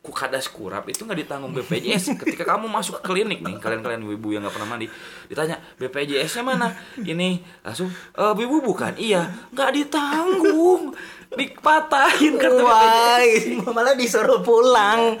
iya. 0.00 0.06
ku 0.06 0.16
kadas 0.16 0.48
kurap 0.48 0.88
itu 0.88 1.04
nggak 1.04 1.28
ditanggung 1.28 1.52
BPJS 1.52 2.16
ketika 2.16 2.56
kamu 2.56 2.72
masuk 2.72 3.04
ke 3.04 3.12
klinik 3.12 3.44
nih 3.44 3.60
kalian 3.60 3.84
kalian 3.84 4.00
ibu 4.08 4.32
yang 4.32 4.40
nggak 4.40 4.56
pernah 4.56 4.68
mandi 4.72 4.88
ditanya 5.28 5.60
BPJS 5.76 6.40
nya 6.40 6.42
mana? 6.42 6.68
Ini 6.96 7.36
langsung 7.60 7.92
e, 7.92 8.24
ibu 8.40 8.56
bukan? 8.64 8.96
Iya. 8.96 9.28
Nggak 9.52 9.70
ditanggung. 9.76 10.96
Dipatahin 11.36 12.40
kartu 12.40 12.64
BPJS 12.64 13.68
malah 13.68 13.92
disuruh 13.92 14.40
pulang. 14.40 15.20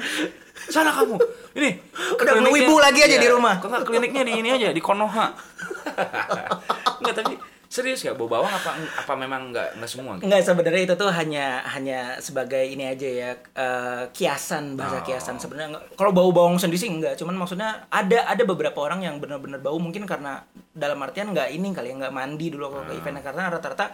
sana 0.72 0.92
kamu. 0.92 1.16
Ini 1.56 1.70
Udah 2.16 2.32
ngewibu 2.40 2.78
lagi 2.78 3.00
aja 3.04 3.16
Iya, 3.16 3.22
di 3.22 3.28
rumah. 3.28 3.58
kok 3.58 3.68
nggak 3.68 3.84
kliniknya 3.84 4.22
di 4.24 4.32
ini 4.38 4.48
aja 4.48 4.68
di 4.72 4.80
Konoha. 4.80 5.32
Nggak 7.00 7.14
tapi 7.16 7.34
serius 7.70 8.02
nggak 8.02 8.18
bau 8.18 8.26
bawang 8.26 8.50
apa 8.50 8.70
apa 8.98 9.12
memang 9.14 9.54
nggak 9.54 9.78
nggak 9.78 9.86
semua 9.88 10.18
gitu? 10.18 10.26
Enggak 10.26 10.42
sebenarnya 10.42 10.82
itu 10.82 10.94
tuh 10.96 11.06
hanya 11.08 11.46
hanya 11.64 12.18
sebagai 12.18 12.58
ini 12.60 12.82
aja 12.84 13.06
ya 13.06 13.30
eh, 13.38 14.02
kiasan 14.10 14.74
bahasa 14.74 14.98
Oh. 14.98 15.06
kiasan 15.06 15.38
sebenarnya 15.38 15.68
nggak- 15.72 15.94
kalau 15.94 16.10
bau 16.10 16.30
bawang 16.30 16.58
sendiri 16.58 16.76
sih 16.76 16.90
enggak 16.90 17.14
cuman 17.14 17.38
maksudnya 17.38 17.86
ada 17.88 18.26
ada 18.26 18.42
beberapa 18.42 18.74
orang 18.76 19.00
yang 19.00 19.16
benar-benar 19.16 19.58
bau 19.60 19.78
mungkin 19.78 20.02
karena 20.02 20.42
dalam 20.68 20.98
artian 20.98 21.30
nggak 21.30 21.46
ini 21.48 21.70
kali 21.70 21.88
ya 21.88 21.96
nggak 21.96 22.10
mandi 22.12 22.46
dulu 22.48 22.66
kalau 22.68 22.84
ke 22.84 22.90
Hmm. 22.90 23.00
event 23.00 23.22
karena 23.22 23.42
rata-rata 23.48 23.86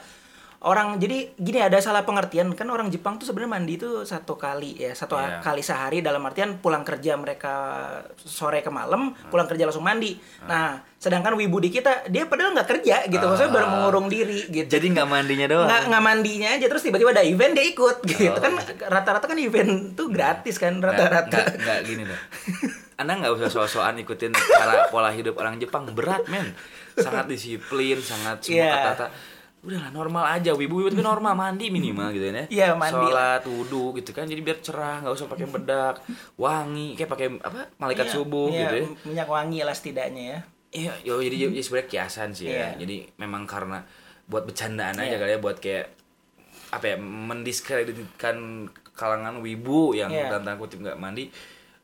orang 0.66 0.98
jadi 0.98 1.30
gini 1.32 1.58
ada 1.58 1.78
salah 1.78 2.02
pengertian. 2.02 2.50
Kan 2.52 2.66
orang 2.66 2.90
Jepang 2.90 3.16
tuh 3.16 3.24
sebenarnya 3.24 3.52
mandi 3.52 3.72
itu 3.76 4.02
satu 4.02 4.34
kali 4.34 4.74
ya 4.76 4.92
satu 4.92 5.14
Iya. 5.14 5.38
kali 5.38 5.62
sehari 5.62 5.98
dalam 6.00 6.20
artian 6.20 6.58
pulang 6.58 6.82
kerja 6.82 7.14
mereka 7.14 7.54
sore 8.16 8.60
ke 8.60 8.68
malam 8.68 9.14
Hmm. 9.14 9.30
pulang 9.30 9.46
kerja 9.46 9.62
langsung 9.62 9.82
mandi. 9.82 10.18
Nah 10.42 10.76
sedangkan 10.96 11.32
wibu 11.34 11.56
di 11.56 11.70
kita 11.70 12.08
dia 12.08 12.26
padahal 12.26 12.50
nggak 12.52 12.66
kerja 12.68 13.06
gitu 13.06 13.22
maksudnya 13.22 13.52
baru 13.52 13.62
Ah. 13.62 13.72
mengurung 13.72 14.06
diri 14.08 14.42
gitu. 14.44 14.66
Jadi 14.66 14.86
nggak 14.90 15.06
mandinya 15.06 15.46
doang? 15.46 15.68
Nggak 15.70 15.82
nggak 15.86 16.02
mandinya 16.04 16.48
aja 16.50 16.66
terus 16.66 16.82
tiba-tiba 16.82 17.10
ada 17.10 17.22
event 17.22 17.52
dia 17.52 17.64
ikut 17.64 17.96
gitu. 18.04 18.26
Oh. 18.28 18.36
kan 18.36 18.52
rata-rata 18.82 19.24
kan 19.24 19.38
event 19.38 19.94
tuh 19.94 20.10
gratis 20.10 20.56
kan 20.56 20.76
rata-rata. 20.76 21.46
nggak 21.54 21.78
gini 21.84 22.02
deh. 22.02 22.20
Anda 22.96 23.12
nggak 23.14 23.32
usah 23.34 23.48
soal-soal 23.48 23.94
ikutin 23.94 24.32
cara 24.32 24.88
pola 24.88 25.08
hidup 25.08 25.36
orang 25.36 25.56
Jepang. 25.56 25.86
Berat 25.88 26.26
men. 26.26 26.56
Sangat 26.96 27.28
disiplin 27.28 28.00
sangat 28.00 28.40
semua 28.40 28.56
Iya. 28.56 28.72
kata-kata 28.72 29.06
udahlah 29.64 29.90
normal 29.90 30.24
aja 30.28 30.52
wibu 30.52 30.84
wibu 30.84 30.88
tapi 30.92 31.02
normal 31.02 31.32
mandi 31.34 31.72
minimal 31.72 32.12
gitu 32.12 32.28
ya 32.28 32.44
Iya, 32.46 32.68
mandi 32.76 32.92
sholat 33.08 33.42
wudhu 33.48 33.96
gitu 33.96 34.10
kan 34.12 34.28
jadi 34.28 34.38
biar 34.44 34.58
cerah 34.62 35.02
nggak 35.02 35.14
usah 35.16 35.26
pakai 35.26 35.46
bedak 35.48 35.94
wangi 36.36 36.94
kayak 36.94 37.10
pakai 37.10 37.26
apa 37.40 37.72
malaikat 37.80 38.06
Iya, 38.06 38.14
subuh 38.14 38.48
iya, 38.52 38.60
gitu 38.62 38.76
ya 38.76 38.86
minyak 39.08 39.28
wangi 39.28 39.58
lah 39.64 39.74
setidaknya 39.74 40.24
ya 40.36 40.40
Iya, 40.76 40.92
yo, 41.08 41.22
jadi 41.24 41.48
jadi 41.48 41.62
sebenarnya 41.62 41.88
kiasan 41.88 42.30
sih 42.36 42.52
ya. 42.52 42.76
Iya. 42.76 42.84
Jadi 42.84 42.96
memang 43.16 43.48
karena 43.48 43.80
buat 44.28 44.44
bercandaan 44.44 44.98
aja 44.98 45.14
Iya. 45.14 45.20
kali 45.22 45.32
ya, 45.32 45.40
buat 45.40 45.56
kayak 45.56 45.86
apa 46.68 46.84
ya, 46.84 46.96
mendiskreditkan 47.00 48.68
kalangan 48.92 49.40
wibu 49.40 49.94
yang 49.96 50.10
dalam 50.10 50.42
tanda 50.42 50.58
kutip 50.60 50.82
nggak 50.82 50.98
mandi, 50.98 51.30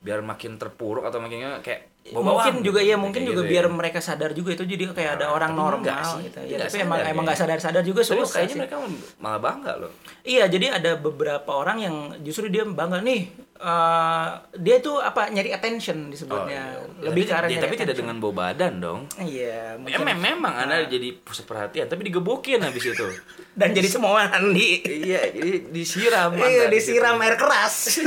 biar 0.03 0.21
makin 0.21 0.59
terpuruk 0.61 1.07
atau 1.07 1.23
makin 1.23 1.63
kayak 1.63 1.92
bawa 2.05 2.25
mungkin 2.43 2.55
juga 2.61 2.81
ya 2.83 2.97
mungkin 2.97 3.23
gitu 3.23 3.31
juga 3.31 3.43
ya. 3.43 3.49
biar 3.49 3.65
mereka 3.71 3.99
sadar 3.99 4.31
juga 4.31 4.51
itu 4.53 4.65
jadi 4.65 4.91
kayak 4.91 5.13
ada 5.17 5.25
Nah, 5.25 5.33
orang 5.33 5.51
tapi 5.51 5.61
normal 5.63 6.03
sih. 6.03 6.23
gitu 6.27 6.39
ya 6.43 6.57
tapi 6.59 6.71
sadar 6.73 6.83
emang 6.83 6.99
ya. 6.99 7.07
emang 7.09 7.25
nggak 7.25 7.39
sadar-sadar 7.39 7.83
juga 7.83 8.01
Tapi 8.03 8.11
susah 8.13 8.35
kayaknya 8.35 8.51
sih. 8.51 8.59
mereka 8.59 8.77
malah 9.17 9.41
bangga 9.41 9.73
loh. 9.79 9.91
Iya, 10.21 10.45
jadi 10.47 10.67
ada 10.73 10.91
beberapa 10.97 11.51
orang 11.53 11.79
yang 11.79 11.95
justru 12.21 12.47
dia 12.47 12.63
bangga 12.65 12.99
nih. 13.01 13.23
eh, 13.55 14.29
dia 14.57 14.77
tuh 14.79 14.99
apa 14.99 15.31
nyari 15.31 15.51
attention 15.51 16.11
disebutnya. 16.11 16.75
iya. 16.75 17.07
Lebih 17.07 17.23
tapi, 17.23 17.31
ke 17.31 17.35
arah 17.37 17.49
ya, 17.49 17.61
tapi 17.61 17.75
tidak 17.77 17.95
dengan 17.95 18.19
bau 18.19 18.31
badan 18.33 18.73
dong. 18.77 19.01
Iya, 19.17 19.79
mungkin. 19.79 20.03
memang 20.19 20.55
anda 20.57 20.83
jadi 20.85 21.15
pusat 21.17 21.47
perhatian, 21.47 21.87
tapi 21.87 22.03
digebukin 22.05 22.59
habis 22.59 22.83
itu. 22.85 23.07
dan 23.59 23.71
jadi 23.71 23.87
semua 23.87 24.27
mandi. 24.27 24.83
iya, 24.83 25.31
jadi 25.31 25.71
disiram. 25.71 26.35
Iya, 26.35 26.67
di 26.67 26.75
disiram 26.75 27.15
air 27.17 27.39
keras. 27.39 28.03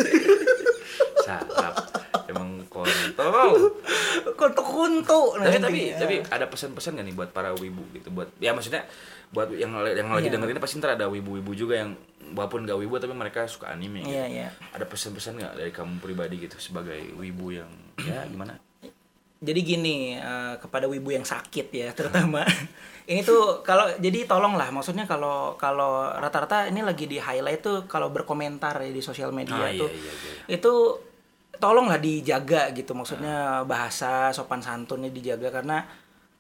Sarap. 1.25 1.73
Kontol. 3.11 3.51
Kuntu-kuntu 4.39 5.19
tapi 5.35 5.47
nanti. 5.51 5.61
tapi 5.61 5.79
Ya. 5.85 5.97
tapi 5.97 6.15
ada 6.25 6.45
pesan-pesan 6.45 6.95
gak 6.95 7.05
nih 7.05 7.15
buat 7.15 7.29
para 7.29 7.53
wibu 7.53 7.83
gitu 7.91 8.09
buat 8.09 8.29
ya 8.37 8.51
maksudnya 8.51 8.83
buat 9.27 9.49
yang 9.49 9.71
yang 9.85 10.09
lagi 10.09 10.27
Iya. 10.27 10.33
dengerin 10.33 10.57
pasti 10.57 10.77
ntar 10.77 10.93
ada 10.93 11.07
wibu-wibu 11.07 11.51
juga 11.51 11.75
yang 11.77 11.93
walaupun 12.31 12.63
gak 12.63 12.75
wibu 12.75 12.95
tapi 12.95 13.11
mereka 13.11 13.45
suka 13.45 13.69
anime 13.69 14.01
gitu. 14.01 14.11
Iya, 14.11 14.25
iya. 14.27 14.47
ada 14.69 14.83
pesan-pesan 14.83 15.33
nggak 15.35 15.53
dari 15.55 15.71
kamu 15.71 15.93
pribadi 15.99 16.35
gitu 16.39 16.57
sebagai 16.57 16.97
wibu 17.13 17.51
yang 17.51 17.69
ya 17.99 18.25
gimana 18.25 18.57
Jadi 19.37 19.61
gini 19.61 19.95
eh, 20.15 20.55
kepada 20.57 20.85
wibu 20.85 21.11
yang 21.11 21.21
sakit 21.21 21.67
ya 21.69 21.91
terutama 21.91 22.41
ini 23.05 23.21
tuh 23.21 23.61
kalau 23.61 23.85
jadi 23.95 24.25
tolonglah 24.25 24.71
maksudnya 24.71 25.05
kalau 25.05 25.53
kalau 25.55 26.09
rata-rata 26.09 26.65
ini 26.65 26.81
lagi 26.81 27.05
di 27.05 27.17
highlight 27.17 27.61
tuh 27.61 27.77
kalau 27.85 28.09
berkomentar 28.09 28.73
ya 28.79 28.89
di 28.89 28.99
sosial 28.99 29.29
media 29.29 29.53
Ah, 29.55 29.69
iya, 29.69 29.77
tuh 29.77 29.89
iya, 29.91 30.11
iya. 30.11 30.33
itu 30.51 30.73
tolonglah 31.57 31.99
dijaga 31.99 32.71
gitu. 32.71 32.91
Maksudnya 32.95 33.63
bahasa 33.67 34.31
sopan 34.31 34.61
santunnya 34.63 35.11
dijaga 35.11 35.49
karena 35.49 35.85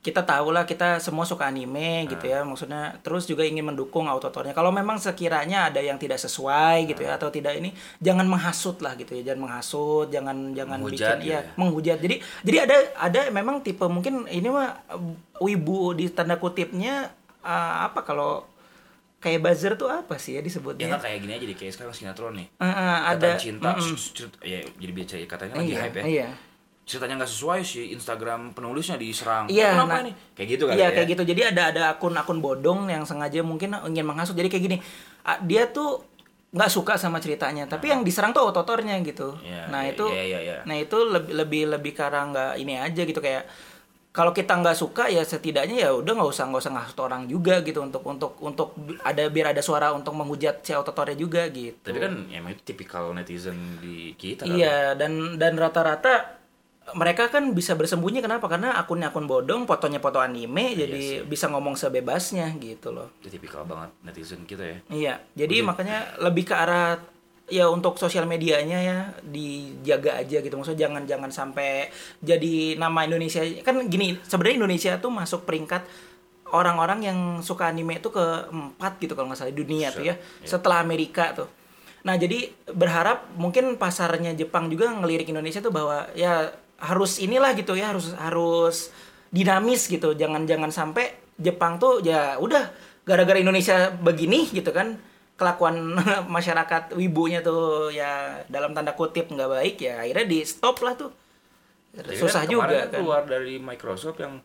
kita 0.05 0.21
tahu 0.21 0.53
lah 0.53 0.69
kita 0.69 1.01
semua 1.01 1.25
suka 1.25 1.49
anime 1.49 2.05
gitu 2.05 2.29
ya. 2.29 2.45
Maksudnya 2.45 3.01
terus 3.01 3.25
juga 3.25 3.41
ingin 3.41 3.65
mendukung 3.65 4.05
autotornya 4.05 4.53
kalau 4.53 4.69
memang 4.69 5.01
sekiranya 5.01 5.73
ada 5.73 5.81
yang 5.81 5.97
tidak 5.97 6.21
sesuai 6.21 6.85
gitu 6.93 7.01
ya 7.09 7.17
atau 7.17 7.33
tidak 7.33 7.57
ini 7.57 7.73
jangan 7.97 8.29
menghasut 8.29 8.77
lah 8.85 8.93
gitu 8.93 9.17
ya. 9.17 9.33
Jangan 9.33 9.41
menghasut 9.49 10.07
jangan 10.13 10.53
jangan 10.53 10.77
Menghujat 10.77 11.17
bikin 11.17 11.29
ya 11.29 11.33
ya. 11.33 11.39
menghujat. 11.57 11.97
Jadi 12.01 12.15
jadi 12.45 12.57
ada 12.69 12.77
ada 13.01 13.21
memang 13.33 13.65
tipe 13.65 13.85
mungkin 13.89 14.29
ini 14.29 14.45
mah 14.45 14.77
wibu 15.41 15.97
di 15.97 16.05
tanda 16.13 16.37
kutipnya 16.37 17.09
uh, 17.41 17.89
apa 17.89 18.05
kalau 18.05 18.54
kayak 19.25 19.41
buzzer 19.41 19.73
tuh 19.73 19.89
apa 19.89 20.21
sih 20.21 20.37
ya 20.37 20.39
ya 20.39 20.45
disebutnya 20.45 20.85
nggak 20.85 21.01
kayak 21.01 21.17
gini 21.25 21.33
aja 21.33 21.45
di 21.49 21.55
kayak 21.57 21.73
sekarang 21.73 21.93
sinetron 21.97 22.33
nih 22.37 22.47
Uh, 22.61 22.67
uh, 22.69 22.97
ada 23.09 23.29
cinta 23.41 23.73
mm-mm. 23.73 23.97
cerita- 23.97 24.41
ya 24.45 24.61
jadi 24.77 24.91
biasa 24.93 25.13
katanya 25.25 25.53
lagi 25.57 25.73
iya, 25.73 25.81
hype 25.81 25.97
ya 25.97 26.03
iya. 26.05 26.27
ceritanya 26.85 27.15
nggak 27.17 27.31
sesuai 27.33 27.59
sih 27.65 27.85
Instagram 27.97 28.53
penulisnya 28.53 29.01
diserang 29.01 29.49
Iya, 29.49 29.73
kenapa 29.73 29.89
nah, 29.89 30.01
nih 30.05 30.13
kayak 30.37 30.47
gitu 30.53 30.63
kali 30.69 30.77
Iya 30.77 30.85
ya 30.85 30.89
kayak 30.93 31.07
gitu. 31.17 31.23
Jadi 31.25 31.41
ada 31.49 31.61
ada 31.73 31.81
akun-akun 31.97 32.37
bodong 32.45 32.85
yang 32.93 33.01
sengaja 33.09 33.41
mungkin 33.41 33.73
ingin 33.89 34.05
menghasut. 34.05 34.37
Jadi 34.37 34.53
kayak 34.53 34.63
gini, 34.69 34.77
dia 35.49 35.65
tuh 35.73 36.05
nggak 36.53 36.69
suka 36.69 36.93
sama 37.01 37.17
ceritanya, 37.17 37.65
tapi 37.65 37.89
yang 37.89 38.05
diserang 38.05 38.37
tuh 38.37 38.45
ototornya 38.53 39.01
gitu. 39.01 39.33
Iya, 39.41 39.65
nah 39.73 39.81
iya, 39.81 39.97
itu, 39.97 40.05
iya, 40.13 40.23
iya, 40.29 40.39
iya. 40.45 40.57
nah 40.63 40.77
itu 40.77 40.97
lebih 41.09 41.33
lebih 41.33 41.61
lebih 41.73 41.91
karena 41.97 42.21
nggak 42.29 42.51
ini 42.61 42.73
aja 42.77 43.01
gitu 43.01 43.17
kayak 43.17 43.49
kalau 44.15 44.31
kita 44.31 44.55
nggak 44.55 44.79
suka 44.79 45.11
ya 45.11 45.27
setidaknya 45.27 45.75
ya 45.85 45.89
udah 45.91 46.15
nggak 46.15 46.31
usah 46.31 46.47
nggak 46.47 46.63
usah 46.63 46.73
ngasut 46.79 46.99
orang 47.03 47.27
juga 47.27 47.59
gitu 47.67 47.83
untuk 47.83 47.99
untuk 48.07 48.39
untuk 48.39 48.71
ada 49.03 49.27
biar 49.27 49.51
ada 49.51 49.59
suara 49.59 49.91
untuk 49.91 50.15
menghujat 50.15 50.63
si 50.63 50.71
ototornya 50.71 51.19
juga 51.19 51.43
gitu. 51.51 51.75
tapi 51.83 51.99
kan 51.99 52.31
ya 52.31 52.39
emang 52.39 52.55
itu 52.55 52.63
tipikal 52.63 53.11
netizen 53.11 53.59
di 53.83 54.15
kita 54.15 54.47
kan. 54.47 54.55
Iya 54.55 54.95
dan 54.95 55.35
dan 55.35 55.59
rata-rata 55.59 56.39
mereka 56.93 57.33
kan 57.33 57.49
bisa 57.51 57.73
bersembunyi 57.73 58.21
kenapa? 58.21 58.45
Karena 58.45 58.77
akunnya 58.77 59.09
akun 59.09 59.25
bodong, 59.25 59.65
fotonya 59.65 59.97
foto 59.97 60.21
anime, 60.21 60.77
Iya 60.77 60.85
jadi 60.85 61.03
bisa 61.25 61.49
ngomong 61.49 61.73
sebebasnya 61.73 62.53
gitu 62.61 62.93
loh. 62.93 63.09
Itu 63.19 63.33
tipikal 63.33 63.65
banget 63.65 63.89
netizen 64.05 64.45
kita 64.45 64.61
ya. 64.61 64.77
Iya, 64.93 65.13
jadi 65.33 65.65
makanya 65.65 66.21
lebih 66.21 66.45
ke 66.45 66.53
arah 66.53 67.01
ya 67.45 67.69
untuk 67.69 68.01
sosial 68.01 68.25
medianya 68.25 68.79
ya 68.81 68.97
dijaga 69.21 70.21
aja 70.21 70.41
gitu. 70.41 70.55
Maksudnya 70.57 70.89
jangan 70.89 71.03
jangan 71.05 71.29
sampai 71.29 71.89
jadi 72.21 72.77
nama 72.77 73.05
Indonesia. 73.05 73.41
Kan 73.61 73.85
gini 73.89 74.17
sebenarnya 74.25 74.65
Indonesia 74.65 74.91
tuh 74.97 75.11
masuk 75.13 75.45
peringkat 75.45 75.85
orang-orang 76.53 76.99
yang 77.05 77.19
suka 77.41 77.69
anime 77.69 77.97
itu 77.97 78.09
keempat 78.13 79.01
gitu 79.01 79.17
kalau 79.17 79.29
nggak 79.29 79.39
salah 79.39 79.53
dunia 79.53 79.89
tuh 79.89 80.05
ya 80.05 80.15
setelah 80.45 80.81
Amerika 80.81 81.33
tuh. 81.33 81.49
Nah 82.05 82.17
jadi 82.17 82.53
berharap 82.69 83.33
mungkin 83.37 83.81
pasarnya 83.81 84.37
Jepang 84.37 84.69
juga 84.69 84.93
ngelirik 84.93 85.29
Indonesia 85.29 85.61
tuh 85.61 85.73
bahwa 85.73 86.05
ya 86.13 86.53
harus 86.77 87.17
inilah 87.17 87.57
gitu 87.57 87.73
ya 87.73 87.93
harus 87.93 88.13
harus 88.13 88.93
dinamis 89.33 89.89
gitu. 89.89 90.13
Jangan 90.13 90.45
jangan 90.45 90.69
sampai 90.69 91.17
Jepang 91.35 91.81
tuh 91.81 92.05
ya 92.05 92.37
udah 92.37 92.69
gara-gara 93.05 93.37
Indonesia 93.37 93.93
begini 93.93 94.49
gitu 94.49 94.69
kan 94.69 94.97
kelakuan 95.35 95.75
masyarakat 96.35 96.95
wibunya 96.95 97.39
tuh 97.39 97.91
ya 97.91 98.39
dalam 98.47 98.71
tanda 98.71 98.95
kutip 98.95 99.27
nggak 99.27 99.51
baik 99.51 99.75
ya 99.77 100.01
akhirnya 100.01 100.25
di 100.25 100.39
stop 100.41 100.79
lah 100.81 100.95
tuh 100.95 101.11
Jadi 101.91 102.15
susah 102.15 102.43
kan 102.43 102.51
juga 102.51 102.67
kan 102.87 102.91
keluar 102.91 103.23
dari 103.23 103.55
Microsoft 103.55 104.19
yang 104.19 104.39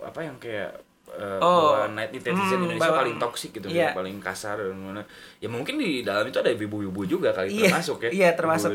apa 0.00 0.20
yang 0.20 0.38
kayak 0.38 0.74
eh, 1.10 1.38
Oh, 1.38 1.74
bahwa 1.74 1.94
night 1.94 2.10
netizen 2.10 2.34
hmm, 2.34 2.56
Indonesia 2.56 2.82
bahwa- 2.84 3.00
paling 3.02 3.16
toksik 3.18 3.50
gitu 3.52 3.66
iya. 3.66 3.90
paling 3.90 4.18
kasar 4.18 4.58
dan 4.58 4.74
mana 4.74 5.02
ya 5.38 5.46
mungkin 5.46 5.78
di 5.78 6.02
dalam 6.02 6.26
itu 6.26 6.38
ada 6.38 6.50
ibu-ibu 6.50 7.02
juga 7.04 7.30
kali 7.30 7.50
Iya, 7.50 7.70
termasuk 7.70 7.98
ya 8.06 8.10
iya, 8.10 8.28
termasuk. 8.34 8.70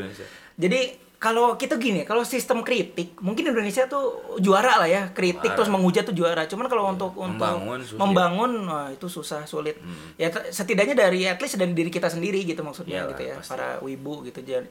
Jadi 0.56 1.05
kalau 1.18 1.55
kita 1.55 1.76
gini 1.76 2.03
kalau 2.03 2.22
sistem 2.22 2.59
kritik 2.59 3.16
mungkin 3.20 3.47
Indonesia 3.47 3.86
tuh 3.86 4.03
juara 4.38 4.78
lah 4.78 4.86
ya 4.86 5.03
kritik 5.09 5.41
Juara. 5.43 5.55
terus 5.55 5.70
menghujat 5.70 6.03
tuh 6.03 6.13
juara 6.13 6.43
cuman 6.43 6.66
kalau 6.66 6.84
untuk 6.88 7.11
untuk 7.13 7.39
Membangun 7.39 7.80
susah. 7.82 7.99
membangun 7.99 8.51
wah, 8.63 8.88
itu 8.89 9.07
susah 9.07 9.41
sulit 9.43 9.80
ya 10.16 10.28
t- 10.28 10.49
setidaknya 10.49 10.93
dari 10.93 11.24
at 11.24 11.38
least 11.38 11.55
dari 11.55 11.72
diri 11.72 11.89
kita 11.89 12.07
sendiri 12.07 12.43
gitu 12.43 12.61
maksudnya 12.61 13.01
Iyalah, 13.01 13.11
gitu 13.11 13.22
ya 13.24 13.36
pasti. 13.38 13.49
para 13.49 13.70
wibu 13.80 14.24
gitu 14.24 14.39
jadi 14.39 14.68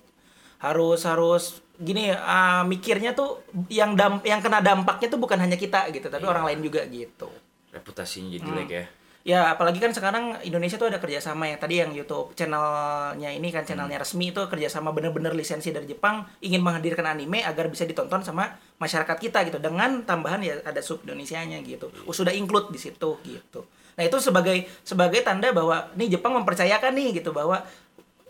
harus 0.61 1.01
harus 1.03 1.45
gini 1.75 2.09
ah, 2.09 2.63
mikirnya 2.63 3.13
tuh 3.13 3.43
yang 3.67 3.93
damp 3.93 4.23
yang 4.23 4.39
kena 4.39 4.61
dampaknya 4.61 5.09
tuh 5.09 5.19
bukan 5.19 5.37
hanya 5.37 5.55
kita 5.55 5.91
gitu 5.91 6.07
tapi 6.07 6.23
Iya. 6.23 6.31
orang 6.31 6.45
lain 6.47 6.61
juga 6.63 6.85
gitu 6.85 7.29
reputasinya 7.71 8.31
jadi 8.31 8.41
Hmm. 8.41 8.49
jelek 8.55 8.71
ya 8.71 8.85
Ya 9.25 9.49
apalagi 9.49 9.81
kan 9.81 9.89
sekarang 9.89 10.37
Indonesia 10.43 10.77
tuh 10.77 10.85
ada 10.87 11.01
kerjasama 11.01 11.49
yang 11.49 11.57
tadi 11.57 11.81
yang 11.81 11.91
YouTube 11.91 12.37
channelnya 12.37 13.33
ini 13.33 13.49
kan 13.49 13.65
channelnya 13.65 13.97
Hmm. 13.97 14.05
resmi 14.05 14.29
itu 14.29 14.43
kerjasama 14.45 14.93
bener-bener 14.93 15.33
lisensi 15.33 15.73
dari 15.73 15.89
Jepang 15.89 16.29
ingin 16.39 16.61
menghadirkan 16.61 17.09
anime 17.09 17.41
agar 17.41 17.67
bisa 17.67 17.83
ditonton 17.83 18.21
sama 18.21 18.53
masyarakat 18.77 19.17
kita 19.19 19.49
gitu 19.49 19.57
dengan 19.59 20.05
tambahan 20.05 20.39
ya 20.39 20.61
ada 20.61 20.77
sub 20.79 21.01
Indonesianya 21.03 21.57
gitu 21.63 21.89
Iya. 21.89 22.05
Oh, 22.05 22.13
sudah 22.13 22.31
include 22.31 22.69
di 22.69 22.77
situ 22.77 23.17
gitu 23.23 23.65
nah 23.95 24.03
itu 24.03 24.19
sebagai 24.19 24.57
sebagai 24.83 25.23
tanda 25.23 25.49
bahwa 25.51 25.89
nih 25.95 26.13
Jepang 26.13 26.35
mempercayakan 26.35 26.93
nih 26.93 27.17
gitu 27.17 27.31
bahwa 27.31 27.65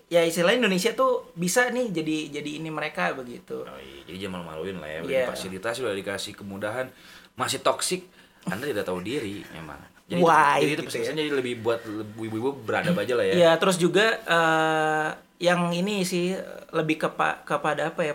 ya 0.07 0.23
istilahnya 0.23 0.63
Indonesia 0.63 0.93
tuh 0.93 1.33
bisa 1.35 1.67
nih 1.69 1.91
jadi 1.91 2.17
jadi 2.31 2.51
ini 2.61 2.71
mereka 2.71 3.11
begitu 3.13 3.67
Oh, 3.67 3.75
iya. 3.75 4.07
jadi 4.07 4.19
jangan 4.23 4.47
malu-maluin 4.47 4.79
lah 4.79 4.87
ya 4.89 4.99
udah 5.01 5.11
Iya. 5.11 5.27
fasilitas 5.27 5.75
udah 5.81 5.91
dikasih 5.93 6.37
kemudahan 6.37 6.87
masih 7.35 7.59
toksik 7.59 8.07
anda 8.47 8.63
tidak 8.63 8.85
tahu 8.85 9.01
diri 9.01 9.43
memang 9.51 9.81
jadi 10.05 10.21
Why, 10.21 10.61
itu, 10.61 10.61
jadi 10.61 10.61
itu 10.61 10.83
gitu 10.85 11.01
pesan 11.01 11.17
jadi 11.17 11.33
lebih 11.33 11.55
buat 11.65 11.81
ibu-ibu 12.21 12.53
beradab 12.61 13.01
aja 13.01 13.17
lah 13.17 13.25
ya. 13.25 13.35
Ya 13.35 13.53
terus 13.57 13.81
juga 13.81 14.21
eh, 14.21 15.09
yang 15.41 15.73
ini 15.73 16.05
sih 16.05 16.37
lebih 16.77 17.09
kepa 17.09 17.41
kepada 17.49 17.89
apa 17.89 18.03
ya? 18.05 18.15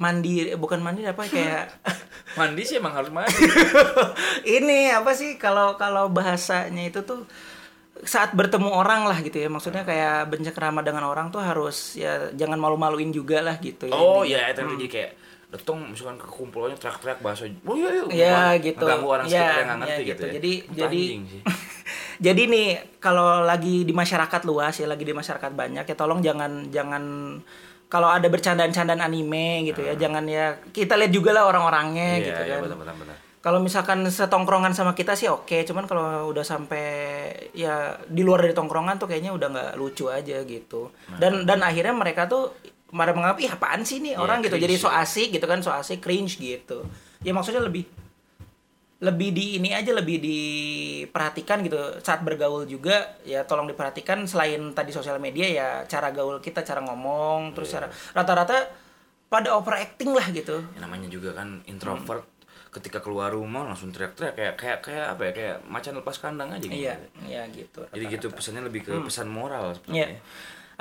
Mandiri 0.00 0.56
bukan 0.56 0.80
mandiri 0.80 1.12
apa 1.12 1.28
kayak 1.28 1.68
mandi 2.40 2.64
sih 2.64 2.80
emang 2.80 2.96
harus 2.96 3.12
mandi. 3.12 3.28
Ini 4.56 4.98
apa 4.98 5.12
sih 5.12 5.36
kalau 5.36 5.76
kalau 5.76 6.08
bahasanya 6.08 6.88
itu 6.88 7.04
tuh 7.04 7.28
saat 8.02 8.32
bertemu 8.32 8.72
orang 8.72 9.04
lah 9.04 9.20
gitu 9.20 9.36
ya. 9.36 9.52
Maksudnya 9.52 9.84
kayak 9.84 10.32
bercengkrama 10.32 10.80
dengan 10.80 11.06
orang 11.06 11.28
tuh 11.28 11.44
harus 11.44 11.94
ya 11.94 12.32
jangan 12.32 12.56
malu-maluin 12.56 13.12
juga 13.12 13.44
lah 13.44 13.60
gitu 13.60 13.92
ya. 13.92 13.94
Oh 13.94 14.24
Ini. 14.24 14.32
ya 14.32 14.42
itu 14.50 14.64
jadi 14.64 14.86
kayak 14.88 15.10
datang 15.52 15.92
misalkan 15.92 16.16
ke 16.16 16.24
kumpulannya 16.24 16.80
teriak-teriak 16.80 17.20
bahasa 17.20 17.44
oh 17.44 17.76
iya 17.76 17.88
iya 17.92 18.04
Ya, 18.08 18.40
gitu. 18.56 18.80
ngeganggu 18.80 19.08
orang 19.12 19.26
Ya, 19.28 19.32
sekitar 19.36 19.52
yang 19.54 19.68
nggak 19.68 19.78
ngerti 19.78 19.92
ya, 19.92 20.00
gitu, 20.00 20.08
gitu. 20.08 20.24
ya 20.24 20.32
Jadi- 20.32 20.60
jadi-. 20.72 21.10
Jadi 22.22 22.42
nih 22.46 22.68
kalau 23.02 23.42
lagi 23.42 23.82
di 23.82 23.90
masyarakat 23.90 24.46
luas 24.46 24.78
ya 24.78 24.86
lagi 24.86 25.02
di 25.02 25.10
masyarakat 25.10 25.50
banyak 25.52 25.82
ya 25.82 25.96
tolong 25.98 26.22
jangan 26.22 26.70
jangan 26.70 27.02
kalau 27.90 28.08
ada 28.08 28.30
bercandaan-candaan 28.30 29.02
anime 29.02 29.66
gitu 29.66 29.82
ya 29.82 29.98
jangan 29.98 30.24
ya 30.24 30.54
kita 30.70 30.94
lihat 30.94 31.10
juga 31.10 31.34
lah 31.34 31.44
orang-orangnya. 31.44 32.16
Iya, 32.16 32.24
gitu 32.24 32.42
iya, 32.46 32.54
kan. 32.56 32.62
benar 32.64 32.78
benar 32.78 32.96
benar. 32.96 33.16
Kalau 33.42 33.58
misalkan 33.58 34.06
setongkrongan 34.06 34.70
sama 34.70 34.94
kita 34.94 35.18
sih 35.18 35.26
oke, 35.26 35.66
cuman 35.66 35.90
kalau 35.90 36.30
udah 36.30 36.46
sampai 36.46 36.86
ya 37.58 37.98
di 38.06 38.22
luar 38.22 38.46
dari 38.46 38.54
tongkrongan 38.54 39.02
tuh 39.02 39.10
kayaknya 39.10 39.34
udah 39.34 39.48
nggak 39.50 39.70
lucu 39.74 40.06
aja 40.06 40.46
gitu. 40.46 40.94
Nah. 41.10 41.18
Dan 41.18 41.42
dan 41.42 41.58
akhirnya 41.66 41.90
mereka 41.90 42.30
tuh 42.30 42.54
pada 42.92 43.10
menganggap 43.10 43.38
ih 43.38 43.50
apaan 43.50 43.80
sih 43.82 43.98
nih 43.98 44.12
Iya, 44.12 44.20
orang 44.20 44.38
gitu. 44.40 44.52
cringe 44.52 44.64
Jadi 44.68 44.74
so 44.76 44.86
ya. 44.86 45.00
asik 45.00 45.28
gitu 45.32 45.46
kan, 45.46 45.58
so 45.58 45.70
asik 45.70 45.98
cringe 45.98 46.36
gitu. 46.36 46.84
Ya 47.20 47.32
maksudnya 47.32 47.60
lebih 47.60 47.88
lebih 49.00 49.34
di 49.34 49.58
ini 49.58 49.72
aja 49.72 49.90
lebih 49.90 50.22
diperhatikan 50.22 51.58
gitu 51.60 51.74
saat 51.98 52.22
bergaul 52.22 52.62
juga 52.64 53.18
ya 53.22 53.42
tolong 53.42 53.66
diperhatikan 53.66 54.22
selain 54.24 54.70
tadi 54.70 54.90
sosial 54.90 55.18
media 55.18 55.42
ya 55.44 55.68
cara 55.84 56.10
gaul 56.10 56.38
kita 56.38 56.62
cara 56.62 56.78
ngomong 56.80 57.50
terus 57.50 57.66
Iya. 57.68 57.82
cara 57.82 57.86
rata-rata 58.14 58.56
pada 59.26 59.50
overacting 59.52 60.12
lah 60.12 60.30
gitu 60.30 60.62
Ya, 60.70 60.80
namanya 60.80 61.08
juga 61.08 61.34
kan 61.34 61.66
introvert 61.66 62.22
ketika 62.70 63.00
keluar 63.00 63.28
rumah 63.28 63.66
langsung 63.66 63.90
teriak-teriak 63.90 64.32
kayak 64.32 64.54
kayak 64.54 64.78
kayak 64.80 65.06
apa 65.08 65.22
ya 65.24 65.32
kayak 65.34 65.56
macan 65.66 65.92
lepas 65.94 66.16
kandang 66.16 66.48
aja 66.48 66.62
gitu. 66.62 66.78
iya 66.78 66.94
iya 67.22 67.42
gitu 67.48 67.82
Jadi 67.84 68.04
gitu 68.08 68.26
pesannya 68.30 68.62
lebih 68.62 68.86
ke 68.86 68.92
pesan 69.02 69.26
moral 69.26 69.74
sebenarnya. 69.74 70.22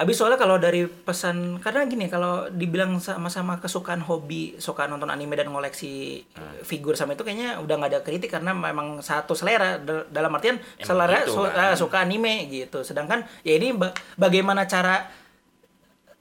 Habis 0.02 0.18
soalnya 0.18 0.34
kalau 0.36 0.58
dari 0.58 0.82
pesan 0.84 1.38
karena 1.58 1.86
gini 1.86 2.10
kalau 2.10 2.49
dibilang 2.49 2.97
sama-sama 2.97 3.56
kesukaan 3.56 4.02
hobi, 4.02 4.58
suka 4.58 4.84
nonton 4.84 5.06
anime 5.08 5.36
dan 5.36 5.45
ngoleksi 5.47 6.26
Hmm. 6.28 6.58
figur 6.62 6.93
sama 6.93 7.14
itu 7.14 7.22
kayaknya 7.22 7.60
udah 7.60 7.76
nggak 7.76 7.91
ada 7.91 8.02
kritik 8.02 8.32
karena 8.32 8.49
memang 8.52 8.97
satu 8.99 9.32
selera 9.32 9.78
Da- 9.78 10.10
dalam 10.10 10.34
artian 10.34 10.58
Emang 10.58 10.82
selera 10.82 11.22
gitu, 11.22 11.38
su- 11.38 11.45
kan? 11.45 11.54
ah, 11.64 11.76
suka 11.76 11.97
anime 11.99 12.49
gitu. 12.49 12.82
Sedangkan 12.82 13.30
ya 13.39 13.54
ini 13.54 13.72
ba- 13.72 13.93
bagaimana 14.16 14.66
cara 14.66 15.06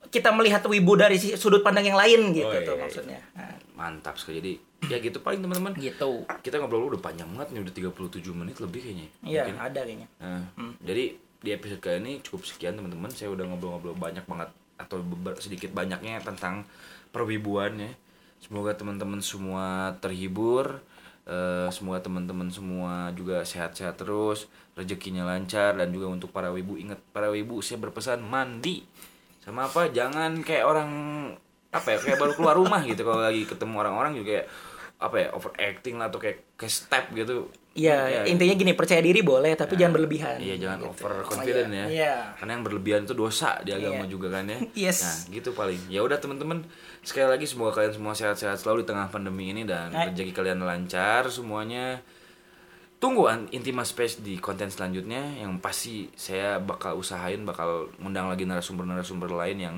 kita 0.06 0.28
melihat 0.28 0.60
wibu 0.62 0.92
dari 0.94 1.16
sudut 1.16 1.62
pandang 1.62 1.86
yang 1.86 1.96
lain 1.96 2.20
gitu 2.32 2.44
Oh, 2.44 2.52
iya, 2.52 2.60
tuh 2.62 2.74
iya. 2.74 2.82
maksudnya. 2.82 3.20
Nah, 3.32 3.54
Mantap 3.72 4.12
sekali. 4.14 4.36
Jadi 4.36 4.52
ya 4.86 4.98
gitu 4.98 5.18
paling 5.18 5.40
teman-teman. 5.40 5.72
gitu. 5.74 6.28
Kita 6.38 6.58
ngobrol 6.58 6.84
udah 6.86 7.00
panjang 7.00 7.30
banget 7.30 7.48
nih 7.50 7.60
udah 7.62 7.72
37 7.72 8.34
menit 8.34 8.58
lebih 8.58 8.80
kayaknya. 8.82 9.08
Iya, 9.22 9.42
Mungkin. 9.46 9.56
ada 9.58 9.80
kayaknya. 9.80 10.08
Nah, 10.18 10.42
Hmm. 10.52 10.72
jadi 10.78 11.04
di 11.40 11.50
episode 11.56 11.80
kali 11.80 12.00
ini 12.04 12.12
cukup 12.20 12.44
sekian 12.44 12.76
teman-teman. 12.76 13.08
Saya 13.12 13.32
udah 13.32 13.44
ngobrol-ngobrol 13.48 13.96
banyak 13.96 14.24
banget 14.28 14.52
atau 14.80 15.04
sedikit 15.40 15.72
banyaknya 15.72 16.20
tentang 16.20 16.64
perwibuan 17.12 17.76
ya. 17.80 17.92
Semoga 18.40 18.72
teman-teman 18.76 19.20
semua 19.20 19.96
terhibur. 20.00 20.80
Eh, 21.30 21.68
semoga 21.70 22.00
teman-teman 22.00 22.48
semua 22.50 23.12
juga 23.12 23.44
sehat-sehat 23.44 24.00
terus, 24.00 24.50
rezekinya 24.74 25.28
lancar 25.28 25.76
dan 25.76 25.92
juga 25.92 26.08
untuk 26.10 26.32
para 26.32 26.48
wibu 26.48 26.80
ingat 26.80 26.98
para 27.12 27.28
wibu 27.28 27.60
saya 27.60 27.78
berpesan 27.78 28.24
mandi 28.24 28.82
sama 29.44 29.68
apa 29.68 29.92
jangan 29.92 30.40
kayak 30.40 30.64
orang 30.64 30.90
apa 31.70 31.86
ya 31.94 31.98
kayak 32.02 32.18
baru 32.18 32.32
keluar 32.34 32.56
rumah 32.58 32.82
gitu 32.82 33.06
kalau 33.06 33.22
lagi 33.22 33.46
ketemu 33.46 33.74
orang-orang 33.78 34.12
juga 34.18 34.26
kayak 34.26 34.46
apa 35.00 35.16
ya 35.16 35.28
overacting 35.32 35.96
lah 35.96 36.12
atau 36.12 36.20
kayak 36.20 36.54
kayak 36.60 36.72
step 36.72 37.04
gitu 37.16 37.48
Iya, 37.70 38.26
intinya 38.26 38.54
gini 38.58 38.74
percaya 38.74 38.98
diri 38.98 39.22
boleh 39.22 39.54
tapi 39.54 39.78
jangan 39.78 39.94
berlebihan. 39.94 40.42
Iya 40.42 40.58
jangan 40.58 40.78
gitu. 40.82 40.90
over 40.90 41.12
confident 41.22 41.70
Iya, 41.70 41.78
ya. 41.78 41.86
Iya. 41.86 42.14
Karena 42.34 42.50
yang 42.58 42.64
berlebihan 42.66 43.00
itu 43.06 43.14
dosa 43.14 43.62
di 43.62 43.70
agama 43.70 44.02
Iya. 44.02 44.10
juga 44.10 44.26
kan 44.34 44.44
ya. 44.50 44.58
Yes. 44.90 44.98
Nah 45.06 45.38
gitu 45.38 45.54
paling. 45.54 45.78
Ya 45.86 46.02
udah 46.02 46.18
teman-teman 46.18 46.66
sekali 47.06 47.30
lagi 47.30 47.46
semoga 47.46 47.78
kalian 47.78 47.94
semua 47.94 48.18
sehat-sehat 48.18 48.58
selalu 48.58 48.82
di 48.82 48.86
tengah 48.90 49.06
pandemi 49.06 49.54
ini 49.54 49.62
dan 49.62 49.94
Hai. 49.94 50.10
rezeki 50.10 50.34
kalian 50.34 50.66
lancar 50.66 51.30
semuanya. 51.30 52.02
Tunggu 52.98 53.30
Intima 53.54 53.86
Space 53.86 54.18
di 54.18 54.36
konten 54.36 54.66
selanjutnya 54.68 55.38
yang 55.38 55.56
pasti 55.62 56.10
saya 56.18 56.58
bakal 56.58 56.98
usahain 56.98 57.46
bakal 57.46 57.86
ngundang 58.02 58.28
lagi 58.28 58.44
narasumber-narasumber 58.44 59.30
lain 59.30 59.56
yang 59.56 59.76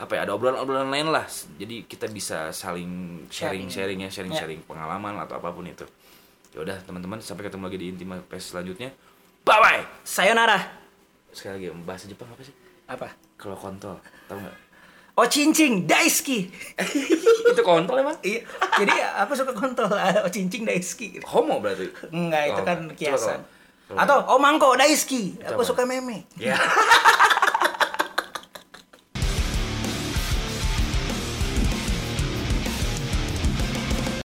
apa 0.00 0.16
ya 0.16 0.24
ada 0.24 0.32
obrolan-obrolan 0.32 0.88
lain 0.88 1.12
lah. 1.12 1.28
Jadi 1.60 1.84
kita 1.84 2.08
bisa 2.08 2.48
saling 2.56 3.24
sharing-sharing 3.28 4.00
ya, 4.00 4.08
sharing-sharing 4.08 4.64
pengalaman 4.64 5.20
atau 5.20 5.36
apa 5.36 5.52
pun 5.52 5.68
itu. 5.68 5.84
Ya 6.56 6.64
udah 6.64 6.80
teman-teman 6.88 7.20
sampai 7.20 7.44
ketemu 7.46 7.68
lagi 7.68 7.78
di 7.78 7.86
Intima 7.92 8.16
Space 8.24 8.56
selanjutnya. 8.56 8.90
Bye 9.44 9.60
bye. 9.60 9.80
Sayonara. 10.02 10.56
Sekali 11.30 11.52
lagi 11.60 11.66
bahasa 11.84 12.08
Jepang 12.08 12.32
apa 12.32 12.40
sih? 12.40 12.56
Apa? 12.88 13.12
Kalau 13.36 13.54
kontol, 13.54 14.00
tahu 14.26 14.40
nggak? 14.40 14.56
Oh 15.20 15.26
cincing, 15.28 15.84
daisuki. 15.84 16.48
itu 17.52 17.60
kontol 17.60 18.00
emang? 18.00 18.16
Iya. 18.24 18.40
Jadi 18.80 18.94
aku 19.20 19.36
suka 19.36 19.52
kontol. 19.52 19.92
Oh 20.24 20.30
cincing 20.32 20.64
daisuki. 20.64 21.20
Homo 21.28 21.60
berarti? 21.60 21.92
Enggak, 22.08 22.56
itu 22.56 22.60
Oh, 22.60 22.64
kan 22.64 22.78
kiasan. 22.96 23.40
Atau 23.92 24.16
oh 24.32 24.40
mangko 24.40 24.72
daisuki. 24.80 25.36
Aku 25.44 25.60
suka 25.60 25.84
meme. 25.84 26.24
Ya. 26.40 26.56